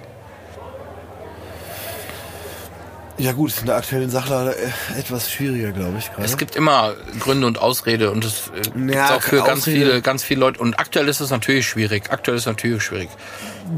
[3.17, 6.11] Ja gut, ist in der aktuellen Sachlage äh, etwas schwieriger, glaube ich.
[6.11, 6.25] Gerade.
[6.25, 10.25] Es gibt immer Gründe und Ausrede und das äh, Ja, auch für ganz viele, ganz
[10.25, 10.61] viele Leute.
[10.61, 12.11] Und aktuell ist es natürlich schwierig.
[12.11, 13.11] Aktuell ist es natürlich schwierig.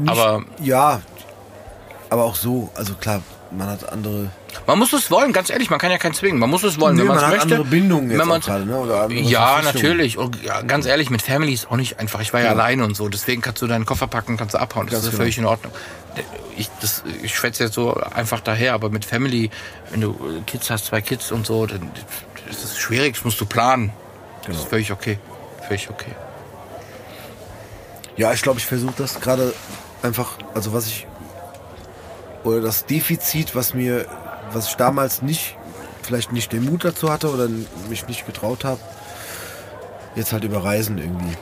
[0.07, 1.01] Aber ja,
[2.09, 2.71] aber auch so.
[2.73, 3.21] Also klar,
[3.51, 4.29] man hat andere.
[4.65, 6.39] man muss es wollen, ganz ehrlich, man kann ja keinen zwingen.
[6.39, 7.41] Man muss es wollen, Nö, wenn man es möchte.
[7.43, 8.77] andere Bindungen jetzt wenn man's- gerade, ne?
[8.77, 10.17] Oder ja, natürlich.
[10.17, 12.19] Und ja, ganz ehrlich, mit Family ist auch nicht einfach.
[12.21, 13.07] Ich war ja, alleine und so.
[13.09, 14.87] Deswegen kannst du deinen Koffer packen, kannst du abhauen.
[14.87, 15.21] Das Ganz ist genau.
[15.21, 15.73] völlig in Ordnung.
[16.57, 19.49] Ich, das, ich schwätze jetzt so einfach daher, aber mit Family,
[19.91, 21.91] wenn du äh, Kids hast, zwei Kids und so, dann
[22.49, 23.91] ist es schwierig, das musst du planen.
[24.39, 24.59] Das Genau.
[24.59, 25.19] ist völlig okay.
[25.67, 26.11] Völlig okay.
[28.15, 29.53] Ja, ich glaube, ich versuche das gerade
[30.01, 31.06] einfach, also was ich
[32.47, 34.05] oder das Defizit, was mir,
[34.53, 35.57] was ich damals nicht,
[36.01, 37.49] vielleicht nicht den Mut dazu hatte oder
[37.89, 38.79] mich nicht getraut habe,
[40.15, 41.35] jetzt halt über Reisen irgendwie.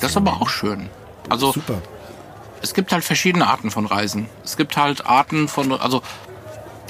[0.00, 0.88] Das ist aber auch schön.
[1.28, 1.80] Also super.
[2.60, 4.28] es gibt halt verschiedene Arten von Reisen.
[4.44, 6.02] Es gibt halt Arten von, also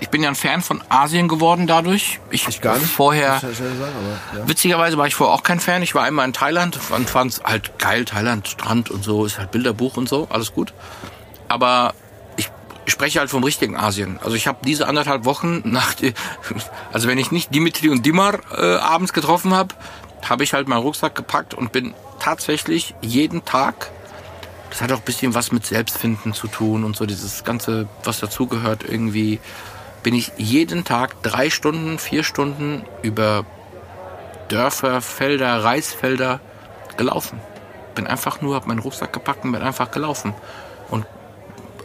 [0.01, 2.21] ich bin ja ein Fan von Asien geworden dadurch.
[2.31, 2.87] Ich, Ich gar nicht.
[2.87, 3.55] Vorher, sagen,
[4.33, 4.49] aber, ja.
[4.49, 5.83] witzigerweise war ich vorher auch kein Fan.
[5.83, 8.07] Ich war einmal in Thailand und fand es halt geil.
[8.07, 10.73] Thailand, Strand und so, ist halt Bilderbuch und so, alles gut.
[11.49, 11.95] Aber
[12.87, 14.19] ich spreche halt vom richtigen Asien.
[14.23, 15.95] Also ich habe diese anderthalb Wochen nach,
[16.93, 19.75] also wenn ich nicht Dimitri und Dimar äh, abends getroffen habe,
[20.27, 23.91] habe ich halt meinen Rucksack gepackt und bin tatsächlich jeden Tag
[24.71, 28.21] das hat auch ein bisschen was mit Selbstfinden zu tun und so dieses ganze, was
[28.21, 29.41] dazugehört irgendwie.
[30.03, 33.47] Bin ich jeden Tag drei Stunden, vier Stunden über
[34.49, 36.41] Dörfer, Felder, Reisfelder
[36.99, 37.41] gelaufen.
[37.95, 40.35] Bin einfach nur, hab meinen Rucksack gepackt und bin einfach gelaufen.
[40.91, 41.07] Und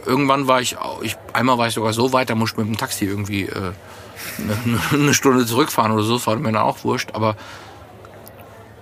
[0.06, 2.74] irgendwann war ich, auch- ich einmal war ich sogar so weit, da musste ich mit
[2.74, 3.72] dem Taxi irgendwie äh,
[4.38, 7.36] eine, eine Stunde zurückfahren oder so, das war mir dann auch wurscht, aber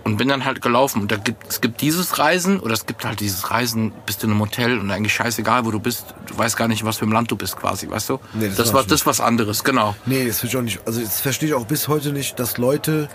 [0.02, 1.02] und bin dann halt gelaufen.
[1.02, 4.26] Und da gibt, es gibt dieses Reisen oder es gibt halt dieses Reisen, bist du
[4.26, 6.06] in einem Hotel und eigentlich scheißegal, wo du bist.
[6.26, 8.18] Du weißt gar nicht, in was für ein Land du bist quasi, weißt du?
[8.32, 9.94] Nee, das das, war das ist was anderes, genau.
[10.06, 10.80] Nee, das verstehe ich auch nicht.
[10.86, 13.08] Also das verstehe ich auch bis heute nicht, dass Leute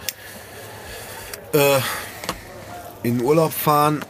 [1.54, 1.80] äh,
[3.02, 4.06] in Urlaub fahren,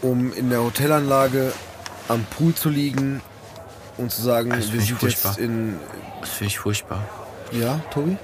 [0.00, 1.52] um in der Hotelanlage
[2.08, 3.20] am Pool zu liegen
[3.96, 5.30] und zu sagen, Das wir finde ich sind furchtbar.
[5.32, 5.76] jetzt in.
[6.20, 7.04] Das finde ich furchtbar.
[7.52, 8.16] Ja, Tobi?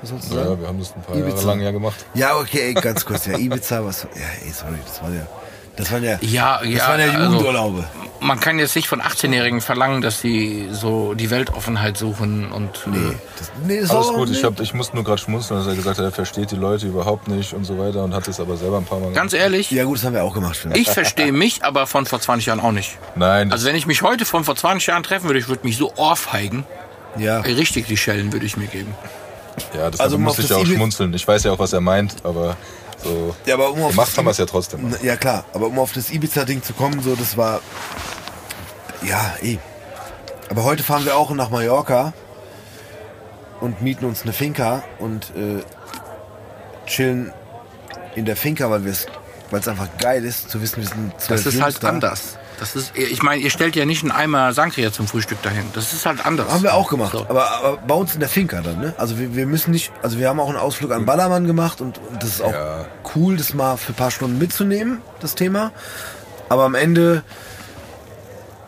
[0.00, 0.50] Was sollst du sagen?
[0.50, 1.36] Ja, wir haben das ein paar Ibiza.
[1.36, 2.06] Jahre lang ja gemacht.
[2.14, 3.26] Ja, okay, ey, ganz kurz.
[3.26, 4.02] Ja, Ibiza, was.
[4.14, 5.26] Ja, ey, sorry, das war ja.
[5.76, 6.18] Das waren ja.
[6.22, 7.84] Ja, das ja, waren ja also- Jugendurlaube.
[8.22, 12.96] Man kann jetzt nicht von 18-Jährigen verlangen, dass sie so die Weltoffenheit suchen und nee,
[12.98, 14.44] äh, das, nee, das Alles war auch- gut, ich, nee.
[14.46, 17.28] hab, ich musste nur gerade schmunzeln, dass er gesagt hat, er versteht die Leute überhaupt
[17.28, 19.84] nicht und so weiter und hat es aber selber ein paar Mal ganz ehrlich, Ja,
[19.84, 20.58] gut, das haben wir auch gemacht.
[20.74, 22.98] Ich verstehe mich, aber von vor 20 Jahren auch nicht.
[23.16, 25.76] Nein, Also wenn ich mich heute von vor 20 Jahren treffen würde, ich würde mich
[25.78, 26.64] so ohrfeigen.
[27.16, 27.40] Ja.
[27.40, 28.94] Richtig die Schellen würde ich mir geben.
[29.76, 31.12] ja, das Also, musste ich ja auch schmunzeln.
[31.14, 32.56] Ich weiß ja auch, was er meint, aber
[33.02, 34.80] so Ja, aber um auf gemacht das haben wir es ja trotzdem.
[34.90, 37.60] Na, Ja klar, aber um auf das Ibiza-Ding zu kommen, so das war.
[39.02, 39.58] Ja, eh.
[40.50, 42.12] Aber heute fahren wir auch nach Mallorca
[43.60, 45.62] und mieten uns eine Finca und äh,
[46.86, 47.32] chillen
[48.16, 49.06] in der Finca, weil wir es,
[49.50, 51.88] weil es einfach geil ist, zu wissen, wir sind zwölf Das ist Jungs halt da.
[51.88, 52.36] anders.
[52.60, 55.64] Das ist, ich meine, ihr stellt ja nicht einen Eimer Sangria zum Frühstück dahin.
[55.72, 56.52] Das ist halt anders.
[56.52, 57.22] Haben wir auch gemacht, So.
[57.28, 58.94] aber, aber bei uns in der Finca dann, ne?
[58.98, 61.98] Also wir, wir müssen nicht, also wir haben auch einen Ausflug an Ballermann gemacht und,
[61.98, 62.84] und das ist auch Ja.
[63.16, 65.72] cool, das mal für ein paar Stunden mitzunehmen, das Thema.
[66.50, 67.22] Aber am Ende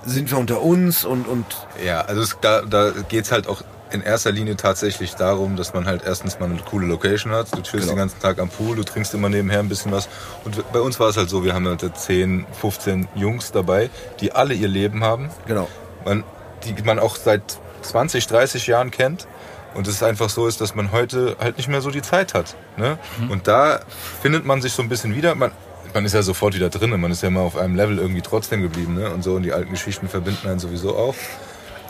[0.05, 1.45] sind wir unter uns und, und
[1.85, 3.63] Ja, also es, da, da geht es halt auch
[3.93, 7.53] in erster Linie tatsächlich darum, dass man halt erstens mal eine coole Location hat.
[7.53, 7.93] Du chillst Genau.
[7.93, 10.09] den ganzen Tag am Pool, du trinkst immer nebenher ein bisschen was.
[10.45, 13.91] Und bei uns war es halt so, wir haben halt 10, 15 Jungs dabei,
[14.21, 15.31] die alle ihr Leben haben.
[15.47, 15.69] genau.
[16.05, 16.25] man,
[16.65, 19.27] die man auch seit 20, 30 Jahren kennt.
[19.75, 22.57] Und es einfach so ist, dass man heute halt nicht mehr so die Zeit hat.
[22.77, 22.99] Ne?
[23.31, 23.81] Und da
[24.21, 25.35] findet man sich so ein bisschen wieder.
[25.35, 25.51] Man,
[25.95, 26.91] man ist ja sofort wieder drin.
[27.01, 28.95] Man ist ja immer auf einem Level irgendwie trotzdem geblieben.
[28.95, 29.09] Ne?
[29.11, 29.33] Und so.
[29.35, 31.15] Und die alten Geschichten verbinden einen sowieso auch.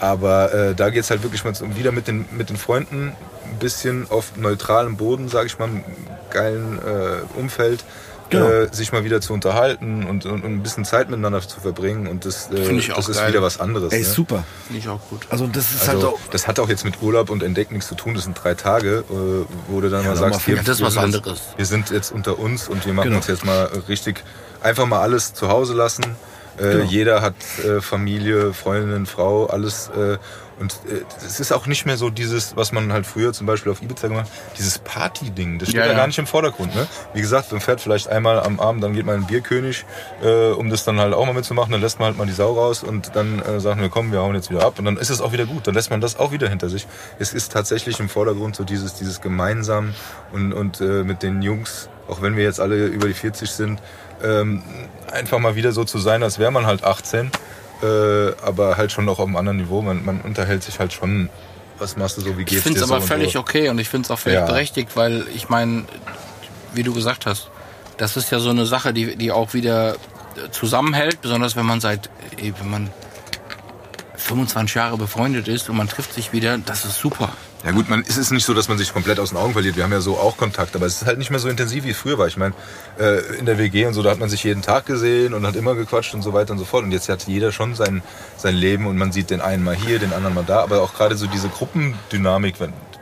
[0.02, 3.12] Aber äh, da geht es halt wirklich mal so wieder mit den, mit den Freunden
[3.44, 5.84] ein bisschen auf neutralem Boden, sage ich mal, im
[6.30, 7.84] geilen äh, Umfeld.
[8.30, 8.48] Genau.
[8.48, 12.06] Äh, sich mal wieder zu unterhalten und, und, und ein bisschen Zeit miteinander zu verbringen.
[12.08, 13.28] Und das, äh, das ist geil.
[13.28, 13.92] wieder was anderes.
[13.92, 14.04] Ey, ne?
[14.06, 14.44] super.
[14.66, 15.26] Finde ich auch gut.
[15.28, 16.18] Also das ist halt Also, auch.
[16.30, 18.14] das hat auch jetzt mit Urlaub und Entdecken nichts zu tun.
[18.14, 20.82] Das sind drei Tage, äh, wo du dann mal noch sagst, mal Ja, das ist
[20.82, 21.40] was jetzt- anderes.
[21.56, 23.18] wir sind jetzt unter uns und wir machen Genau.
[23.18, 24.24] uns jetzt mal richtig
[24.62, 26.02] einfach mal alles zu Hause lassen.
[26.58, 26.84] Äh, Genau.
[26.84, 27.34] Jeder hat
[27.64, 29.88] äh, Familie, Freundin, Frau, alles.
[29.96, 30.18] Äh,
[30.60, 33.72] und äh, es ist auch nicht mehr so dieses, was man halt früher zum Beispiel
[33.72, 35.58] auf Ibiza gemacht hat, dieses Party-Ding.
[35.58, 35.98] Das steht Ja, ja, ja.
[35.98, 36.74] gar nicht im Vordergrund.
[36.74, 36.86] Ne?
[37.14, 39.84] Wie gesagt, man fährt vielleicht einmal am Abend, dann geht man in den Bierkönig,
[40.22, 41.72] äh, um das dann halt auch mal mitzumachen.
[41.72, 44.20] Dann lässt man halt mal die Sau raus und dann äh, sagen wir, komm, wir
[44.20, 44.78] hauen jetzt wieder ab.
[44.78, 45.66] Und dann ist es auch wieder gut.
[45.66, 46.86] Dann lässt man das auch wieder hinter sich.
[47.18, 49.94] Es ist tatsächlich im Vordergrund so dieses, dieses gemeinsam
[50.32, 53.80] und, und äh, mit den Jungs, auch wenn wir jetzt alle über die 40 sind,
[54.22, 54.62] ähm,
[55.10, 57.30] einfach mal wieder so zu sein, als wäre man halt 18,
[57.82, 57.86] äh,
[58.42, 59.82] aber halt schon noch auf einem anderen Niveau.
[59.82, 61.28] Man, man unterhält sich halt schon,
[61.78, 63.40] was machst du so, wie Ich geht's finde dir es so aber und völlig so.
[63.40, 64.46] okay und ich finde es auch völlig Ja.
[64.46, 65.84] berechtigt, weil ich meine,
[66.74, 67.50] wie du gesagt hast,
[67.96, 69.96] das ist ja so eine Sache, die, die auch wieder
[70.50, 72.08] zusammenhält, besonders wenn man seit,
[72.38, 72.90] wenn man
[74.16, 77.30] 25 Jahre befreundet ist und man trifft sich wieder, das ist super.
[77.64, 79.76] Ja gut, man, es ist nicht so, dass man sich komplett aus den Augen verliert.
[79.76, 81.92] Wir haben ja so auch Kontakt, aber es ist halt nicht mehr so intensiv wie
[81.92, 82.26] früher war.
[82.26, 82.54] Ich meine,
[82.98, 85.54] äh, in der WG und so, da hat man sich jeden Tag gesehen und hat
[85.54, 86.82] immer gequatscht und so weiter und so fort.
[86.82, 88.02] Und jetzt hat jeder schon sein,
[88.36, 90.60] sein Leben und man sieht den einen mal hier, den anderen mal da.
[90.60, 92.56] Aber auch gerade so diese Gruppendynamik,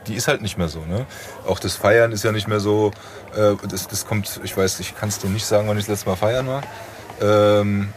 [0.05, 0.85] die ist halt nicht mehr so.
[0.85, 1.07] Ne?
[1.47, 2.91] Auch das Feiern ist ja nicht mehr so.
[3.35, 5.93] Äh, das, das kommt, ich weiß, ich kann es dir nicht sagen, wann ich das
[5.95, 6.61] letzte Mal feiern war.
[7.19, 7.89] Ähm,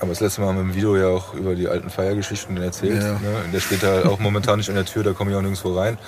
[0.00, 3.02] aber das letzte Mal haben wir im Video ja auch über die alten Feiergeschichten erzählt.
[3.02, 3.12] Ja.
[3.14, 3.18] Ne?
[3.52, 5.98] Der steht da auch momentan nicht an der Tür, da komme ich auch nirgendwo rein.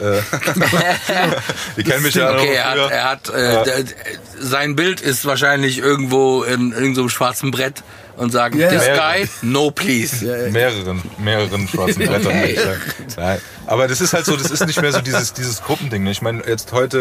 [0.00, 0.20] Äh,
[1.76, 3.94] die kennen mich ja noch Okay, er hat, er hat äh, d- d-
[4.40, 7.82] sein Bild ist wahrscheinlich irgendwo in irgendeinem schwarzen Brett
[8.16, 8.96] und sagen, Ja, this ja.
[9.14, 10.24] guy, no please.
[10.50, 12.26] mehreren, mehreren schwarzen Brettern.
[12.40, 12.54] Okay.
[12.56, 12.74] Ja.
[13.16, 13.40] Nein.
[13.66, 16.02] Aber das ist halt so, das ist nicht mehr so dieses, dieses Gruppending.
[16.04, 16.10] ne?
[16.10, 16.98] Ich meine, jetzt heute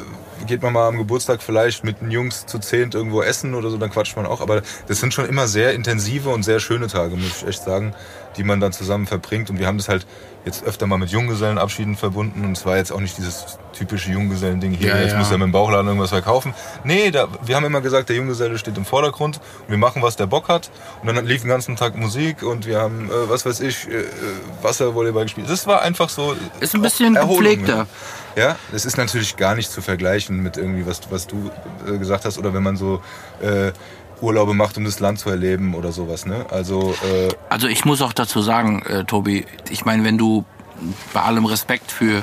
[0.00, 3.70] äh, geht man mal am Geburtstag vielleicht mit den Jungs zu zehnt irgendwo essen oder
[3.70, 4.40] so, dann quatscht man auch.
[4.40, 7.94] Aber das sind schon immer sehr intensive und sehr schöne Tage, muss ich echt sagen,
[8.36, 9.50] die man dann zusammen verbringt.
[9.50, 10.06] Und wir haben das halt
[10.44, 12.44] jetzt öfter mal mit Junggesellenabschieden verbunden.
[12.44, 15.18] Und es war jetzt auch nicht dieses typische Junggesellending hier, Ja, jetzt ja.
[15.18, 16.52] muss er mit dem Bauchladen irgendwas verkaufen.
[16.84, 20.16] Nee, da, wir haben immer gesagt, der Junggeselle steht im Vordergrund und wir machen, was
[20.16, 20.70] der Bock hat.
[21.02, 24.04] Und dann lief den ganzen Tag Musik und wir haben, äh, was weiß ich, äh,
[24.62, 25.48] Wasservolleyball gespielt.
[25.48, 26.34] Das war einfach so.
[26.60, 27.76] Ist ein bisschen gepflegter.
[27.76, 27.86] ne?
[28.36, 31.50] Ja, es ist natürlich gar nicht zu vergleichen mit irgendwie, was, was du
[31.86, 33.02] äh, gesagt hast, oder wenn man so
[33.42, 33.72] äh,
[34.22, 36.24] Urlaube macht, um das Land zu erleben oder sowas.
[36.26, 36.46] Ne?
[36.50, 40.44] Also äh, Also ich muss auch dazu sagen, äh, Tobi, ich meine, wenn du
[41.12, 42.22] bei allem Respekt für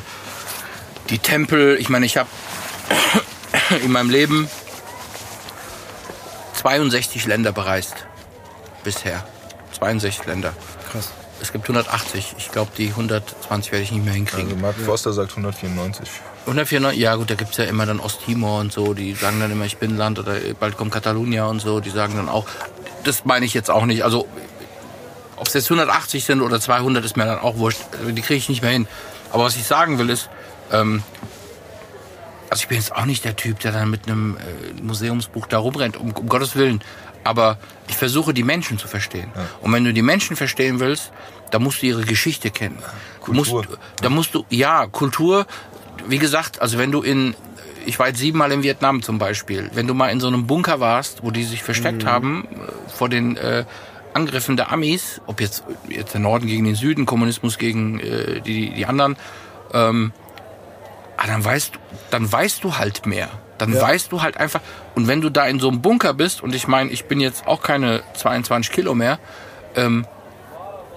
[1.10, 2.30] die Tempel, ich meine, ich habe
[3.84, 4.49] in meinem Leben
[6.53, 8.07] 62 Länder bereist
[8.84, 9.23] bisher.
[9.77, 10.53] 62 Länder.
[10.91, 11.11] Krass.
[11.41, 12.35] Es gibt 180.
[12.37, 14.49] Ich glaube, die 120 werde ich nicht mehr hinkriegen.
[14.49, 16.09] also Mark Forster sagt 194.
[16.45, 19.65] 194, ja gut, da gibt's ja immer dann Osttimor und so, die sagen dann immer,
[19.65, 22.45] ich bin Land oder bald kommt Catalunya und so, die sagen dann auch,
[23.03, 24.27] das meine ich jetzt auch nicht, also
[25.35, 28.37] ob es jetzt 180 sind oder 200 ist mir dann auch wurscht, Also, die kriege
[28.37, 28.87] ich nicht mehr hin.
[29.31, 30.29] Aber was ich sagen will ist,
[30.71, 31.03] ähm,
[32.49, 35.59] also ich bin jetzt auch nicht der Typ, der dann mit einem äh, Museumsbuch da
[35.59, 36.81] rumrennt, um, um Gottes Willen.
[37.23, 39.31] Aber ich versuche, die Menschen zu verstehen.
[39.61, 41.11] Und wenn du die Menschen verstehen willst,
[41.51, 42.79] dann musst du ihre Geschichte kennen.
[43.25, 43.77] Du Musst, Kultur.
[44.01, 45.45] da musst du, ja, Kultur,
[46.07, 47.35] wie gesagt, also wenn du in,
[47.85, 50.79] ich war jetzt siebenmal in Vietnam zum Beispiel, wenn du mal in so einem Bunker
[50.79, 53.65] warst, wo die sich versteckt haben äh, vor den äh,
[54.13, 58.71] Angriffen der Amis, ob jetzt, jetzt der Norden gegen den Süden, Kommunismus gegen äh, die,
[58.71, 59.17] die anderen,
[59.73, 60.11] ähm,
[61.17, 61.79] ah, dann weißt du,
[62.09, 63.29] dann weißt du halt mehr.
[63.60, 63.81] Dann Ja.
[63.81, 64.61] weißt du halt einfach.
[64.95, 67.45] Und wenn du da in so einem Bunker bist, und ich meine, ich bin jetzt
[67.45, 69.19] auch keine 22 Kilo mehr,
[69.76, 70.07] ähm,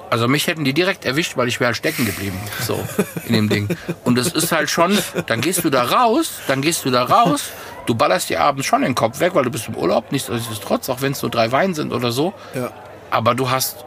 [0.09, 2.79] also mich hätten die direkt erwischt, weil ich wäre halt stecken geblieben, so
[3.27, 3.69] in dem Ding.
[4.05, 7.45] Und es ist halt schon, dann gehst du da raus, dann gehst du da raus,
[7.87, 11.01] du ballerst dir abends schon den Kopf weg, weil du bist im Urlaub, nichtsdestotrotz, auch
[11.01, 12.35] wenn es nur drei Wein sind oder so.
[12.55, 12.71] Ja.
[13.11, 13.85] Aber du hast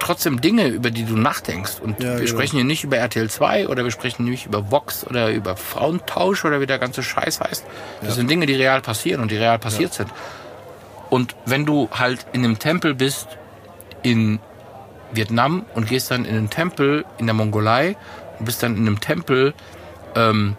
[0.00, 1.80] trotzdem Dinge, über die du nachdenkst.
[1.80, 2.28] Und Ja, wir genau.
[2.28, 6.44] sprechen hier nicht über RTL 2 oder wir sprechen nicht über Vox oder über Frauentausch
[6.44, 7.64] oder wie der ganze Scheiß heißt.
[8.02, 10.10] Das sind Dinge, die real passieren und die real passiert sind.
[11.08, 13.28] Und wenn du halt in einem Tempel bist
[14.02, 14.38] in
[15.12, 17.96] Vietnam und gehst dann in einen Tempel in der Mongolei
[18.38, 19.54] und bist dann in einem Tempel
[20.14, 20.56] ähm,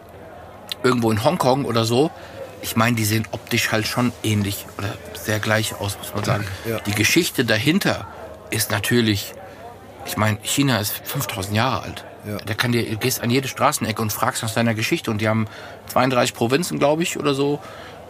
[0.83, 2.11] irgendwo in Hongkong oder so,
[2.61, 6.47] ich meine, die sehen optisch halt schon ähnlich oder sehr gleich aus, muss man sagen.
[6.67, 6.79] Ja.
[6.79, 8.07] Die Geschichte dahinter
[8.51, 9.33] ist natürlich,
[10.05, 12.05] ich meine, China ist 5000 Jahre alt.
[12.27, 12.37] Ja.
[12.37, 15.27] Der kann dir, du gehst an jede Straßenecke und fragst nach seiner Geschichte und die
[15.27, 15.47] haben
[15.87, 17.59] 32 Provinzen, glaube ich, oder so.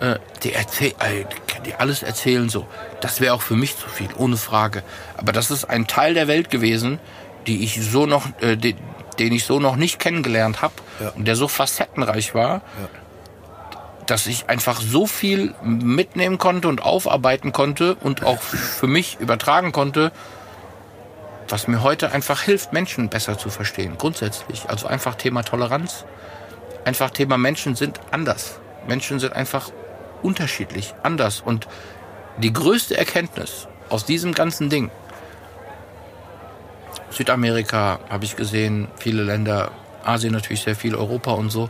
[0.02, 2.68] Äh, Die, erzähl, äh, die kann dir alles erzählen so.
[3.00, 4.84] Das wäre auch für mich zu viel, ohne Frage.
[5.16, 7.00] Aber das ist ein Teil der Welt gewesen,
[7.48, 8.76] die ich so noch, äh, den,
[9.20, 11.10] den ich so noch nicht kennengelernt habe Ja.
[11.10, 12.62] und der so facettenreich war,
[14.12, 19.72] dass ich einfach so viel mitnehmen konnte und aufarbeiten konnte und auch für mich übertragen
[19.72, 20.12] konnte,
[21.48, 24.70] was mir heute einfach hilft, Menschen besser zu verstehen, grundsätzlich.
[24.70, 26.04] Also einfach Thema Toleranz,
[26.84, 28.60] einfach Thema Menschen sind anders.
[28.86, 29.72] Menschen sind einfach
[30.22, 31.40] unterschiedlich, anders.
[31.40, 31.70] Und
[32.36, 34.92] die größte Erkenntnis, aus diesem ganzen Ding.
[37.12, 39.72] Südamerika habe ich gesehen, viele Länder,
[40.04, 41.70] Asien natürlich sehr viel, Europa und so.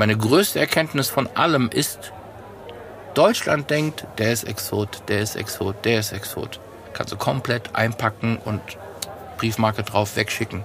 [0.00, 2.14] Meine größte Erkenntnis von allem ist,
[3.12, 6.58] Deutschland denkt, der ist Exot, der ist Exot, der ist Exot.
[6.94, 8.62] Kannst du komplett einpacken und
[9.36, 10.64] Briefmarke drauf wegschicken.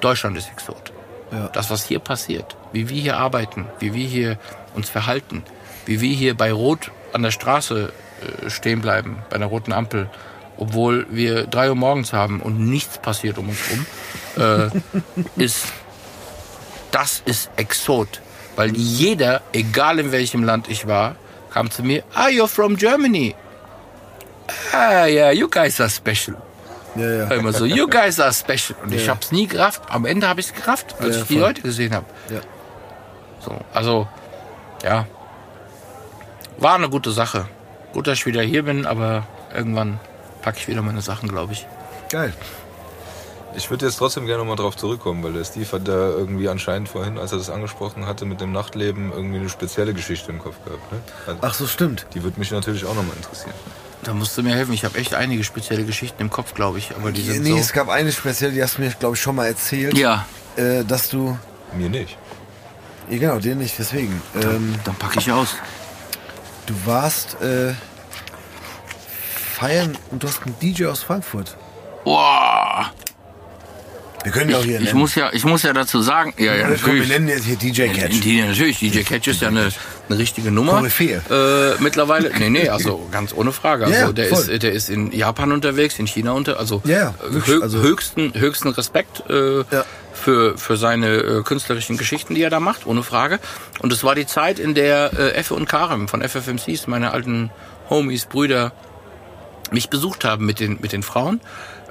[0.00, 0.92] Deutschland ist Exot.
[1.30, 1.46] Ja.
[1.52, 4.36] Das, was hier passiert, wie wir hier arbeiten, wie wir hier
[4.74, 5.44] uns verhalten,
[5.86, 7.92] wie wir hier bei Rot an der Straße
[8.42, 10.10] äh, stehen bleiben, bei einer roten Ampel,
[10.56, 13.86] obwohl wir drei Uhr morgens haben und nichts passiert um uns rum,
[14.44, 14.70] äh,
[15.40, 15.66] ist,
[16.90, 18.20] das ist Exot.
[18.56, 21.14] Weil jeder, egal in welchem Land ich war,
[21.52, 23.34] kam zu mir, ah, you're from Germany.
[24.72, 26.36] Ah, yeah, you guys are special.
[26.96, 27.24] Ja, ja.
[27.30, 28.76] Immer so, you guys are special.
[28.82, 29.12] Und ich Ja.
[29.12, 29.82] hab's nie gerafft.
[29.88, 31.42] Am Ende habe ich es gerafft, als Ja, ich die voll.
[31.42, 32.06] Leute gesehen habe.
[32.28, 32.40] Ja.
[33.44, 34.08] So, also,
[34.82, 35.06] ja.
[36.58, 37.46] War eine gute Sache.
[37.92, 39.24] Gut, dass ich wieder hier bin, aber
[39.54, 40.00] irgendwann
[40.42, 41.66] packe ich wieder meine Sachen, glaube ich.
[42.10, 42.34] Geil.
[43.56, 46.88] Ich würde jetzt trotzdem gerne nochmal drauf zurückkommen, weil der Steve hat da irgendwie anscheinend
[46.88, 50.54] vorhin, als er das angesprochen hatte mit dem Nachtleben, irgendwie eine spezielle Geschichte im Kopf
[50.64, 50.92] gehabt.
[50.92, 51.00] Ne?
[51.26, 52.06] Also, Ach so, stimmt.
[52.14, 53.54] Die würde mich natürlich auch nochmal interessieren.
[54.02, 54.72] Da musst du mir helfen.
[54.72, 56.94] Ich habe echt einige spezielle Geschichten im Kopf, glaube ich.
[56.96, 57.74] Aber die sind Nee, es so.
[57.74, 59.96] gab eine spezielle, die hast du mir, glaube ich, schon mal erzählt.
[59.98, 61.36] Ja, Äh, dass du.
[61.76, 62.16] Mir nicht.
[63.10, 64.22] Ja, genau, dir nicht, deswegen.
[64.42, 65.56] Ähm, dann packe ich aus.
[66.66, 67.74] du warst äh,
[69.58, 71.56] feiern und du hast einen DJ aus Frankfurt.
[72.04, 72.90] Boah.
[74.22, 74.98] Wir können ja auch Ich, hier ich, nennen.
[74.98, 77.08] muss ja, ich muss ja dazu sagen, ja, ja, Oder komm, wir natürlich.
[77.08, 78.20] nennen jetzt hier DJ Catch.
[78.20, 79.70] Die, natürlich, DJ Catch ist ja eine,
[80.08, 80.72] eine richtige Nummer.
[80.74, 81.22] Koryphäe.
[81.30, 83.86] Äh, mittlerweile, nee, nee, also ganz ohne Frage.
[83.86, 84.38] Also Ja, der, voll.
[84.50, 87.62] ist, der ist in Japan unterwegs, in China unter, also, Ja, ja, äh, wirklich, hö
[87.62, 89.84] also- höchsten, höchsten Respekt äh, Ja.
[90.12, 93.38] für, für seine äh, künstlerischen Geschichten, die er da macht, ohne Frage.
[93.78, 97.50] Und es war die Zeit, in der äh, Effe und Karim von FFMCs, meine alten
[97.88, 98.72] Homies, Brüder,
[99.72, 101.40] mich besucht haben mit den, mit den Frauen.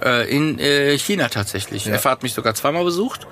[0.02, 1.86] Äh, in äh, China tatsächlich.
[1.86, 1.96] Ja.
[1.96, 3.28] Effe hat mich sogar zweimal besucht.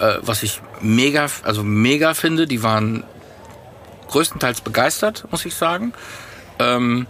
[0.00, 2.46] Äh, was ich mega, also mega finde.
[2.46, 3.04] Die waren
[4.08, 5.92] größtenteils begeistert, muss ich sagen.
[6.58, 7.06] Ähm,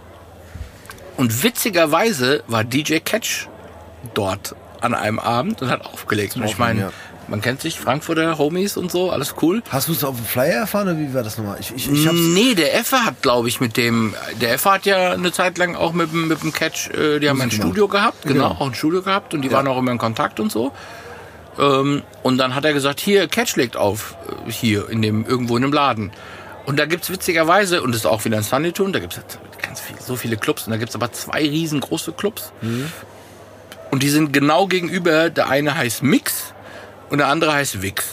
[1.17, 3.47] und witzigerweise war DJ Catch
[4.13, 6.35] dort an einem Abend und hat aufgelegt.
[6.35, 6.91] Und ich meine.
[7.27, 9.61] Man kennt sich, Frankfurter Homies und so, alles cool.
[9.69, 11.57] Hast du es auf dem Flyer erfahren oder wie war das nochmal?
[11.59, 12.17] Ich, ich, ich hab's.
[12.19, 15.75] Nee, der Effe hat, glaube ich, mit dem, der Effe hat ja eine Zeit lang
[15.75, 17.51] auch mit, dem- mit dem Catch, äh, die haben ein.
[17.51, 18.61] Studio gehabt, genau, Genau.
[18.61, 20.71] auch ein Studio gehabt und die waren auch immer in Kontakt und so.
[21.57, 24.15] Ähm, und dann hat er gesagt, hier, Catch legt auf,
[24.47, 26.11] äh, hier, in dem, irgendwo in dem Laden.
[26.65, 29.19] Und da gibt's witzigerweise, und das ist auch wieder ein Sunnytune, da gibt's
[29.61, 32.51] ganz viel, so viele Clubs, und da gibt's aber zwei riesengroße Clubs.
[33.91, 36.53] Und die sind genau gegenüber, der eine heißt Mix
[37.09, 38.05] und der andere heißt Wix.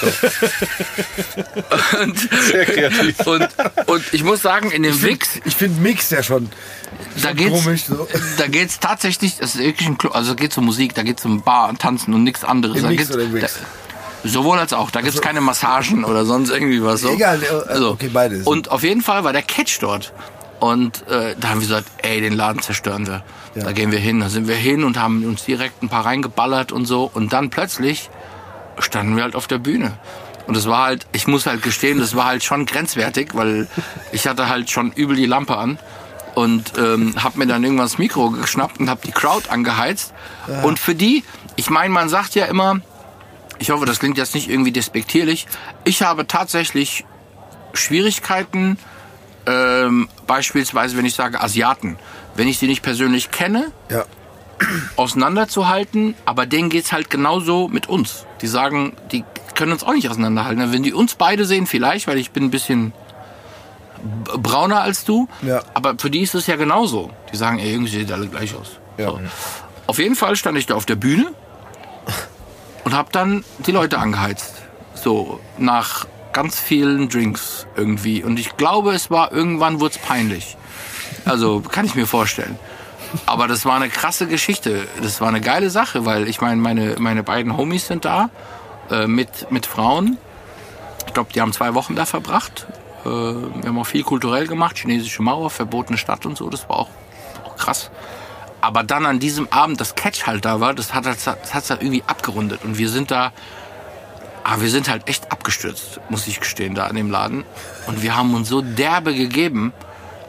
[0.00, 0.06] So.
[2.00, 3.26] und, Sehr kreativ.
[3.26, 3.48] und,
[3.86, 6.48] und ich muss sagen, in dem Wix, Ich finde Mix ja schon.
[7.16, 8.06] da schon geht's, komisch, so.
[8.38, 11.42] da geht's tatsächlich, das ist wirklich ein Club, also geht um Musik, da geht's um
[11.42, 12.76] Bar und Tanzen und nichts anderes.
[12.76, 13.58] Im da Mix geht's, oder im Wix?
[14.22, 14.90] Da, sowohl als auch.
[14.90, 17.10] Da gibt's keine Massagen oder sonst irgendwie was so.
[17.10, 18.46] Egal, äh, okay, beides.
[18.46, 20.12] Und auf jeden Fall war der Catch dort.
[20.62, 23.24] Und äh, da haben wir gesagt, ey, den Laden zerstören wir.
[23.56, 23.64] Ja.
[23.64, 24.20] Da gehen wir hin.
[24.20, 27.10] Da sind wir hin und haben uns direkt ein paar reingeballert und so.
[27.12, 28.10] Und dann plötzlich
[28.78, 29.98] standen wir halt auf der Bühne.
[30.46, 33.66] Und es war halt, ich muss halt gestehen, das war halt schon grenzwertig, weil
[34.12, 35.80] ich hatte halt schon übel die Lampe an
[36.36, 40.14] und ähm, hab mir dann irgendwann das Mikro geschnappt und hab die Crowd angeheizt.
[40.62, 41.24] Und für die,
[41.56, 42.80] ich meine, man sagt ja immer,
[43.58, 45.48] ich hoffe, das klingt jetzt nicht irgendwie despektierlich,
[45.82, 47.04] ich habe tatsächlich
[47.72, 48.78] Schwierigkeiten,
[49.46, 51.98] ähm, beispielsweise wenn ich sage Asiaten,
[52.34, 54.04] wenn ich sie nicht persönlich kenne, Ja.
[54.96, 58.26] auseinanderzuhalten, aber denen geht's halt genauso mit uns.
[58.40, 59.24] Die sagen, die
[59.54, 60.72] können uns auch nicht auseinanderhalten.
[60.72, 62.92] Wenn die uns beide sehen, vielleicht, weil ich bin ein bisschen
[64.36, 65.62] brauner als du, Ja.
[65.74, 67.10] aber für die ist es ja genauso.
[67.32, 68.78] Die sagen, ey, irgendwie sieht alle gleich aus.
[68.98, 69.10] Ja.
[69.10, 69.20] So.
[69.86, 71.32] Auf jeden Fall stand ich da auf der Bühne
[72.84, 74.54] und habe dann die Leute angeheizt.
[74.94, 78.22] So, nach ganz vielen Drinks irgendwie.
[78.24, 80.56] Und ich glaube, es war irgendwann wurde es peinlich.
[81.24, 82.58] Also kann ich mir vorstellen.
[83.26, 84.86] Aber das war eine krasse Geschichte.
[85.02, 88.30] Das war eine geile Sache, weil ich meine, meine, meine beiden Homies sind da
[88.90, 90.16] äh, mit, mit Frauen.
[91.06, 92.66] Ich glaube, die haben zwei Wochen da verbracht.
[93.04, 96.48] Äh, wir haben auch viel kulturell gemacht, chinesische Mauer, verbotene Stadt und so.
[96.48, 96.88] Das war auch,
[97.44, 97.90] auch krass.
[98.62, 102.04] Aber dann an diesem Abend das Catch halt da war, das hat hat's dann irgendwie
[102.06, 102.64] abgerundet.
[102.64, 103.32] Und wir sind da,
[104.44, 107.44] ah, wir sind halt echt abgestürzt, muss ich gestehen, da an dem Laden.
[107.86, 109.72] Und wir haben uns so derbe gegeben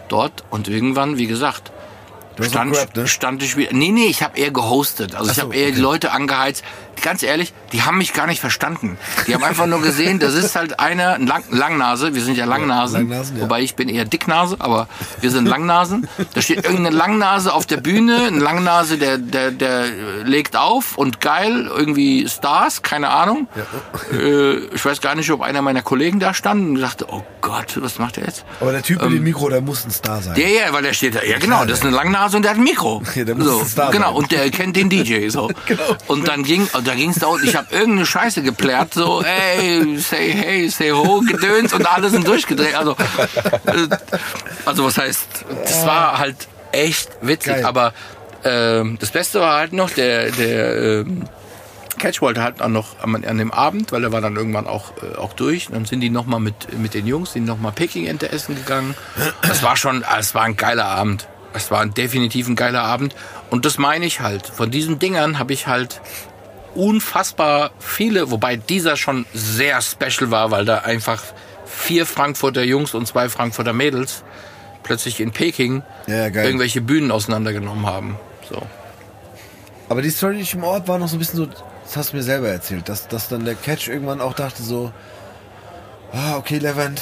[0.10, 0.44] dort.
[0.50, 1.72] Und irgendwann, wie gesagt,
[2.42, 3.08] stand, gerappt, ne?
[3.08, 3.74] stand ich wieder.
[3.74, 5.16] Nee, nee, ich habe eher gehostet.
[5.16, 5.82] Also Ach ich so, habe eher die okay.
[5.82, 6.64] Leute angeheizt.
[7.04, 8.98] Ganz ehrlich, die haben mich gar nicht verstanden.
[9.28, 12.46] Die haben einfach nur gesehen, das ist halt einer, ein Lang Langnase, wir sind ja
[12.46, 13.44] Langnasen, Langnasen, ja.
[13.44, 14.88] wobei ich bin eher Dicknase, aber
[15.22, 16.08] wir sind Langnasen.
[16.34, 19.86] Da steht irgendeine Langnase auf der Bühne, ein Langnase, der, der, der
[20.24, 23.48] legt auf und geil, irgendwie Stars, keine Ahnung.
[24.12, 27.78] Äh, ich weiß gar nicht, ob einer meiner Kollegen da stand und dachte, oh Gott,
[27.82, 28.46] was macht er jetzt?
[28.62, 30.36] Aber der Typ mit dem Mikro, der muss ein Star sein.
[30.38, 31.24] Ja, ja, weil der steht da.
[31.24, 33.04] Ja, genau, das ist eine Langnase und der hat ein Mikro.
[33.16, 34.16] Ja, der muss so, ein Star genau, sein.
[34.16, 35.50] und der kennt den DJ so.
[35.66, 35.96] Genau.
[36.08, 39.98] Und dann ging, und da ging's da und ich habe irgendeine Scheiße geplärt, so, ey,
[39.98, 42.76] say hey, say ho, gedöns und alle sind durchgedreht.
[42.76, 42.92] Also,
[43.66, 43.88] äh,
[44.66, 45.28] also was heißt,
[45.64, 47.66] das war halt echt witzig, Geil.
[47.66, 47.94] aber
[48.44, 51.24] ähm, das Beste war halt noch, der, der ähm,
[51.98, 54.92] Catch wollte halt auch noch an, an dem Abend, weil er war dann irgendwann auch,
[55.02, 55.68] äh, auch durch.
[55.72, 58.96] Dann sind die nochmal mit, mit den Jungs, sind nochmal Peking-Ente essen gegangen.
[59.42, 61.28] Das war schon, ah, es war ein geiler Abend.
[61.54, 63.16] Es war definitiv ein geiler Abend.
[63.50, 64.48] Und das meine ich halt.
[64.48, 66.02] Von diesen Dingern habe ich halt
[66.76, 71.24] unfassbar viele, wobei dieser schon sehr special war, weil da einfach
[71.66, 74.24] vier Frankfurter Jungs und zwei Frankfurter Mädels
[74.84, 78.18] plötzlich in Peking Ja, irgendwelche Bühnen auseinandergenommen haben.
[78.50, 78.62] So.
[79.90, 82.18] Aber die Story nicht im Ort war noch so ein bisschen so, das hast du
[82.18, 84.92] mir selber erzählt, dass, dass dann der Catch irgendwann auch dachte so,
[86.12, 87.02] ah, okay, Levent,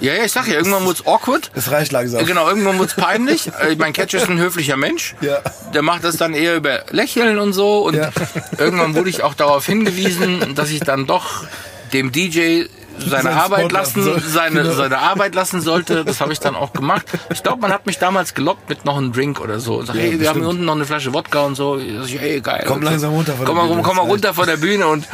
[0.00, 1.50] Ja, ja, ich sag ja, irgendwann wird's awkward.
[1.54, 2.24] das reicht langsam.
[2.24, 3.50] Genau, irgendwann wird's peinlich.
[3.60, 5.14] Äh, mein Catch ist ein höflicher Mensch.
[5.20, 5.38] Ja.
[5.74, 7.78] Der macht das dann eher über Lächeln und so.
[7.86, 8.10] Und Ja.
[8.58, 11.44] irgendwann wurde ich auch darauf hingewiesen, dass ich dann doch
[11.92, 12.64] dem DJ
[12.98, 14.74] seine Arbeit lassen seine, Genau.
[14.74, 16.04] seine Arbeit lassen sollte.
[16.04, 17.06] Das habe ich dann auch gemacht.
[17.32, 19.82] Ich glaube, man hat mich damals gelockt mit noch einem Drink oder so.
[19.82, 20.42] Sag, Ja, hey, wir haben bestimmt.
[20.44, 21.78] hier unten noch eine Flasche Wodka und so.
[21.78, 22.64] Ich sag, hey, geil.
[22.66, 25.06] Komm langsam runter von komm der mal, Bühne, Komm mal runter von der Bühne und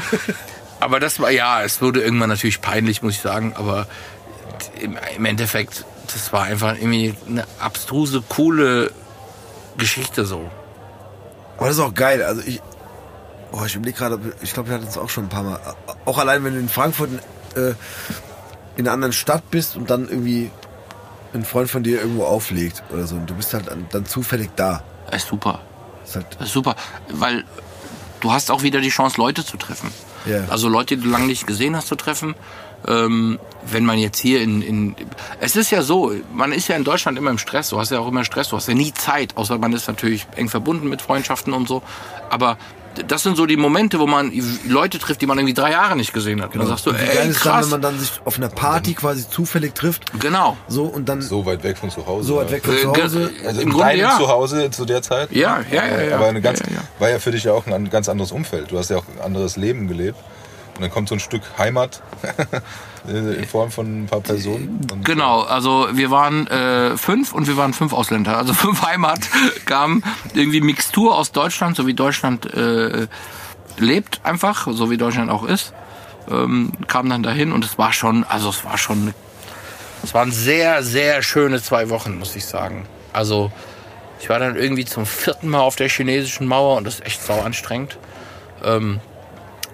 [0.81, 3.52] aber das war ja, es wurde irgendwann natürlich peinlich, muss ich sagen.
[3.56, 3.86] Aber
[4.81, 8.91] im, im Endeffekt, das war einfach irgendwie eine abstruse, coole
[9.77, 10.51] Geschichte so.
[11.57, 12.23] Aber das ist auch geil.
[12.23, 12.61] Also ich,
[13.53, 15.61] oh, ich überlege gerade, ich glaube, wir hatten es auch schon ein paar Mal.
[16.05, 17.11] Auch allein, wenn du in Frankfurt
[17.57, 17.74] äh,
[18.77, 20.51] in einer anderen Stadt bist und dann irgendwie
[21.32, 24.82] ein Freund von dir irgendwo auflegt oder so und du bist halt dann, zufällig da.
[25.11, 25.61] Das ist super.
[26.01, 26.77] Das ist halt, Das ist super,
[27.11, 27.45] weil
[28.20, 29.91] du hast auch wieder die Chance, Leute zu treffen.
[30.27, 30.45] Ja.
[30.49, 32.35] Also Leute, die du lange nicht gesehen hast, zu treffen.
[32.86, 34.94] Ähm, wenn man jetzt hier in, in...
[35.40, 37.70] Es ist ja so, man ist ja in Deutschland immer im Stress.
[37.70, 39.36] Du hast ja auch immer Stress, du hast ja nie Zeit.
[39.36, 41.82] Außer man ist natürlich eng verbunden mit Freundschaften und so.
[42.31, 42.59] Aber
[43.09, 44.31] das sind so die Momente, wo man
[44.69, 46.52] Leute trifft, die man irgendwie drei Jahre nicht gesehen hat.
[46.52, 47.65] Und dann sagst du, und wie ey, geil ist dann, krass.
[47.65, 50.56] wenn man dann sich auf einer Party quasi zufällig trifft, genau.
[50.69, 52.36] so und dann so, So weit weg von zu Hause.
[52.36, 53.31] weit weg von Äh, zu Hause.
[53.47, 54.16] Also Im im Grunde ja.
[54.16, 55.32] Zuhause zu der Zeit?
[55.32, 56.16] Ja, ja, ja, ja.
[56.16, 56.82] Aber eine ganz, Ja, ja, ja.
[57.01, 58.70] war ja für dich ja auch ein ganz anderes Umfeld.
[58.70, 60.19] Du hast ja auch ein anderes Leben gelebt.
[60.75, 62.03] Und dann kommt so ein Stück Heimat
[63.07, 64.81] in Form von ein paar Personen.
[64.91, 68.37] Und Genau, also wir waren äh, fünf und wir waren fünf Ausländer.
[68.37, 69.21] Also fünf Heimat
[69.67, 70.03] kamen
[70.35, 73.07] irgendwie Mixtur aus Deutschland, so wie Deutschland äh,
[73.79, 75.73] lebt einfach, so wie Deutschland auch ist.
[76.31, 79.13] Ähm, kam dann dahin und es war schon, also es war schon,
[80.03, 82.87] es waren sehr, sehr schöne zwei Wochen, muss ich sagen.
[83.13, 83.53] Also
[84.21, 87.23] ich war dann irgendwie zum vierten Mal auf der chinesischen Mauer und das ist echt
[87.23, 87.99] sau anstrengend.
[88.65, 89.01] Ähm,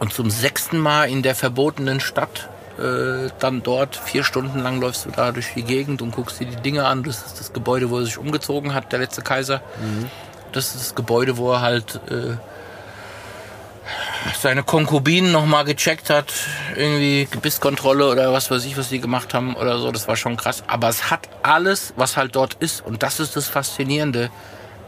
[0.01, 2.49] und zum sechsten Mal in der verbotenen Stadt
[2.79, 6.47] äh, dann dort vier Stunden lang läufst du da durch die Gegend und guckst dir
[6.47, 7.03] die Dinge an.
[7.03, 9.61] Das ist das Gebäude, wo er sich umgezogen hat, der letzte Kaiser.
[10.53, 12.37] Das ist das Gebäude, wo er halt äh,
[14.41, 16.33] seine Konkubinen nochmal gecheckt hat.
[16.75, 19.93] Irgendwie Gebisskontrolle oder was weiß ich, was die gemacht haben oder so.
[19.93, 20.65] Das war schon krass.
[20.67, 22.85] Aber es hat alles, was halt dort ist.
[22.85, 24.31] Und das ist das Faszinierende.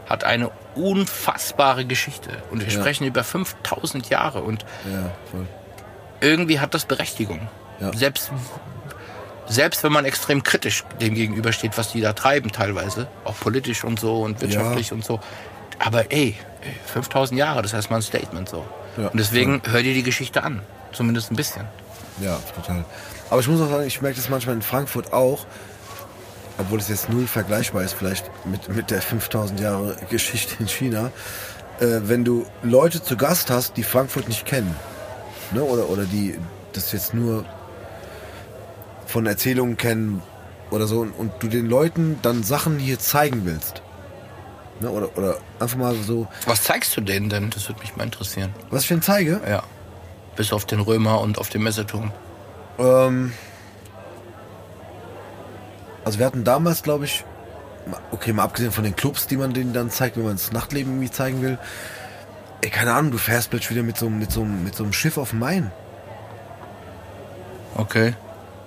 [0.07, 2.29] Hat eine unfassbare Geschichte.
[2.51, 4.41] Und wir sprechen über 5000 Jahre.
[4.41, 5.47] Und Ja, voll.
[6.21, 7.47] irgendwie hat das Berechtigung.
[7.79, 7.91] Ja.
[7.93, 8.31] Selbst,
[9.47, 13.99] selbst wenn man extrem kritisch dem gegenübersteht, was die da treiben teilweise, auch politisch und
[13.99, 15.19] so und wirtschaftlich und so.
[15.79, 16.35] Aber ey,
[16.85, 18.65] 5000 Jahre, das heißt mal ein Statement so.
[18.97, 19.07] Ja.
[19.07, 20.61] Und deswegen hör dir die Geschichte an.
[20.91, 21.65] Zumindest ein bisschen.
[22.21, 22.85] Ja, total.
[23.29, 25.45] Aber ich muss auch sagen, ich merke das manchmal in Frankfurt auch,
[26.57, 31.11] obwohl es jetzt null vergleichbar ist, vielleicht mit, mit der 5000 Jahre Geschichte in China,
[31.79, 34.75] äh, wenn du Leute zu Gast hast, die Frankfurt nicht kennen,
[35.51, 35.63] ne?
[35.63, 36.37] oder, oder die
[36.73, 37.45] das jetzt nur
[39.05, 40.21] von Erzählungen kennen
[40.71, 43.81] oder so, und, und du den Leuten dann Sachen hier zeigen willst.
[44.79, 44.89] Ne?
[44.89, 47.49] Oder, oder einfach mal so, Was zeigst du denen denn?
[47.51, 48.53] Das würde mich mal interessieren.
[48.69, 49.63] was ich denn zeige, Ja.
[50.35, 52.11] Bis auf den Römer und auf den Messeturm.
[52.79, 53.33] Ähm,
[56.05, 57.23] also wir hatten damals, glaube ich,
[58.11, 60.93] okay, mal abgesehen von den Clubs, die man denen dann zeigt, wenn man das Nachtleben
[60.93, 61.57] irgendwie zeigen will.
[62.61, 64.93] Ey, keine Ahnung, du fährst plötzlich wieder mit so, einem- mit so, mit so einem
[64.93, 65.71] Schiff auf dem Main.
[67.75, 68.13] Okay.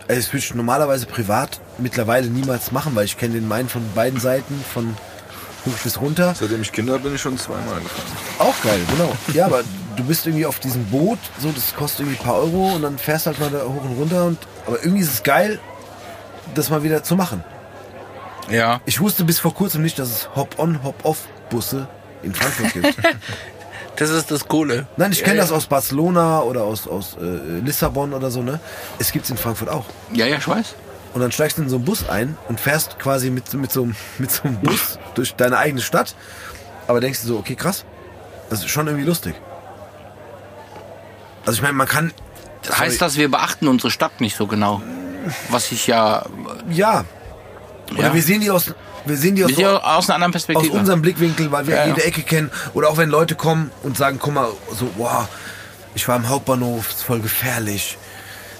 [0.08, 3.82] Ey, das würde ich normalerweise privat mittlerweile niemals machen, weil ich kenne den Main von
[3.94, 4.96] beiden Seiten, von
[5.64, 6.34] hoch bis runter.
[6.38, 8.06] Seitdem ich Kinder bin ich schon zweimal gefahren.
[8.38, 9.12] Auch geil, genau.
[9.34, 9.62] Ja, aber
[9.96, 12.98] du bist irgendwie auf diesem Boot, so, das kostet irgendwie ein paar Euro und dann
[12.98, 15.58] fährst halt mal da hoch und runter und, aber irgendwie ist es geil,
[16.54, 17.44] das mal wieder zu machen.
[18.50, 18.80] Ja.
[18.86, 21.88] Ich wusste bis vor kurzem nicht, dass es Hop-on, Hop-off-Busse
[22.22, 22.96] in Frankfurt gibt.
[23.96, 24.86] Das ist das Coole.
[24.98, 28.60] Nein, ich kenne Ja, das aus Barcelona oder aus, aus äh, Lissabon oder so, ne?
[28.98, 29.86] Es gibt's in Frankfurt auch.
[30.12, 30.74] Ja, ja, ich weiß.
[31.14, 33.88] Und dann steigst du in so einen Bus ein und fährst quasi mit, mit, so,
[34.18, 36.14] mit so einem Bus durch deine eigene Stadt.
[36.86, 37.86] Aber denkst du so, okay, krass.
[38.50, 39.34] Das ist schon irgendwie lustig.
[41.46, 42.12] Also ich meine, man kann...
[42.70, 44.82] Heißt das, wir beachten unsere Stadt nicht so genau?
[45.50, 46.24] Was ich ja.
[46.70, 47.04] Ja.
[47.92, 48.14] Oder Ja.
[48.14, 48.74] wir sehen die aus...
[49.04, 50.76] Wir sehen die aus, ja aus einer anderen aus Perspektive.
[50.76, 51.88] unserem Blickwinkel, weil wir Ja, ja.
[51.90, 52.50] jede Ecke kennen.
[52.74, 55.28] Oder auch wenn Leute kommen und sagen, guck mal, so, wow,
[55.94, 57.96] ich war im Hauptbahnhof, ist voll gefährlich.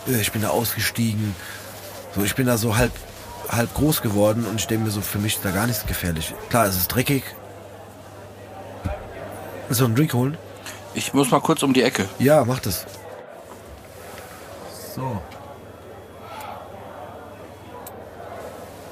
[0.07, 1.35] Äh, Ich bin da ausgestiegen.
[2.15, 2.93] So, ich bin da so halb,
[3.49, 6.33] halb groß geworden und ich denke mir so, für mich ist da gar nichts gefährlich.
[6.49, 7.25] Klar, es ist dreckig.
[9.67, 10.39] Willst du einen Drink holen?
[10.95, 12.09] ich muss mal kurz um die Ecke.
[12.21, 12.87] Ja, mach das.
[14.95, 15.21] So.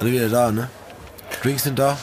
[0.05, 0.69] Alle wieder da, ne?
[1.41, 1.97] Drinks sind da.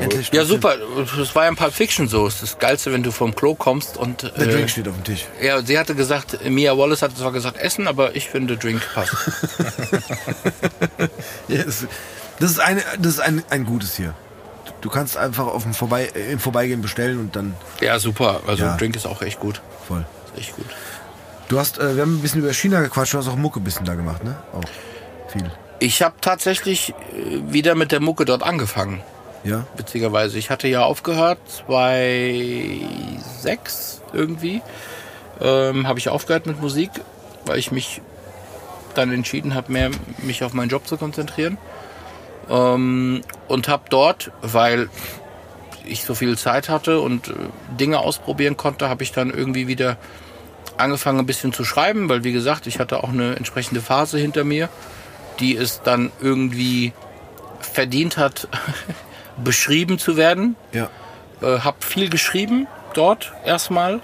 [0.00, 0.30] Endlich.
[0.32, 0.76] Ja, super.
[1.16, 2.24] Das war ja in Pulp Fiction so.
[2.24, 4.22] Es ist das Geilste, wenn du vom Klo kommst und.
[4.22, 5.26] Der äh, Drink steht auf dem Tisch.
[5.42, 9.12] Ja, sie hatte gesagt, Mia Wallace hatte zwar gesagt Essen, aber ich finde Drink passt.
[11.48, 11.86] Das,
[12.38, 14.14] das ist, eine, das ist ein, ein gutes hier.
[14.80, 18.42] Du kannst einfach auf dem Vorbei, äh, im Vorbeigehen bestellen und dann ja, super.
[18.46, 18.76] Also Ja.
[18.76, 19.60] Drink ist auch echt gut.
[19.88, 20.06] voll.
[20.34, 20.66] Ist echt gut.
[21.48, 23.64] Du hast, äh, wir haben ein bisschen über China gequatscht, du hast auch Mucke ein
[23.64, 24.36] bisschen da gemacht, ne?
[24.52, 24.62] Auch
[25.32, 25.50] viel.
[25.80, 29.02] Ich habe tatsächlich äh, wieder mit der Mucke dort angefangen.
[29.44, 29.66] Ja?
[29.76, 30.38] Witzigerweise.
[30.38, 34.62] Ich hatte ja aufgehört, 2006 irgendwie.
[35.40, 36.90] Ähm, habe ich aufgehört mit Musik,
[37.46, 38.00] weil ich mich
[38.94, 39.90] dann entschieden habe, mehr
[40.22, 41.58] mich auf meinen Job zu konzentrieren.
[42.50, 44.90] Ähm, und habe dort, weil
[45.84, 47.34] ich so viel Zeit hatte und äh,
[47.78, 49.96] Dinge ausprobieren konnte, habe ich dann irgendwie wieder
[50.76, 54.44] angefangen ein bisschen zu schreiben, weil wie gesagt, ich hatte auch eine entsprechende Phase hinter
[54.44, 54.68] mir,
[55.40, 56.92] die es dann irgendwie
[57.60, 58.48] verdient hat,
[59.44, 60.56] beschrieben zu werden.
[60.72, 60.90] Ja.
[61.40, 64.00] Äh, habe viel geschrieben dort erstmal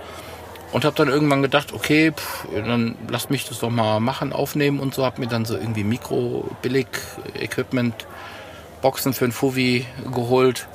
[0.72, 4.80] und habe dann irgendwann gedacht, okay, pff, dann lass mich das doch mal machen, aufnehmen
[4.80, 5.04] und so.
[5.04, 6.88] Habe mir dann so irgendwie Mikro, Billig,
[7.38, 7.94] Equipment,
[8.82, 10.66] Boxen für ein Fuvi geholt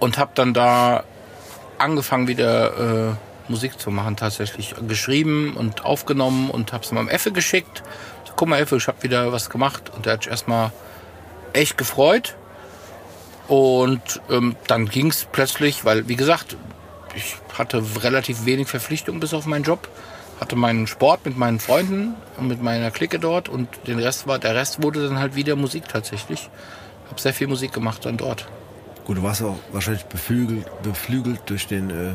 [0.00, 1.04] und habe dann da
[1.78, 3.14] angefangen wieder äh,
[3.48, 7.82] Musik zu machen, tatsächlich geschrieben und aufgenommen und habe es meinem Effe geschickt.
[8.36, 10.72] Guck mal, Effe, ich habe wieder was gemacht und der hat sich erstmal
[11.52, 12.36] echt gefreut.
[13.48, 16.56] Und ähm, dann ging es plötzlich, weil wie gesagt,
[17.14, 19.88] ich hatte relativ wenig Verpflichtungen bis auf meinen Job,
[20.40, 24.38] hatte meinen Sport mit meinen Freunden und mit meiner Clique dort und den Rest war,
[24.38, 26.48] der Rest wurde dann halt wieder Musik tatsächlich.
[27.10, 28.48] Habe sehr viel Musik gemacht dann dort.
[29.04, 32.14] Gut, du warst auch wahrscheinlich beflügelt, beflügelt durch den, äh,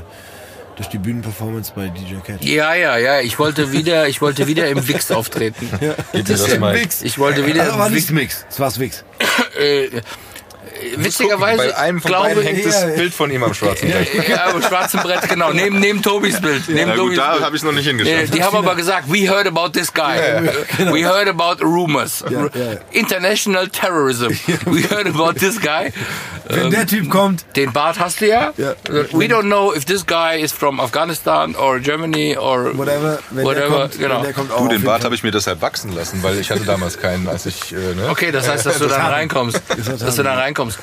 [0.78, 2.44] durch die Bühnenperformance bei DJ Cat.
[2.46, 3.20] Ja, ja, ja.
[3.20, 5.70] Ich wollte wieder, ich wollte wieder im Wix auftreten.
[6.14, 6.76] Geht dir das mal?
[6.76, 7.02] Wix.
[7.02, 8.14] Ich wollte wieder Also war im nicht Wix.
[8.14, 9.04] Mix, es war Wix.
[10.82, 12.88] Äh, witzigerweise Bei einem von glaube beiden hängt das Ja.
[12.90, 14.28] Bild von ihm am schwarzen Brett.
[14.30, 15.52] ja, am schwarzen Brett, genau.
[15.54, 16.64] Neben, neben Tobis Bild.
[16.68, 18.34] Neben Na gut, Tobis da habe ich noch nicht Äh, hingeschaut.
[18.36, 20.18] Die haben aber gesagt, we heard about this guy.
[20.92, 22.24] We heard about rumors.
[22.30, 22.50] Ja, ja.
[22.92, 24.30] International terrorism.
[24.66, 25.92] We heard about this guy.
[26.50, 28.54] Wenn der Typ kommt, Den Bart hast du ja.
[28.58, 28.74] Ja.
[29.12, 33.46] We don't know if this guy is from Afghanistan or Germany or whatever, wenn der
[33.46, 33.80] whatever.
[33.82, 34.16] kommt, genau.
[34.18, 36.50] wenn der kommt auch Du, den Bart habe ich mir deshalb wachsen lassen, weil ich
[36.50, 38.08] hatte damals keinen, als ich, äh, ne?
[38.10, 39.62] Okay, das heißt, dass du dann reinkommst.
[39.76, 40.40] das Dass du dann haben.
[40.76, 40.80] Reinkommst.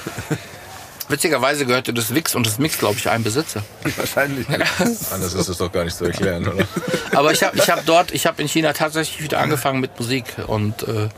[1.08, 3.62] Witzigerweise gehörte das Wix und das Mix, glaube ich, einem Besitzer.
[3.96, 4.46] Wahrscheinlich.
[4.48, 6.66] Anders ist es doch gar nicht zu erklären, oder?
[7.14, 10.24] Aber ich habe ich hab dort, ich habe in China tatsächlich wieder angefangen mit Musik
[10.46, 11.10] und äh,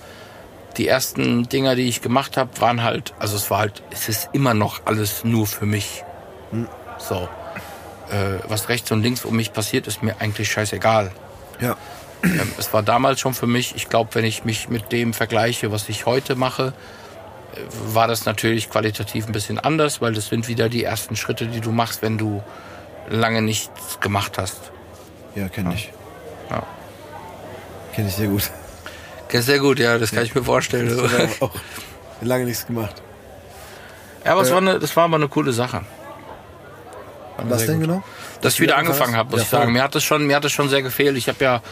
[0.76, 4.30] die ersten Dinger, die ich gemacht habe, waren halt, also es war halt, es ist
[4.32, 6.02] immer noch alles nur für mich.
[6.98, 7.28] So.
[8.10, 11.12] Äh, was rechts und links um mich passiert, ist mir eigentlich scheißegal.
[11.60, 11.76] Ja.
[12.22, 15.72] Ähm, es war damals schon für mich, ich glaube, wenn ich mich mit dem vergleiche,
[15.72, 16.72] was ich heute mache,
[17.93, 21.61] war das natürlich qualitativ ein bisschen anders, weil das sind wieder die ersten Schritte, die
[21.61, 22.43] du machst, wenn du
[23.09, 24.73] lange nichts gemacht hast.
[25.35, 25.93] Ja, kenne ich.
[26.51, 26.62] Ja.
[27.95, 28.51] Kenne ich sehr gut.
[29.33, 30.89] Ja, sehr gut, ja, das kann ich mir vorstellen.
[30.89, 31.55] Ich habe auch
[32.20, 33.03] lange nichts gemacht.
[34.24, 35.83] Ja, aber es war eine, das war aber eine coole Sache.
[37.39, 37.89] Was denn gut.
[37.89, 38.03] genau?
[38.41, 39.47] Dass ich wieder angefangen habe, muss hast?
[39.47, 39.73] ich Ja, sagen.
[39.73, 41.16] Mir hat das schon, mir hat das schon sehr gefehlt.
[41.16, 41.62] Ich habe ja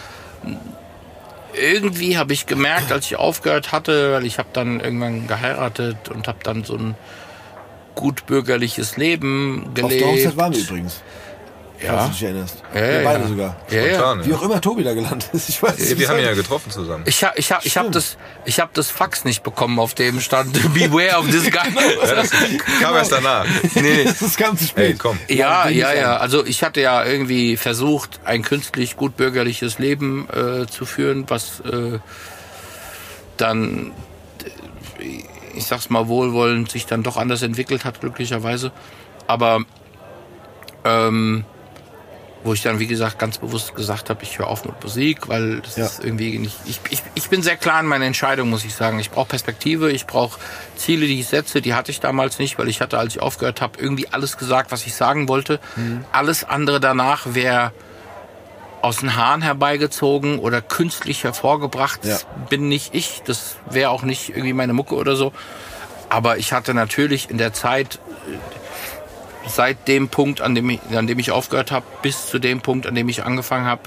[1.56, 6.28] irgendwie habe ich gemerkt, als ich aufgehört hatte, weil ich habe dann irgendwann geheiratet und
[6.28, 6.94] habe dann so ein
[7.94, 10.06] gut bürgerliches Leben Auf der gelebt.
[10.06, 11.02] Hochzeit waren wir übrigens.
[11.82, 11.98] Ja.
[11.98, 12.62] falls du dich erinnerst.
[12.72, 13.28] Ja, Wir ja, beide ja.
[13.28, 13.56] sogar.
[13.70, 13.94] Ja, ja.
[13.94, 15.48] Spontan, Wie auch immer Tobi da gelandet ist.
[15.48, 16.08] Ich weiß Wir nicht.
[16.08, 17.02] haben ihn ja getroffen zusammen.
[17.06, 20.20] Ich habe ich hab, ich hab das, ich hab das Fax nicht bekommen, auf dem
[20.20, 21.60] stand Beware of this guy.
[22.06, 22.30] Ja, das
[22.80, 23.44] kam erst danach.
[23.74, 24.04] nee, nee.
[24.04, 24.84] Das ist ganz spät.
[24.84, 25.18] Ey, komm.
[25.28, 25.96] Ja, ja, an.
[25.96, 26.16] ja.
[26.18, 31.60] Also ich hatte ja irgendwie versucht, ein künstlich gut bürgerliches Leben äh, zu führen, was
[31.60, 31.98] äh,
[33.36, 33.92] dann,
[35.54, 38.70] ich sag's mal wohlwollend, sich dann doch anders entwickelt hat, glücklicherweise.
[39.26, 39.64] Aber
[40.84, 41.44] ähm,
[42.44, 45.60] wo ich dann, wie gesagt, ganz bewusst gesagt habe, ich höre auf mit Musik, weil
[45.62, 45.86] das Ja.
[45.86, 46.56] ist irgendwie nicht.
[46.66, 48.98] Ich, ich, ich bin sehr klar in meiner Entscheidung, muss ich sagen.
[49.00, 50.38] Ich brauche Perspektive, ich brauche
[50.76, 51.62] Ziele, die ich setze.
[51.62, 54.70] Die hatte ich damals nicht, weil ich hatte, als ich aufgehört habe, irgendwie alles gesagt,
[54.72, 55.58] was ich sagen wollte.
[56.12, 57.72] Alles andere danach wäre
[58.82, 62.04] aus den Haaren herbeigezogen oder künstlich hervorgebracht.
[62.04, 62.10] Ja.
[62.12, 63.22] Das bin nicht ich.
[63.24, 65.32] Das wäre auch nicht irgendwie meine Mucke oder so.
[66.10, 67.98] Aber ich hatte natürlich in der Zeit
[69.46, 72.86] seit dem Punkt, an dem ich, an dem ich aufgehört habe, bis zu dem Punkt,
[72.86, 73.82] an dem ich angefangen habe,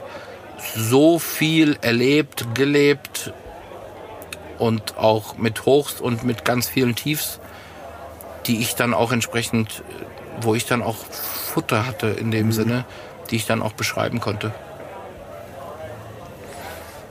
[0.76, 3.34] so viel erlebt, gelebt
[4.58, 7.40] und auch mit Hochs und mit ganz vielen Tiefs,
[8.46, 9.84] die ich dann auch entsprechend,
[10.42, 10.98] wo ich dann auch
[11.54, 12.86] Futter hatte in dem Sinne,
[13.30, 14.54] die ich dann auch beschreiben konnte.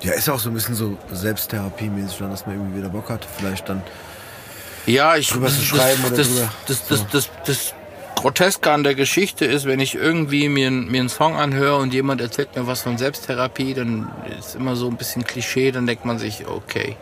[0.02, 3.27] Ja, ist auch so ein bisschen so Selbsttherapiemäßig, dass man irgendwie wieder Bock hat.
[3.39, 3.82] Vielleicht dann.
[4.86, 7.74] Ja, ich Drüber zu schreiben oder das, drüber- das, das, das, das
[8.17, 12.21] Groteske an der Geschichte ist, wenn ich irgendwie mir, mir einen Song anhöre und jemand
[12.21, 16.19] erzählt mir was von Selbsttherapie, dann ist immer so ein bisschen Klischee, dann denkt man
[16.19, 16.97] sich, okay,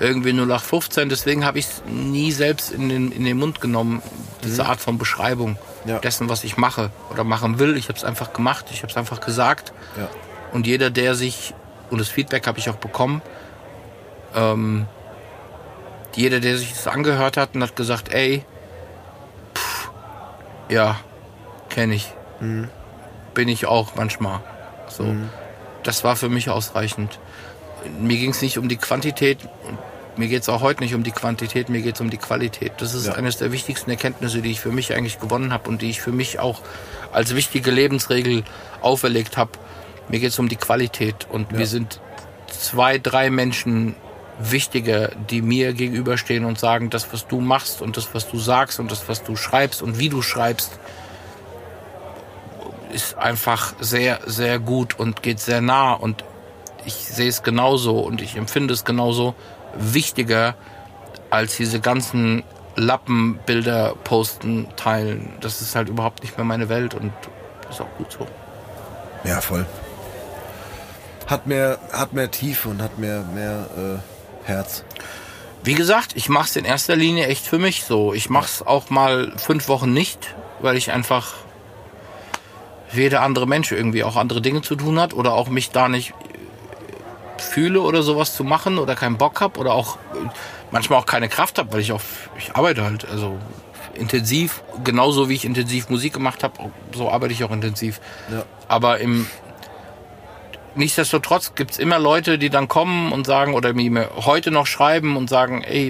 [0.00, 4.02] irgendwie 0815, deswegen habe ich es nie selbst in den, in den Mund genommen,
[4.44, 5.56] diese Art von Beschreibung
[5.86, 5.98] Ja.
[5.98, 7.76] dessen, was ich mache oder machen will.
[7.76, 9.72] Ich habe es einfach gemacht, ich habe es einfach gesagt.
[9.96, 10.08] Ja.
[10.52, 11.54] Und jeder, der sich,
[11.90, 13.22] und das Feedback habe ich auch bekommen,
[14.34, 14.86] ähm,
[16.16, 18.44] jeder, der sich das angehört hat und hat gesagt, ey,
[20.70, 20.98] ja,
[21.68, 22.12] kenne ich.
[23.34, 24.40] Bin ich auch manchmal.
[24.88, 25.14] So.
[25.82, 27.18] Das war für mich ausreichend.
[27.98, 29.38] Mir ging es nicht um die Quantität,
[30.16, 32.72] mir geht es auch heute nicht um die Quantität, mir geht es um die Qualität.
[32.78, 33.14] Das ist Ja.
[33.14, 36.12] eines der wichtigsten Erkenntnisse, die ich für mich eigentlich gewonnen habe und die ich für
[36.12, 36.60] mich auch
[37.12, 38.44] als wichtige Lebensregel
[38.82, 39.52] auferlegt habe.
[40.08, 42.00] Mir geht es um die Qualität und wir sind
[42.48, 43.94] zwei, drei Menschen
[44.40, 48.80] wichtiger, die mir gegenüberstehen und sagen, das, was du machst und das, was du sagst
[48.80, 50.78] und das, was du schreibst und wie du schreibst,
[52.92, 56.24] ist einfach sehr, sehr gut und geht sehr nah und
[56.84, 59.34] ich sehe es genauso und ich empfinde es genauso
[59.76, 60.54] wichtiger
[61.28, 62.42] als diese ganzen
[62.76, 65.32] Lappenbilder posten, teilen.
[65.40, 67.12] Das ist halt überhaupt nicht mehr meine Welt und
[67.68, 68.26] ist auch gut so.
[69.24, 69.66] Ja, voll.
[71.26, 74.09] Hat mehr, hat mehr Tiefe und hat mehr, mehr äh,
[74.50, 74.84] Herz.
[75.62, 78.14] Wie gesagt, ich mache es in erster Linie echt für mich so.
[78.14, 81.34] Ich mache es auch mal fünf Wochen nicht, weil ich einfach
[82.92, 85.88] wie jeder andere Mensch irgendwie auch andere Dinge zu tun hat oder auch mich da
[85.88, 90.28] nicht äh, fühle oder sowas zu machen oder keinen Bock hab oder auch äh,
[90.70, 92.00] manchmal auch keine Kraft habe, weil ich auch
[92.38, 93.38] ich arbeite halt also
[93.94, 98.00] intensiv genauso wie ich intensiv Musik gemacht habe, so arbeite ich auch intensiv.
[98.30, 98.44] Ja.
[98.66, 99.26] Aber im
[100.74, 105.28] nichtsdestotrotz gibt's immer Leute, die dann kommen und sagen oder mir heute noch schreiben und
[105.28, 105.88] sagen, ey,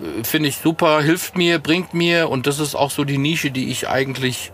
[0.00, 3.50] äh, finde ich super, hilft mir, bringt mir und das ist auch so die Nische,
[3.50, 4.52] die ich eigentlich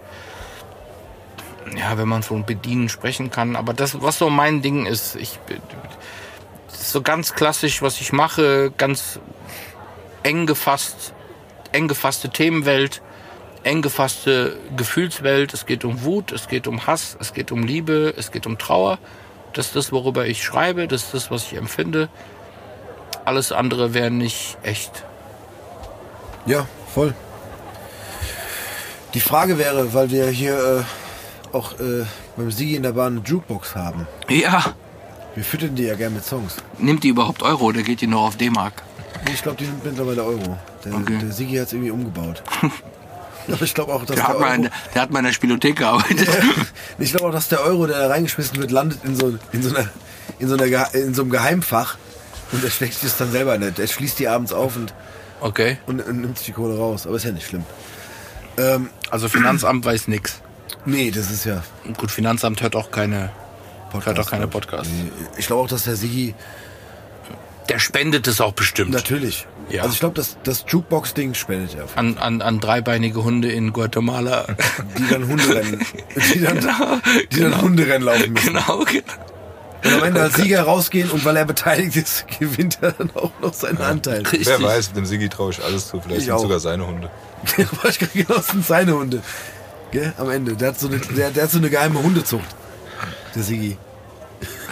[1.76, 5.38] ja, wenn man von bedienen sprechen kann, aber das was so mein Ding ist, ich
[6.72, 9.20] ist so ganz klassisch, was ich mache, ganz
[10.22, 11.12] eng gefasst,
[11.72, 13.02] eng gefasste Themenwelt,
[13.62, 15.52] eng gefasste Gefühlswelt.
[15.54, 18.58] Es geht um Wut, es geht um Hass, es geht um Liebe, es geht um
[18.58, 18.98] Trauer.
[19.54, 22.08] Das ist das, worüber ich schreibe, das ist das, was ich empfinde.
[23.24, 25.04] Alles andere wäre nicht echt.
[26.46, 27.14] Ja, voll.
[29.14, 30.84] Die Frage wäre, weil wir hier
[31.52, 32.04] äh, auch äh,
[32.36, 34.06] beim Sigi in der Bahn eine Jukebox haben.
[34.28, 34.64] Ja,
[35.34, 36.56] Wir füttern die ja gern mit Songs.
[36.78, 38.82] nimmt die überhaupt Euro oder geht die noch auf D-Mark?
[39.26, 40.58] Nee, Ich glaube, die nimmt mittlerweile Euro.
[40.84, 41.18] Der, Okay.
[41.20, 42.42] der Sigi hat es irgendwie umgebaut.
[43.50, 45.24] Aber ich glaube auch, dass Der hat, der, mal Euro, in, der hat mal in
[45.26, 46.28] der Spielothek gearbeitet.
[46.98, 49.74] ich glaube auch, dass der Euro, der da reingeschmissen wird, landet in so, in so,
[49.74, 49.88] einer,
[50.38, 51.96] in so, einer, in so einem Geheimfach.
[52.52, 53.78] Und er steckt es dann selber nicht.
[53.78, 54.92] Er schließt die abends auf und,
[55.40, 55.78] Okay.
[55.86, 57.06] und, und nimmt sich die Kohle raus.
[57.06, 57.64] Aber ist ja nicht schlimm.
[58.56, 60.40] Ähm, Also Finanzamt weiß nix.
[60.84, 61.62] nee, das ist ja
[61.96, 63.30] Gut, Finanzamt hört auch keine,
[63.92, 64.48] hört auch keine.
[64.48, 64.88] Podcasts.
[65.36, 66.34] Ich glaube auch, dass der Sigi
[67.68, 68.90] Der spendet es auch bestimmt.
[68.90, 69.46] Natürlich.
[69.70, 69.82] Ja.
[69.82, 71.86] Also ich glaube, das, das Jukebox-Ding spendet er.
[71.96, 74.46] An, an, an dreibeinige Hunde in Guatemala.
[74.98, 75.84] Die dann Hunderennen,
[76.34, 76.58] die dann,
[77.32, 78.54] die dann Hunderennen laufen müssen.
[78.54, 79.12] genau, genau.
[79.84, 83.30] Und am Ende als Sieger rausgehen und weil er beteiligt ist, gewinnt er dann auch
[83.40, 84.22] noch seinen Anteil.
[84.22, 84.46] Richtig.
[84.46, 86.00] Wer weiß, dem Sigi traue ich alles zu.
[86.00, 86.40] Vielleicht Ich sind auch.
[86.40, 87.10] sogar seine Hunde.
[87.88, 89.22] Ich genau, das sind seine Hunde.
[89.92, 90.12] Gell?
[90.18, 90.54] Am Ende.
[90.56, 92.44] Der hat so eine, der, der hat so eine geheime Hundezucht.
[93.36, 93.76] Der Sigi.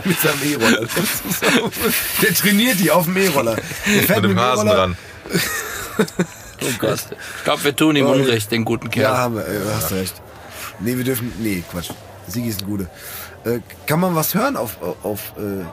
[0.05, 0.81] Mit seinem E-Roller.
[2.23, 3.57] Der trainiert die auf dem E-Roller.
[3.87, 4.97] Mit dem Hasen dran.
[6.63, 7.01] Oh Gott.
[7.39, 9.05] Ich glaube, wir tun ihm Oh, Unrecht, den guten Kerl.
[9.13, 10.15] Ja, haben wir, äh, hast du recht.
[10.81, 11.31] Nee, wir dürfen.
[11.39, 11.91] Nee, Quatsch.
[12.27, 12.89] Sigi ist ein Gute.
[13.45, 15.65] Äh, kann man was hören auf, auf äh,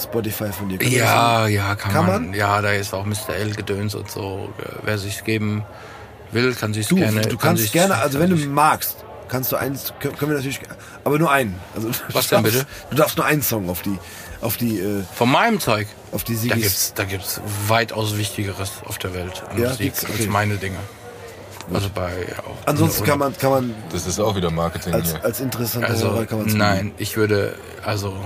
[0.00, 0.78] Spotify von dir?
[0.78, 2.24] Kann Ja, ja, kann, Kann man.
[2.26, 2.34] man?
[2.34, 3.34] Ja, da ist auch Mr.
[3.36, 4.54] L gedöns und so.
[4.84, 5.64] Wer sich's geben
[6.30, 7.22] will, kann sich's Du, gerne.
[7.22, 8.98] du kann kannst sich's- gerne, also wenn kann du magst,
[9.28, 10.60] kannst du eins, können wir natürlich,
[11.04, 11.58] aber nur einen.
[11.74, 12.66] Also, Was du denn darfst- bitte?
[12.90, 13.98] Du darfst nur einen Song auf die,
[14.40, 15.86] auf die, äh, Von meinem Zeug.
[16.12, 16.62] auf die Da Sigis.
[16.62, 20.04] gibt's, da gibt's weitaus Wichtigeres auf der Welt an Ja, Musik gibt's?
[20.04, 20.26] als Okay.
[20.28, 20.78] meine Dinge.
[21.72, 22.10] Also bei
[22.46, 25.22] auch Ansonsten kann man, kann man Das ist auch wieder Marketing als, hier.
[25.24, 28.16] als interessanter also Hörer kann man nein, ich würde also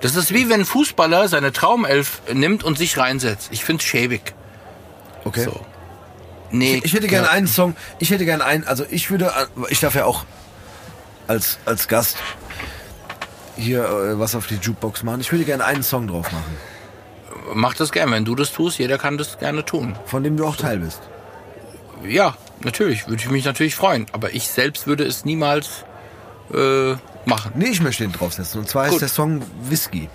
[0.00, 3.48] das ist wie wenn ein Fußballer seine Traumelf nimmt und sich reinsetzt.
[3.52, 4.34] Ich find's schäbig.
[5.24, 5.44] Okay.
[5.44, 5.60] So.
[6.54, 9.32] Nee, Ich hätte gerne einen Song, ich hätte gerne einen, also ich würde,
[9.70, 10.24] ich darf ja auch
[11.26, 12.16] als, als Gast
[13.56, 15.20] hier äh, was auf die Jukebox machen.
[15.20, 16.56] Ich würde gerne einen Song drauf machen,
[17.52, 18.78] Mach das gerne, wenn du das tust.
[18.78, 19.94] Jeder kann das gerne tun.
[20.06, 21.00] von dem du auch Teil bist.
[22.02, 24.06] Ja, natürlich, würde ich mich natürlich freuen.
[24.12, 25.84] Aber ich selbst würde es niemals
[26.52, 26.94] äh,
[27.26, 27.52] machen.
[27.54, 28.60] Nee, ich möchte den draufsetzen.
[28.60, 28.94] Und zwar Gut.
[28.94, 30.08] ist der Song Whisky.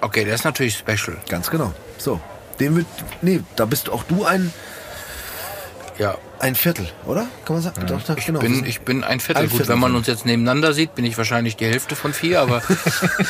[0.00, 1.16] Okay, der ist natürlich special.
[1.28, 1.72] Ganz genau.
[1.98, 2.20] So.
[2.60, 2.86] Den wird,
[3.22, 4.52] nee, da bist auch du ein,
[5.98, 7.26] Ja, ein Viertel, oder?
[7.46, 7.86] Kann man sagen?
[7.86, 8.40] Doch, doch, ich, genau.
[8.40, 9.44] bin, ich bin ein Viertel.
[9.44, 12.12] Ein Gut, Viertel wenn man uns jetzt nebeneinander sieht, bin ich wahrscheinlich die Hälfte von
[12.12, 12.62] vier, aber,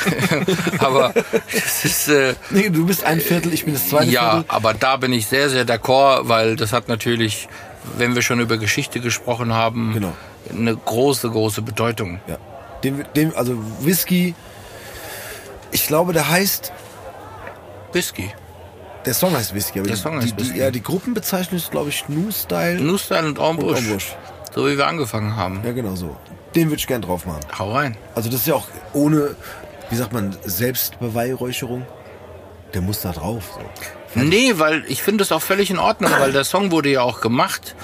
[0.80, 1.14] aber
[1.52, 4.44] es ist, äh, nee, du bist ein Viertel, ich bin das zweite ja, Viertel.
[4.48, 7.48] aber da bin ich sehr, sehr d'accord, weil das hat natürlich,
[7.96, 10.12] wenn wir schon über Geschichte gesprochen haben, Genau.
[10.50, 12.20] eine große, große Bedeutung.
[12.26, 12.38] Ja.
[12.82, 14.34] Dem, dem, also Whisky,
[15.70, 16.72] ich glaube, der heißt,
[17.92, 18.32] Whisky.
[19.06, 20.58] Der Song heißt Whisky, aber Der die, Song die, heißt die, Whisky.
[20.58, 22.80] ja, die Gruppenbezeichnung ist, glaube ich, New Style.
[22.80, 23.78] New Style und Ambush.
[23.78, 24.14] Ambush.
[24.54, 25.60] So wie wir angefangen haben.
[25.64, 26.16] Ja, genau so.
[26.54, 27.40] Den würde ich gern drauf machen.
[27.58, 27.96] Hau rein.
[28.14, 29.36] Also das ist ja auch ohne,
[29.90, 31.86] wie sagt man, Selbstbeweihräucherung.
[32.74, 33.58] Der muss da drauf.
[34.14, 34.20] So.
[34.20, 37.20] Nee, weil ich finde es auch völlig in Ordnung, weil der Song wurde ja auch
[37.20, 37.74] gemacht,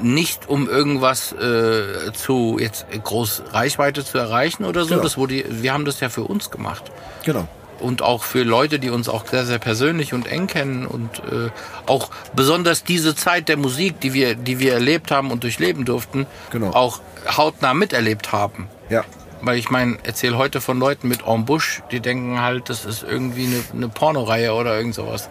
[0.00, 4.90] nicht um irgendwas äh, zu jetzt groß Reichweite zu erreichen oder so.
[4.90, 5.02] Genau.
[5.02, 6.84] Das wurde, wir haben das ja für uns gemacht.
[7.24, 7.46] Genau.
[7.82, 11.50] Und auch für Leute, die uns auch sehr, sehr persönlich und eng kennen und äh,
[11.86, 16.26] auch besonders diese Zeit der Musik, die wir, die wir erlebt haben und durchleben durften,
[16.50, 16.70] Genau.
[16.70, 17.00] auch
[17.36, 18.68] hautnah miterlebt haben.
[18.88, 19.04] Ja.
[19.40, 23.46] Weil ich meine, erzähl heute von Leuten mit Embouche, die denken halt, das ist irgendwie
[23.46, 25.28] eine, eine Pornoreihe oder irgend sowas.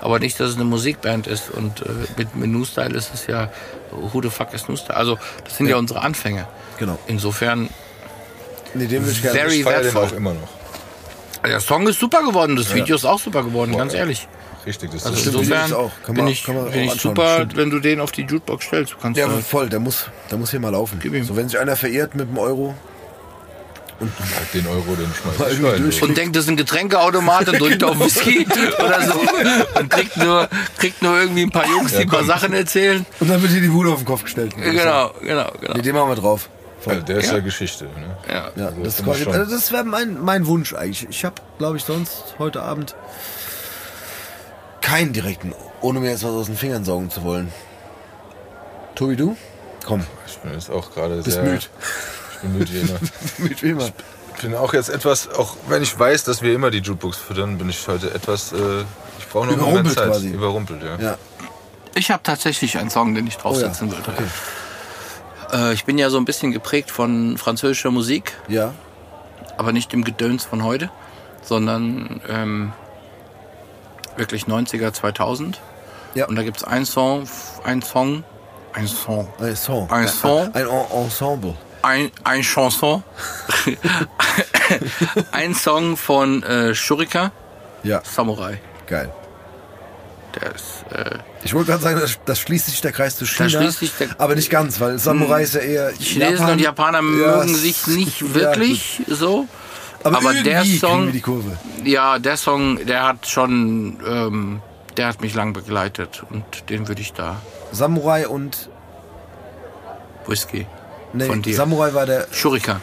[0.00, 1.48] Aber nicht, dass es eine Musikband ist.
[1.50, 3.50] Und äh, mit, mit New Style ist es ja,
[3.92, 4.96] who the fuck is New Style?
[4.96, 6.48] Also, das sind ja, unsere Anfänge.
[6.78, 6.98] Genau.
[7.06, 7.68] Insofern,
[8.74, 9.38] Nee, den würde ich gerne.
[9.38, 10.06] Very Ich feiere den wertvoll.
[10.06, 10.48] auch immer noch.
[11.48, 14.00] Der Song ist super geworden, das Video ist auch super geworden, ganz ja.
[14.00, 14.28] ehrlich.
[14.64, 15.90] Richtig, das Also ist insofern auch.
[16.06, 17.56] Kann bin man- ich, kann man bin auch ich super, stimmt.
[17.56, 18.92] wenn du den auf die Jukebox stellst.
[18.92, 19.68] Du kannst Ja, voll.
[19.68, 21.00] Der muss, der muss hier mal laufen.
[21.02, 21.24] Gib ihm.
[21.24, 22.74] So, wenn sich einer verirrt mit dem Euro.
[24.54, 25.62] den Euro, den schmeiß Mal ich
[26.02, 26.08] rein.
[26.08, 28.46] und denkt, das ist ein Getränkeautomat und drückt auf Whisky
[28.84, 29.20] oder so
[29.80, 30.48] und kriegt nur,
[30.78, 32.24] kriegt nur irgendwie ein paar Jungs, die ein paar.
[32.24, 33.04] Sachen erzählen.
[33.20, 34.54] Und dann wird hier die Bude auf den Kopf gestellt.
[34.56, 35.74] Genau, genau, genau.
[35.74, 36.48] Nee, den machen wir drauf.
[36.82, 37.02] Voll.
[37.02, 37.34] der ist Ja.
[37.34, 37.84] ja, Geschichte.
[37.84, 38.16] Ne?
[38.28, 38.50] Ja.
[38.56, 41.08] Ja, Also, das, das also das wäre mein, mein Wunsch eigentlich.
[41.08, 42.94] Ich habe, glaube ich, sonst heute Abend
[44.80, 47.52] keinen direkten, ohne mir jetzt was aus den Fingern saugen zu wollen.
[48.94, 49.36] Tobi, du?
[49.86, 51.42] Komm, Ich bin jetzt auch gerade bist sehr...
[51.42, 51.64] müde.
[52.34, 52.84] Ich bin müde hier.
[52.84, 52.98] Ne?
[53.38, 53.88] Müde wie immer.
[54.36, 57.58] Ich bin auch jetzt etwas, auch wenn ich weiß, dass wir immer die Jukebox füttern,
[57.58, 58.52] bin ich heute etwas...
[58.52, 58.56] Äh,
[59.18, 60.08] ich brauche noch einen Moment Überrumpelt Zeit.
[60.08, 60.28] quasi.
[60.30, 60.96] Überrumpelt, ja.
[60.98, 61.18] Ja.
[61.94, 64.22] Ich habe tatsächlich einen Song, den ich draufsetzen Oh ja, wollte.
[65.52, 68.72] Äh, ich bin ja so ein bisschen geprägt von französischer Musik, Ja.
[69.56, 70.90] aber nicht dem Gedöns von heute,
[71.42, 72.72] sondern ähm,
[74.16, 75.60] wirklich 90er, 2000.
[76.14, 76.26] Ja.
[76.26, 77.24] Und da gibt's einen Song,
[77.64, 78.24] ein Song,
[78.74, 79.90] ein Song, Ein Song.
[79.90, 80.54] Ein Song.
[80.54, 81.54] Ein En- Ensemble.
[81.82, 83.02] ein, ein Chanson,
[85.32, 87.32] ein Song von äh, Shurika,
[87.82, 88.60] Ja, Samurai.
[88.86, 89.10] geil.
[90.40, 93.48] Der ist, äh, Ich wollte gerade sagen, das, das schließt sich der Kreis zu China.
[93.98, 95.92] der- aber nicht ganz, weil Samurai ist ja eher.
[95.92, 96.50] Chinesen Japan.
[96.52, 99.40] und Japaner Ja, mögen sich nicht ja, wirklich so.
[99.42, 99.48] gut.
[100.04, 101.12] aber aber der Song-.
[101.84, 104.62] Ja, der Song, der hat schon, ähm,
[104.96, 107.40] der hat mich lang begleitet und den würde ich da
[107.72, 108.68] Samurai und.
[110.26, 110.66] Whisky
[111.12, 111.54] Nee, von dir.
[111.54, 112.26] Samurai war der.
[112.32, 112.80] Shurika.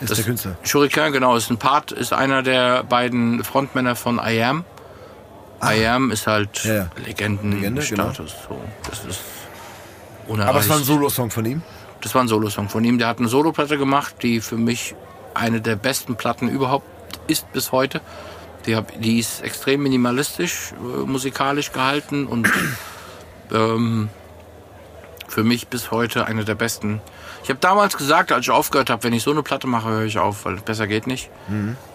[0.00, 0.56] Ist Das- der Künstler.
[0.62, 4.64] Shurika, genau, ist ein Part, ist einer der beiden Frontmänner von I Am.
[5.62, 6.68] I Am ist halt Ah.
[6.68, 6.90] Ja.
[7.04, 8.34] Legendenstatus.
[8.48, 8.60] So.
[8.88, 9.20] Das ist
[10.26, 10.50] unerreicht.
[10.50, 11.62] Aber es war ein Solo-Song von ihm.
[12.00, 12.98] Das war ein Solosong von ihm.
[12.98, 14.94] Der hat eine Soloplatte gemacht, die für mich
[15.34, 16.86] eine der besten Platten überhaupt
[17.26, 18.00] ist bis heute.
[18.66, 22.48] Die, hab, die ist extrem minimalistisch, äh, musikalisch gehalten und
[23.52, 24.08] ähm,
[25.26, 27.00] für mich bis heute eine der besten.
[27.42, 30.04] Ich habe damals gesagt, als ich aufgehört habe, wenn ich so eine Platte mache, höre
[30.04, 31.30] ich auf, weil besser geht nicht.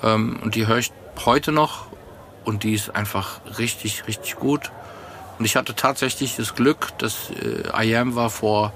[0.03, 0.91] Ähm, und die höre ich
[1.25, 1.87] heute noch
[2.45, 4.71] und die ist einfach richtig, richtig gut.
[5.39, 8.71] Und ich hatte tatsächlich das Glück, dass äh, I Am war vor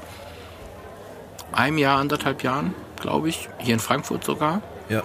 [1.52, 5.04] einem Jahr, anderthalb Jahren, glaube ich, hier in Frankfurt sogar Ja.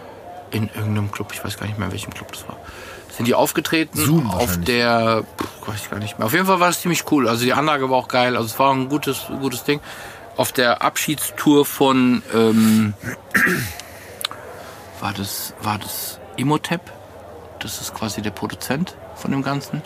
[0.50, 2.56] in irgendeinem Club, ich weiß gar nicht mehr, in welchem Club das war.
[3.16, 6.26] Sind die aufgetreten Zoom auf der, pff, weiß ich gar nicht mehr.
[6.26, 7.28] Auf jeden Fall war es ziemlich cool.
[7.28, 8.36] Also die Anlage war auch geil.
[8.36, 9.80] Also es war ein gutes, gutes Ding.
[10.38, 12.94] Auf der Abschiedstour von, ähm,
[15.00, 16.80] war das, war das Imhotep?
[17.62, 19.82] Das ist quasi der Produzent von dem Ganzen.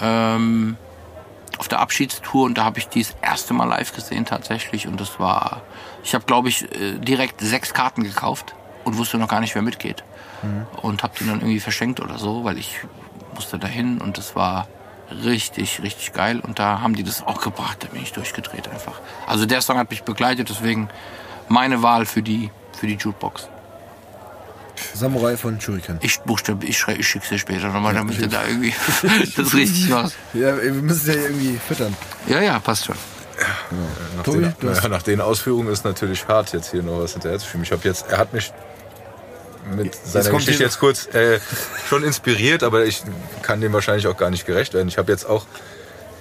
[0.00, 0.76] Ähm,
[1.58, 5.00] auf der Abschiedstour und da habe ich die das erste Mal live gesehen tatsächlich und
[5.00, 5.62] das war,
[6.02, 8.54] ich habe glaube ich äh, direkt sechs Karten gekauft
[8.84, 10.02] und wusste noch gar nicht, wer mitgeht
[10.82, 12.80] und habe die dann irgendwie verschenkt oder so, weil ich
[13.34, 14.66] musste dahin und das war
[15.10, 19.00] richtig, richtig geil und da haben die das auch gebracht, da bin ich durchgedreht einfach.
[19.26, 20.88] Also der Song hat mich begleitet, deswegen
[21.48, 23.48] meine Wahl für die, für die Jukebox.
[24.94, 25.98] Samurai von Shuriken.
[26.02, 28.74] Ich buchstabe, ich schreibe, ich schick's dir später nochmal, damit du da irgendwie
[29.36, 30.16] das richtig machst.
[30.34, 31.96] Ja, wir müssen es ja irgendwie füttern.
[32.26, 32.96] Ja, ja, passt schon.
[34.16, 37.38] Nach, Tobi, den, naja, nach den Ausführungen ist natürlich hart, jetzt hier noch was hinterher
[37.38, 37.62] zu schieben.
[37.62, 38.52] Ich habe jetzt, er hat mich
[39.76, 41.38] mit seiner kommt Geschichte jetzt kurz äh,
[41.88, 43.02] schon inspiriert, aber ich
[43.42, 44.88] kann dem wahrscheinlich auch gar nicht gerecht werden.
[44.88, 45.46] Ich habe jetzt auch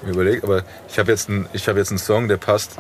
[0.04, 2.72] mir überlegt, aber ich habe jetzt, ein, ich hab jetzt einen Song, der passt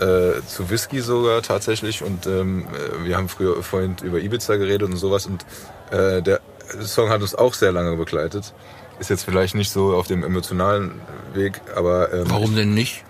[0.00, 2.02] äh, zu Whisky sogar tatsächlich.
[2.02, 5.26] Und ähm, äh, wir haben früher vorhin über Ibiza geredet und sowas.
[5.26, 5.44] Und
[5.90, 6.40] äh, der
[6.82, 8.52] Song hat uns auch sehr lange begleitet.
[9.00, 11.00] Ist jetzt vielleicht nicht so auf dem emotionalen
[11.34, 13.04] Weg, aber ähm, Warum denn nicht?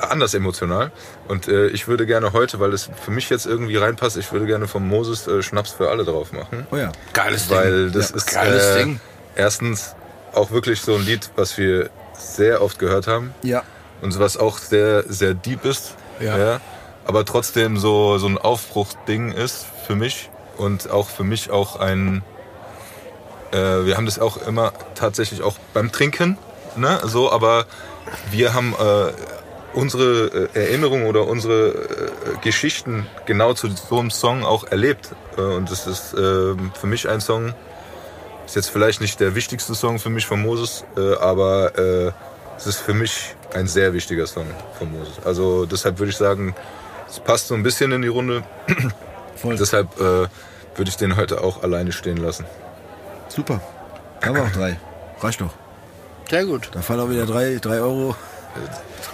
[0.00, 0.92] anders emotional.
[1.26, 4.46] Und äh, ich würde gerne heute, weil es für mich jetzt irgendwie reinpasst, ich würde
[4.46, 6.68] gerne vom Moses äh, Schnaps für alle drauf machen.
[6.70, 6.92] Oh ja.
[7.14, 9.00] Geiles Weil das Ja, ist geiles äh, Ding.
[9.34, 9.96] erstens
[10.34, 13.62] auch wirklich so ein Lied, was wir sehr oft gehört haben Ja.
[14.02, 15.94] und was auch sehr, sehr deep ist.
[16.20, 16.60] Ja.
[17.06, 22.22] aber trotzdem so, so ein Aufbruchding ist für mich und auch für mich auch ein,
[23.52, 26.36] äh, wir haben das auch immer tatsächlich auch beim Trinken,
[26.76, 27.66] ne, so, aber
[28.30, 29.12] wir haben äh,
[29.74, 31.74] unsere äh, Erinnerungen oder unsere äh,
[32.42, 36.18] Geschichten genau zu so einem Song auch erlebt äh, und das ist äh,
[36.74, 37.54] für mich ein Song,
[38.48, 42.12] ist jetzt vielleicht nicht der wichtigste Song für mich von Moses, äh, aber äh,
[42.56, 44.46] es ist für mich ein sehr wichtiger Song
[44.78, 45.14] von Moses.
[45.24, 46.54] Also deshalb würde ich sagen,
[47.08, 48.42] es passt so ein bisschen in die Runde.
[49.36, 49.56] Voll.
[49.56, 50.28] Deshalb äh,
[50.76, 52.46] würde ich den heute auch alleine stehen lassen.
[53.28, 53.60] Super.
[54.24, 54.78] Haben wir auch drei.
[55.20, 55.52] Reicht noch.
[56.30, 56.70] Sehr gut.
[56.72, 58.16] Da fallen auch wieder drei, drei Euro.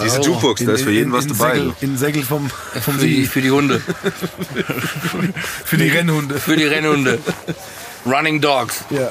[0.03, 0.27] Diese Euro.
[0.27, 1.57] Jukebox, da ist für jeden was in dabei.
[1.57, 3.81] Säckel, in Säckel vom, vom Für die, für die Hunde.
[5.65, 6.39] Für die Rennhunde.
[6.39, 7.19] Für die Rennhunde.
[8.07, 8.85] Running Dogs.
[8.91, 9.11] Ja.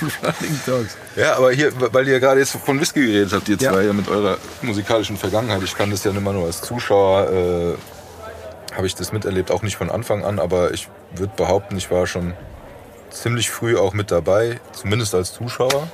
[0.00, 0.96] Running Dogs.
[1.16, 3.72] Ja, aber hier, weil ihr gerade jetzt von Whisky geredet habt, ihr Ja.
[3.72, 8.74] zwei ja mit eurer musikalischen Vergangenheit, ich kann das ja immer nur als Zuschauer, äh,
[8.74, 12.06] habe ich das miterlebt, auch nicht von Anfang an, aber ich würde behaupten, ich war
[12.06, 12.34] schon
[13.10, 15.88] ziemlich früh auch mit dabei, zumindest als Zuschauer.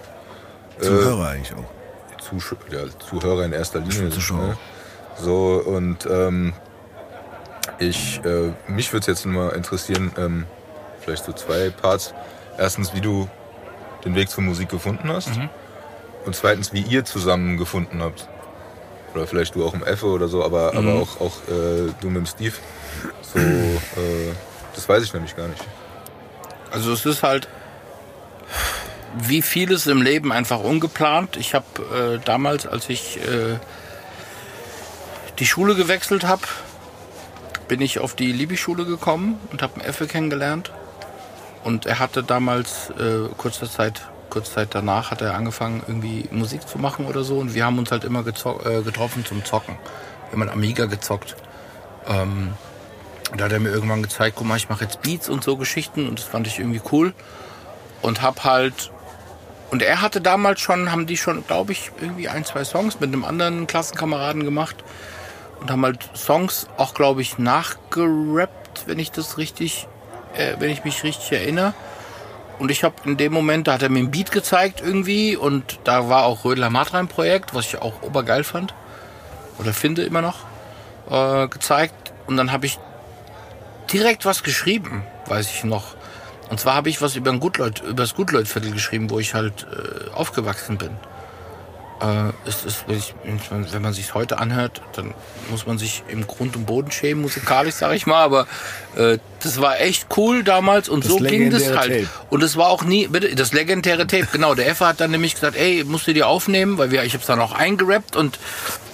[0.79, 2.23] Zuhörer eigentlich auch.
[2.23, 4.11] Zusch ja, Zuhörer in erster Linie.
[4.11, 4.39] Zuschauer.
[4.49, 4.59] Ne?
[5.19, 6.53] So, und ähm,
[7.79, 10.45] ich, äh, mich würde es jetzt mal interessieren, ähm,
[11.07, 12.13] vielleicht so zwei Parts.
[12.59, 13.29] Erstens, wie du
[14.05, 15.31] den Weg zur Musik gefunden hast.
[16.25, 18.29] Und zweitens, wie ihr zusammen gefunden habt.
[19.15, 22.17] Oder vielleicht du auch im Effe oder so, aber, aber auch, auch äh, du mit
[22.17, 22.55] dem Steve.
[23.23, 24.33] So, äh,
[24.75, 25.65] das weiß ich nämlich gar nicht.
[26.71, 27.49] Also es ist halt
[29.19, 31.37] wie vieles im Leben einfach ungeplant.
[31.37, 33.59] Ich habe äh, damals, als ich äh,
[35.39, 36.43] die Schule gewechselt habe,
[37.69, 40.71] bin ich auf die Libi-Schule gekommen und habe einen Effe kennengelernt.
[41.67, 46.69] Und er hatte damals, äh, kurzer Zeit, kurze Zeit danach, hat er angefangen, irgendwie Musik
[46.69, 47.39] zu machen oder so.
[47.39, 49.77] Und wir haben uns halt immer äh, getroffen zum Zocken.
[50.31, 51.35] Wir haben Amiga gezockt.
[52.07, 52.53] Ähm,
[53.37, 56.09] da hat er mir irgendwann gezeigt, guck mal, ich mache jetzt Beats und so Geschichten
[56.09, 57.13] und das fand ich irgendwie cool.
[58.01, 58.93] Und hab halt.
[59.73, 63.13] Und er hatte damals schon, haben die schon, glaube ich, irgendwie ein, zwei Songs mit
[63.13, 64.77] einem anderen Klassenkameraden gemacht.
[65.59, 69.89] Und haben halt Songs auch, glaube ich, nachgerappt, wenn ich das richtig,
[70.37, 71.75] äh, wenn ich mich richtig erinnere.
[72.59, 75.79] Und ich habe in dem Moment, da hat er mir ein Beat gezeigt irgendwie und
[75.85, 78.75] da war auch Rödler Matrein Projekt, was ich auch obergeil fand.
[79.59, 80.37] Oder finde immer noch.
[81.11, 82.13] Äh, gezeigt.
[82.27, 82.79] Und dann habe ich
[83.93, 85.95] direkt was geschrieben, weiß ich noch.
[86.49, 89.67] Und zwar habe ich was über, ein Gutleut, über das Gutleutviertel geschrieben, wo ich halt
[89.71, 90.91] äh, aufgewachsen bin.
[92.01, 95.15] Äh, es ist, wenn, man sich heute anhört, dann
[95.51, 98.23] muss man sich im Grund und Boden schämen, musikalisch, sag ich mal.
[98.23, 98.47] Aber
[99.41, 101.93] Das war echt cool damals und Das so ging das halt.
[101.93, 102.09] Tape.
[102.31, 104.55] Und es war auch nie, bitte, das legendäre Tape, genau.
[104.55, 107.27] Der Effe hat dann nämlich gesagt, ey, musst du dir aufnehmen, weil wir, ich hab's
[107.27, 108.39] dann auch eingerappt und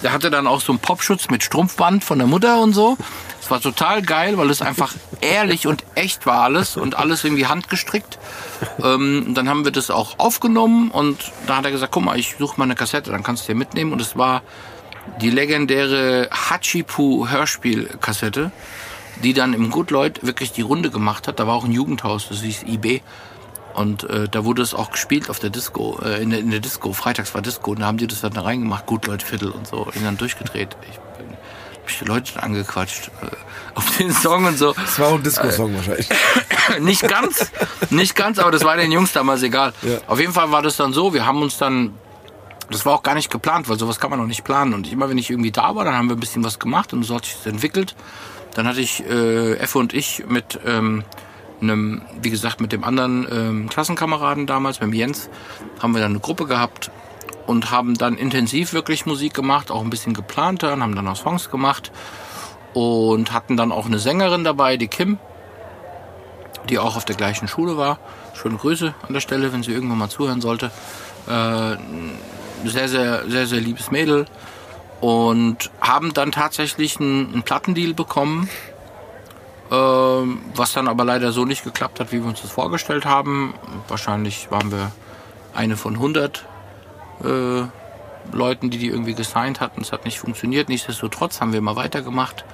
[0.03, 2.97] der hatte dann auch so einen Popschutz mit Strumpfband von der Mutter und so.
[3.41, 7.45] Es war total geil, weil es einfach ehrlich und echt war alles und alles irgendwie
[7.45, 8.17] handgestrickt.
[8.81, 12.35] Ähm, dann haben wir das auch aufgenommen und da hat er gesagt, guck mal, ich
[12.37, 13.91] suche mal eine Kassette, dann kannst du dir mitnehmen.
[13.91, 14.43] Und es war
[15.21, 18.51] die legendäre Hachipu Hörspielkassette,
[19.21, 21.39] die dann im Good Lloyd wirklich die Runde gemacht hat.
[21.39, 23.01] Da war auch ein Jugendhaus, das hieß IB.
[23.73, 26.59] Und äh, da wurde es auch gespielt auf der Disco, äh, in, der, in der
[26.59, 26.93] Disco.
[26.93, 29.67] Freitags war Disco und da haben die das dann da reingemacht, Good Lloyd Viertel und
[29.67, 30.77] so, und dann durchgedreht.
[30.89, 34.73] Ich bin, hab ich die Leute dann angequatscht äh, auf den Song und so.
[34.73, 36.07] Das war auch ein Disco-Song wahrscheinlich.
[36.81, 37.51] nicht ganz,
[37.89, 39.73] nicht ganz, aber das war den Jungs damals egal.
[39.81, 39.97] Ja.
[40.07, 41.95] Auf jeden Fall war das dann so, wir haben uns dann,
[42.69, 44.75] das war auch gar nicht geplant, weil sowas kann man noch nicht planen.
[44.75, 47.03] Und immer wenn ich irgendwie da war, dann haben wir ein bisschen was gemacht und
[47.03, 47.95] so hat sich das entwickelt.
[48.53, 51.03] Dann hatte ich äh, Effe und ich mit ähm,
[51.61, 55.29] einem, wie gesagt, mit dem anderen ähm, Klassenkameraden damals, mit dem Jens,
[55.79, 56.91] haben wir dann eine Gruppe gehabt
[57.47, 61.15] und haben dann intensiv wirklich Musik gemacht, auch ein bisschen geplanter und haben dann auch
[61.15, 61.91] Songs gemacht
[62.73, 65.17] und hatten dann auch eine Sängerin dabei, die Kim,
[66.69, 67.99] die auch auf der gleichen Schule war.
[68.33, 70.71] Schöne Grüße an der Stelle, wenn sie irgendwann mal zuhören sollte.
[71.27, 71.77] Äh,
[72.65, 74.25] sehr, sehr, sehr, sehr liebes Mädel.
[75.03, 78.49] Und haben dann tatsächlich einen, einen Plattendeal bekommen,
[79.69, 83.53] ähm, was dann aber leider so nicht geklappt hat, wie wir uns das vorgestellt haben.
[83.89, 84.93] Wahrscheinlich waren wir
[85.53, 86.45] eine von 100
[87.21, 87.63] äh,
[88.31, 89.81] Leuten, die die irgendwie gesigned hatten.
[89.81, 90.69] Es hat nicht funktioniert.
[90.69, 92.45] Nichtsdestotrotz haben wir mal weitergemacht.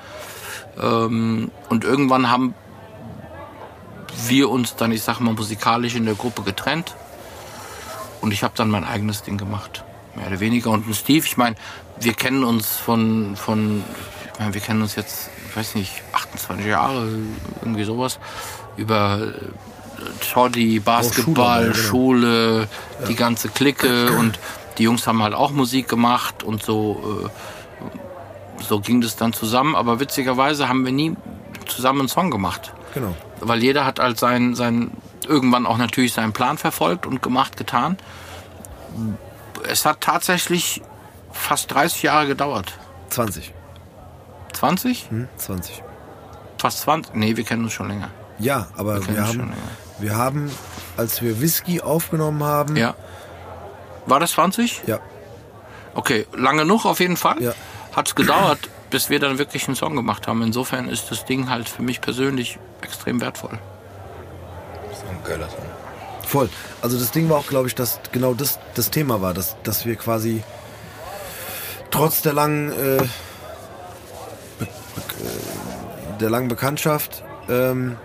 [0.82, 2.56] Ähm, und irgendwann haben
[4.28, 6.96] wir uns dann, ich sag mal, musikalisch in der Gruppe getrennt.
[8.22, 9.84] Und ich habe dann mein eigenes Ding gemacht.
[10.16, 10.72] Mehr oder weniger.
[10.72, 11.56] Und ein Steve, ich meine,
[12.00, 13.84] wir kennen uns von, von
[14.34, 17.10] ich meine, wir kennen uns jetzt, ich weiß nicht, 28 Jahre,
[17.62, 18.20] irgendwie sowas.
[18.78, 22.68] Über äh, Toddy, Basketball, Schule, genau.
[22.68, 22.68] Schule,
[23.10, 24.12] die ganze Clique.
[24.20, 24.40] Und
[24.78, 27.26] die Jungs haben halt auch Musik gemacht und so.
[27.26, 29.76] Äh, so ging das dann zusammen.
[29.76, 31.16] Aber witzigerweise haben wir nie
[31.68, 33.16] zusammen einen Song gemacht Genau.
[33.40, 34.92] weil jeder hat halt sein, sein
[35.28, 37.98] irgendwann auch natürlich seinen Plan verfolgt und gemacht, getan.
[39.68, 40.82] Es hat tatsächlich
[41.32, 42.74] fast 30 Jahre gedauert.
[43.10, 43.54] 20.
[44.54, 45.10] 20?
[45.10, 45.28] Hm?
[45.38, 45.84] 20.
[46.58, 47.16] Fast 20?
[47.16, 48.10] Nee, wir kennen uns schon länger.
[48.40, 49.54] Ja, aber Wir kennen wir haben, länger.
[50.00, 50.52] wir haben,
[50.98, 52.96] als wir Whisky aufgenommen haben, Ja.
[54.06, 54.84] War das 20?
[54.88, 55.00] ja,
[55.96, 57.42] Okay, lange genug auf jeden Fall.
[57.42, 57.54] Ja.
[57.96, 60.42] Hat es gedauert, bis wir dann wirklich einen Song gemacht haben.
[60.42, 63.58] Insofern ist das Ding halt für mich persönlich extrem wertvoll.
[64.90, 65.60] Das ist ein geiler Song.
[66.26, 66.50] voll.
[66.82, 69.86] Also das Ding war auch, glaube ich, dass genau das das Thema war, dass, dass
[69.86, 70.44] wir quasi
[71.92, 73.08] trotz der langen, äh, äh,
[76.20, 77.98] der langen Bekanntschaft ähm,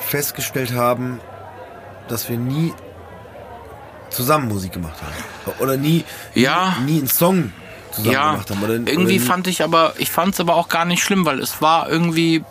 [0.00, 1.20] festgestellt haben,
[2.08, 2.72] dass wir nie
[4.10, 5.54] zusammen Musik gemacht haben.
[5.60, 6.04] Oder nie,
[6.34, 6.74] Ja.
[6.84, 7.52] nie, nie einen Song
[7.92, 8.62] zusammen ja, gemacht haben.
[8.62, 11.40] Oder, irgendwie oder fand ich aber, ich fand es aber auch gar nicht schlimm, weil
[11.40, 12.42] es war irgendwie, äh,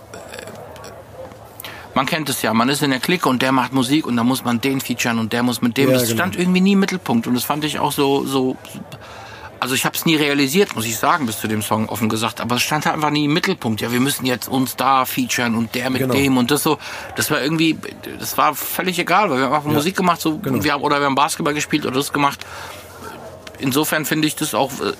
[1.95, 4.23] man kennt es ja, man ist in der Clique und der macht Musik und da
[4.23, 6.15] muss man den featuren und der muss mit dem, Ja, das genau.
[6.15, 8.55] stand irgendwie nie im Mittelpunkt und das fand ich auch so, so,
[9.59, 12.41] also ich habe es nie realisiert, muss ich sagen, bis zu dem Song offen gesagt,
[12.41, 13.81] aber es stand halt einfach nie im Mittelpunkt.
[13.81, 16.13] Ja, wir müssen jetzt uns da featuren und der mit Genau.
[16.13, 16.77] dem und das so,
[17.15, 17.77] das war irgendwie,
[18.19, 20.63] das war völlig egal, weil wir haben einfach Musik gemacht, so, genau.
[20.63, 22.45] wir haben, oder wir haben Basketball gespielt oder das gemacht.
[23.59, 24.93] Insofern finde ich das auch äh,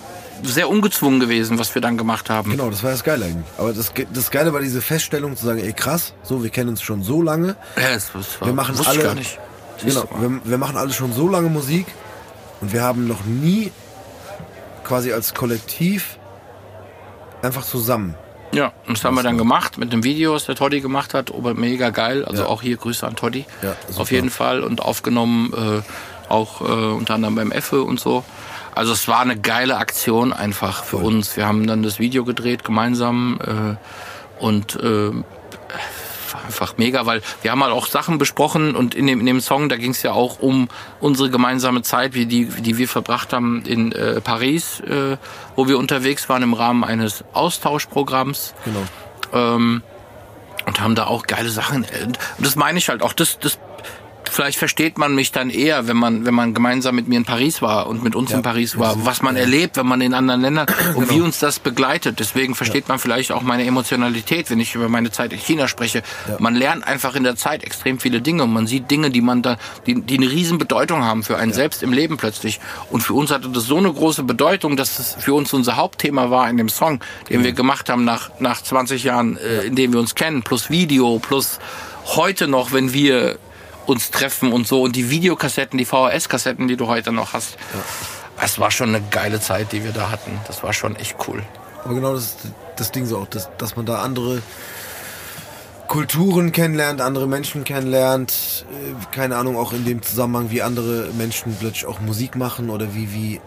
[0.43, 2.51] sehr ungezwungen gewesen, was wir dann gemacht haben.
[2.51, 3.45] Genau, das war das Geile eigentlich.
[3.57, 6.81] Aber das, das Geile war diese Feststellung zu sagen, ey krass, so, wir kennen uns
[6.81, 7.55] schon so lange.
[7.75, 9.15] Ja, das, das war, Wir machen alle,
[9.84, 11.85] Genau, wir, wir machen alle schon so lange Musik
[12.61, 13.71] und wir haben noch nie
[14.88, 16.18] quasi als Kollektiv
[17.41, 18.15] einfach zusammen.
[18.53, 21.31] Ja, und das haben wir dann gemacht mit dem Video, was der Toddy gemacht hat.
[21.57, 22.23] Mega geil.
[22.26, 22.47] Also Ja.
[22.49, 23.45] auch hier Grüße an Toddy.
[23.61, 23.76] Ja.
[23.97, 24.64] Auf jeden Fall.
[24.64, 28.23] Und aufgenommen äh, auch äh, unter anderem beim Effe und so.
[28.73, 31.35] Also es war eine geile Aktion einfach für uns.
[31.35, 35.11] Wir haben dann das Video gedreht gemeinsam äh, und äh,
[36.35, 39.69] einfach mega, weil wir haben halt auch Sachen besprochen und in dem, in dem Song,
[39.69, 40.67] da ging es ja auch um
[40.99, 45.17] unsere gemeinsame Zeit, wie die, die wir verbracht haben in äh, Paris, äh,
[45.55, 48.83] wo wir unterwegs waren im Rahmen eines Austauschprogramms Genau.
[49.33, 49.83] ähm,
[50.65, 51.85] und haben da auch geile Sachen.
[52.05, 53.57] Und das meine ich halt auch, das, das
[54.29, 57.61] vielleicht versteht man mich dann eher, wenn man, wenn man gemeinsam mit mir in Paris
[57.61, 60.67] war und mit uns in Paris war, was man erlebt, wenn man in anderen Ländern
[60.95, 62.19] und wie uns das begleitet.
[62.19, 66.03] Deswegen versteht man vielleicht auch meine Emotionalität, wenn ich über meine Zeit in China spreche.
[66.39, 69.41] Man lernt einfach in der Zeit extrem viele Dinge und man sieht Dinge, die man
[69.41, 72.59] da, die, die eine riesen Bedeutung haben für einen selbst im Leben plötzlich.
[72.89, 76.29] Und für uns hatte das so eine große Bedeutung, dass es für uns unser Hauptthema
[76.29, 76.99] war in dem Song,
[77.29, 80.69] den wir gemacht haben nach, nach 20 Jahren, äh, in dem wir uns kennen, plus
[80.69, 81.59] Video, plus
[82.15, 83.37] heute noch, wenn wir
[83.88, 87.57] uns treffen und so und die Videokassetten, die VHS-Kassetten, die du heute noch hast.
[88.41, 90.39] Es war schon eine geile Zeit, die wir da hatten.
[90.47, 91.43] Das war schon echt cool.
[91.84, 92.38] Aber genau das ist
[92.76, 94.41] das Ding so auch, dass, dass man da andere
[95.88, 98.65] Kulturen kennenlernt, andere Menschen kennenlernt.
[98.69, 102.93] äh, Keine Ahnung, auch in dem Zusammenhang, wie andere Menschen plötzlich auch Musik machen oder
[102.93, 103.41] wie, wie,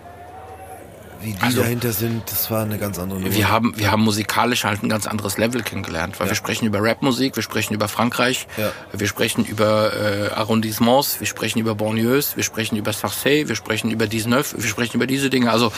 [1.23, 2.23] wie die Also- dahinter sind.
[2.31, 3.35] Das war eine ganz andere Nummer.
[3.35, 6.83] Wir haben, wir haben musikalisch halt ein ganz anderes Level kennengelernt, weil wir sprechen über
[6.83, 8.73] Rapmusik, wir sprechen über Frankreich, Ja.
[8.93, 13.91] wir sprechen über äh, Arrondissements, wir sprechen über Banlieues, wir sprechen über Sarcey, wir sprechen
[13.91, 14.33] über 19,
[14.63, 15.51] wir sprechen über diese Dinge.
[15.51, 15.73] Also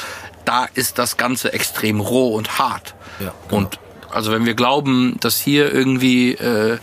[0.45, 2.95] da ist das Ganze extrem roh und hart.
[3.21, 3.63] Ja, genau.
[3.63, 3.79] Und
[4.11, 6.79] also wenn wir glauben, dass hier irgendwie äh,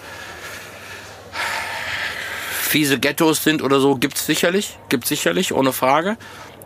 [2.62, 6.18] fiese Ghettos sind oder so, gibt's sicherlich, gibt's sicherlich, ohne Frage.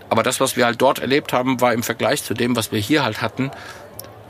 [0.10, 2.80] Aber das, was wir halt dort erlebt haben, war im Vergleich zu dem, was wir
[2.80, 3.52] hier halt hatten,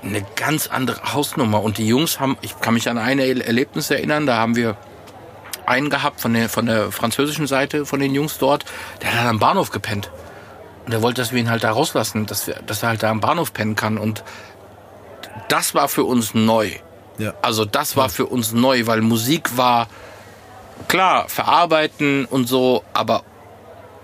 [0.04, 1.62] eine ganz andere Hausnummer.
[1.62, 4.76] Und die Jungs haben, ich kann mich an ein Er- Erlebnis erinnern, da haben wir
[5.66, 8.66] einen gehabt von der, von der französischen Seite von den Jungs dort,
[9.02, 10.10] der hat am Bahnhof gepennt.
[10.86, 13.10] Und er wollte, dass wir ihn halt da rauslassen, dass, wir, dass er halt da
[13.10, 13.98] am Bahnhof pennen kann.
[13.98, 14.24] Und
[15.48, 16.72] das war für uns neu.
[17.18, 17.34] ja.
[17.42, 19.88] Also das war für uns neu, weil Musik war
[20.90, 23.24] klar verarbeiten und so, aber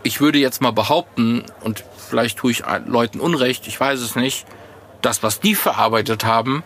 [0.04, 4.46] ich würde jetzt mal behaupten und vielleicht tue ich Leuten Unrecht, ich weiß es nicht,
[5.02, 6.64] das was die verarbeitet haben,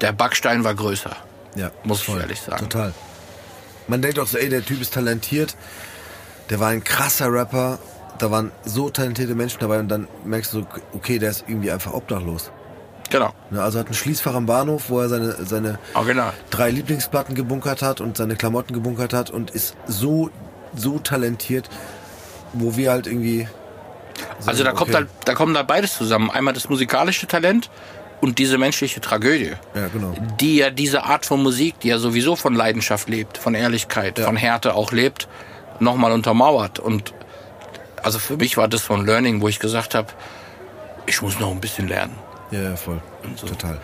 [0.00, 1.16] der Backstein war größer.
[1.56, 1.70] ja.
[1.84, 2.68] muss ich ehrlich sagen.
[2.68, 2.92] Total.
[3.86, 5.56] Man denkt auch so, ey, der Typ ist talentiert.
[6.50, 7.78] Der war ein krasser Rapper.
[8.18, 11.70] Da waren so talentierte Menschen dabei und dann merkst du, so, okay, der ist irgendwie
[11.70, 12.50] einfach obdachlos.
[13.10, 13.32] Genau.
[13.50, 16.34] Ne, Also hat ein Schließfach am Bahnhof, wo er seine, seine Original.
[16.50, 20.28] drei Lieblingsplatten gebunkert hat und seine Klamotten gebunkert hat und ist so,
[20.76, 21.70] so talentiert,
[22.52, 23.48] wo wir halt irgendwie.
[24.38, 26.30] sagen, Also da kommt okay, halt, da kommt da beides zusammen.
[26.30, 27.70] Einmal das musikalische Talent
[28.20, 29.52] und diese menschliche Tragödie.
[29.74, 30.12] Ja, genau.
[30.40, 34.26] die ja diese Art von Musik, die ja sowieso von Leidenschaft lebt, von Ehrlichkeit, Ja.
[34.26, 35.28] von Härte auch lebt,
[35.80, 36.78] nochmal untermauert.
[36.80, 37.14] Und
[38.02, 40.08] also für mich war das so ein Learning, wo ich gesagt habe,
[41.06, 42.16] ich muss noch ein bisschen lernen.
[42.50, 43.00] Ja, ja, voll.
[43.40, 43.78] Total.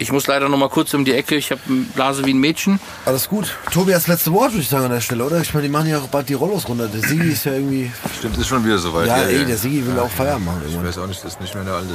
[0.00, 1.34] Ich muss leider noch mal kurz um die Ecke.
[1.34, 2.78] Ich habe eine Blase wie ein Mädchen.
[3.04, 3.56] Alles gut.
[3.72, 5.40] Tobi, das letzte Wort, würde ich sagen, an der Stelle, oder?
[5.40, 6.86] Ich meine, die machen ja auch bald die Rollos runter.
[6.86, 7.90] Der Sigi ist ja irgendwie.
[8.16, 9.08] Stimmt, ist schon wieder soweit.
[9.08, 10.88] Ja, ey, der Sigi will auch Feierabend machen Ich irgendwann.
[10.88, 11.94] weiß auch nicht, das ist nicht mehr der alte.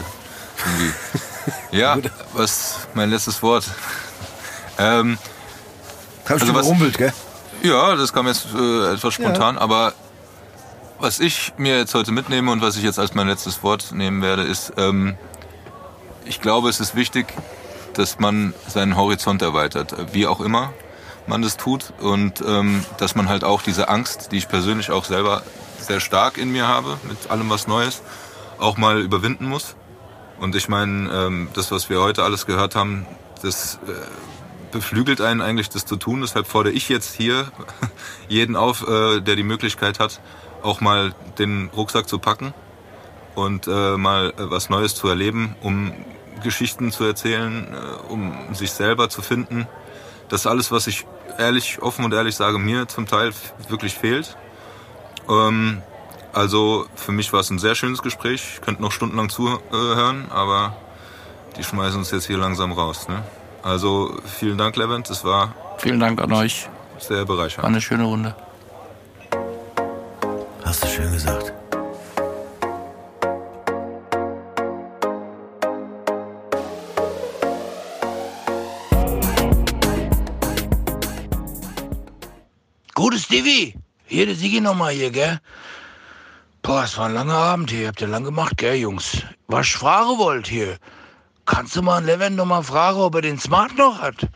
[0.65, 0.93] Irgendwie.
[1.77, 1.97] ja,
[2.33, 3.65] was mein letztes Wort.
[4.77, 5.17] Ähm,
[6.25, 7.13] Hab ich Also was- gerumpelt, gell?
[7.61, 9.93] Ja, das kam jetzt äh, etwas spontan, aber
[10.99, 14.21] was ich mir jetzt heute mitnehme und was ich jetzt als mein letztes Wort nehmen
[14.21, 15.15] werde, ist, ähm,
[16.25, 17.27] ich glaube, es ist wichtig,
[17.97, 20.73] dass man seinen Horizont erweitert, wie auch immer
[21.27, 25.05] man das tut und ähm, dass man halt auch diese Angst, die ich persönlich auch
[25.05, 25.43] selber
[25.79, 28.01] sehr stark in mir habe, mit allem was Neues,
[28.59, 29.75] auch mal überwinden muss.
[30.39, 33.05] Und ich meine, ähm, das, was wir heute alles gehört haben,
[33.41, 33.91] das äh,
[34.71, 36.21] beflügelt einen eigentlich, das zu tun.
[36.21, 37.51] Deshalb fordere ich jetzt hier
[38.27, 40.19] jeden auf, äh, der die Möglichkeit hat,
[40.61, 42.53] auch mal den Rucksack zu packen
[43.35, 45.93] und äh, mal äh, was Neues zu erleben, um
[46.43, 49.67] Geschichten zu erzählen, äh, um sich selber zu finden.
[50.29, 51.05] Das ist alles, was ich
[51.39, 53.31] ehrlich, offen und ehrlich sage, mir zum Teil
[53.67, 54.37] wirklich fehlt.
[55.29, 55.81] Ähm,
[56.33, 58.43] also für mich war es ein sehr schönes Gespräch.
[58.55, 60.75] Ich könnte noch stundenlang zuhören, aber
[61.57, 63.07] die schmeißen uns jetzt hier langsam raus.
[63.07, 63.23] Ne?
[63.61, 65.09] Also vielen Dank, Levent.
[65.09, 66.69] Es war Vielen Dank an euch.
[66.99, 67.65] sehr War bereichernd.
[67.67, 68.35] eine schöne Runde.
[70.65, 71.53] Hast du schön gesagt.
[82.95, 83.73] Gutes Divi.
[84.05, 85.39] Hier, der Sigi nochmal hier, gell?
[86.61, 87.87] Boah, es war ein langer Abend hier.
[87.87, 89.23] Habt ihr lang gemacht, gell, Jungs?
[89.47, 90.77] Was ich fragen wollt hier.
[91.47, 94.27] Kannst du mal einen Levent noch mal fragen, ob er den Smart noch hat?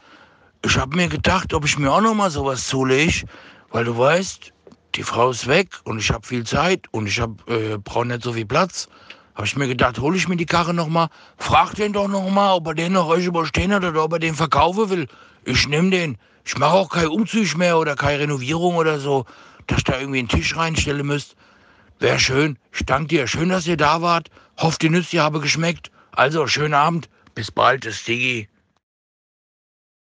[0.65, 3.27] Ich hab mir gedacht, ob ich mir auch noch mal sowas zulege,
[3.69, 4.51] weil du weißt,
[4.95, 8.23] die Frau ist weg und ich hab viel Zeit und ich hab, äh, brauch nicht
[8.23, 8.89] so viel Platz.
[9.35, 12.27] Hab ich mir gedacht, hol ich mir die Karre noch mal, frag den doch noch
[12.31, 15.07] mal, ob er den noch euch überstehen hat oder ob er den verkaufen will.
[15.45, 16.17] Ich nehm den.
[16.47, 19.25] Ich mache auch keinen Umzug mehr oder keine Renovierung oder so,
[19.67, 21.35] dass da irgendwie einen Tisch reinstellen müsst.
[21.99, 22.57] Wär schön.
[22.71, 23.27] Ich danke dir.
[23.27, 24.29] Schön, dass ihr da wart.
[24.57, 25.91] Hofft, die Nüsse habe geschmeckt.
[26.13, 27.09] Also, schönen Abend.
[27.35, 28.47] Bis bald, das Digi.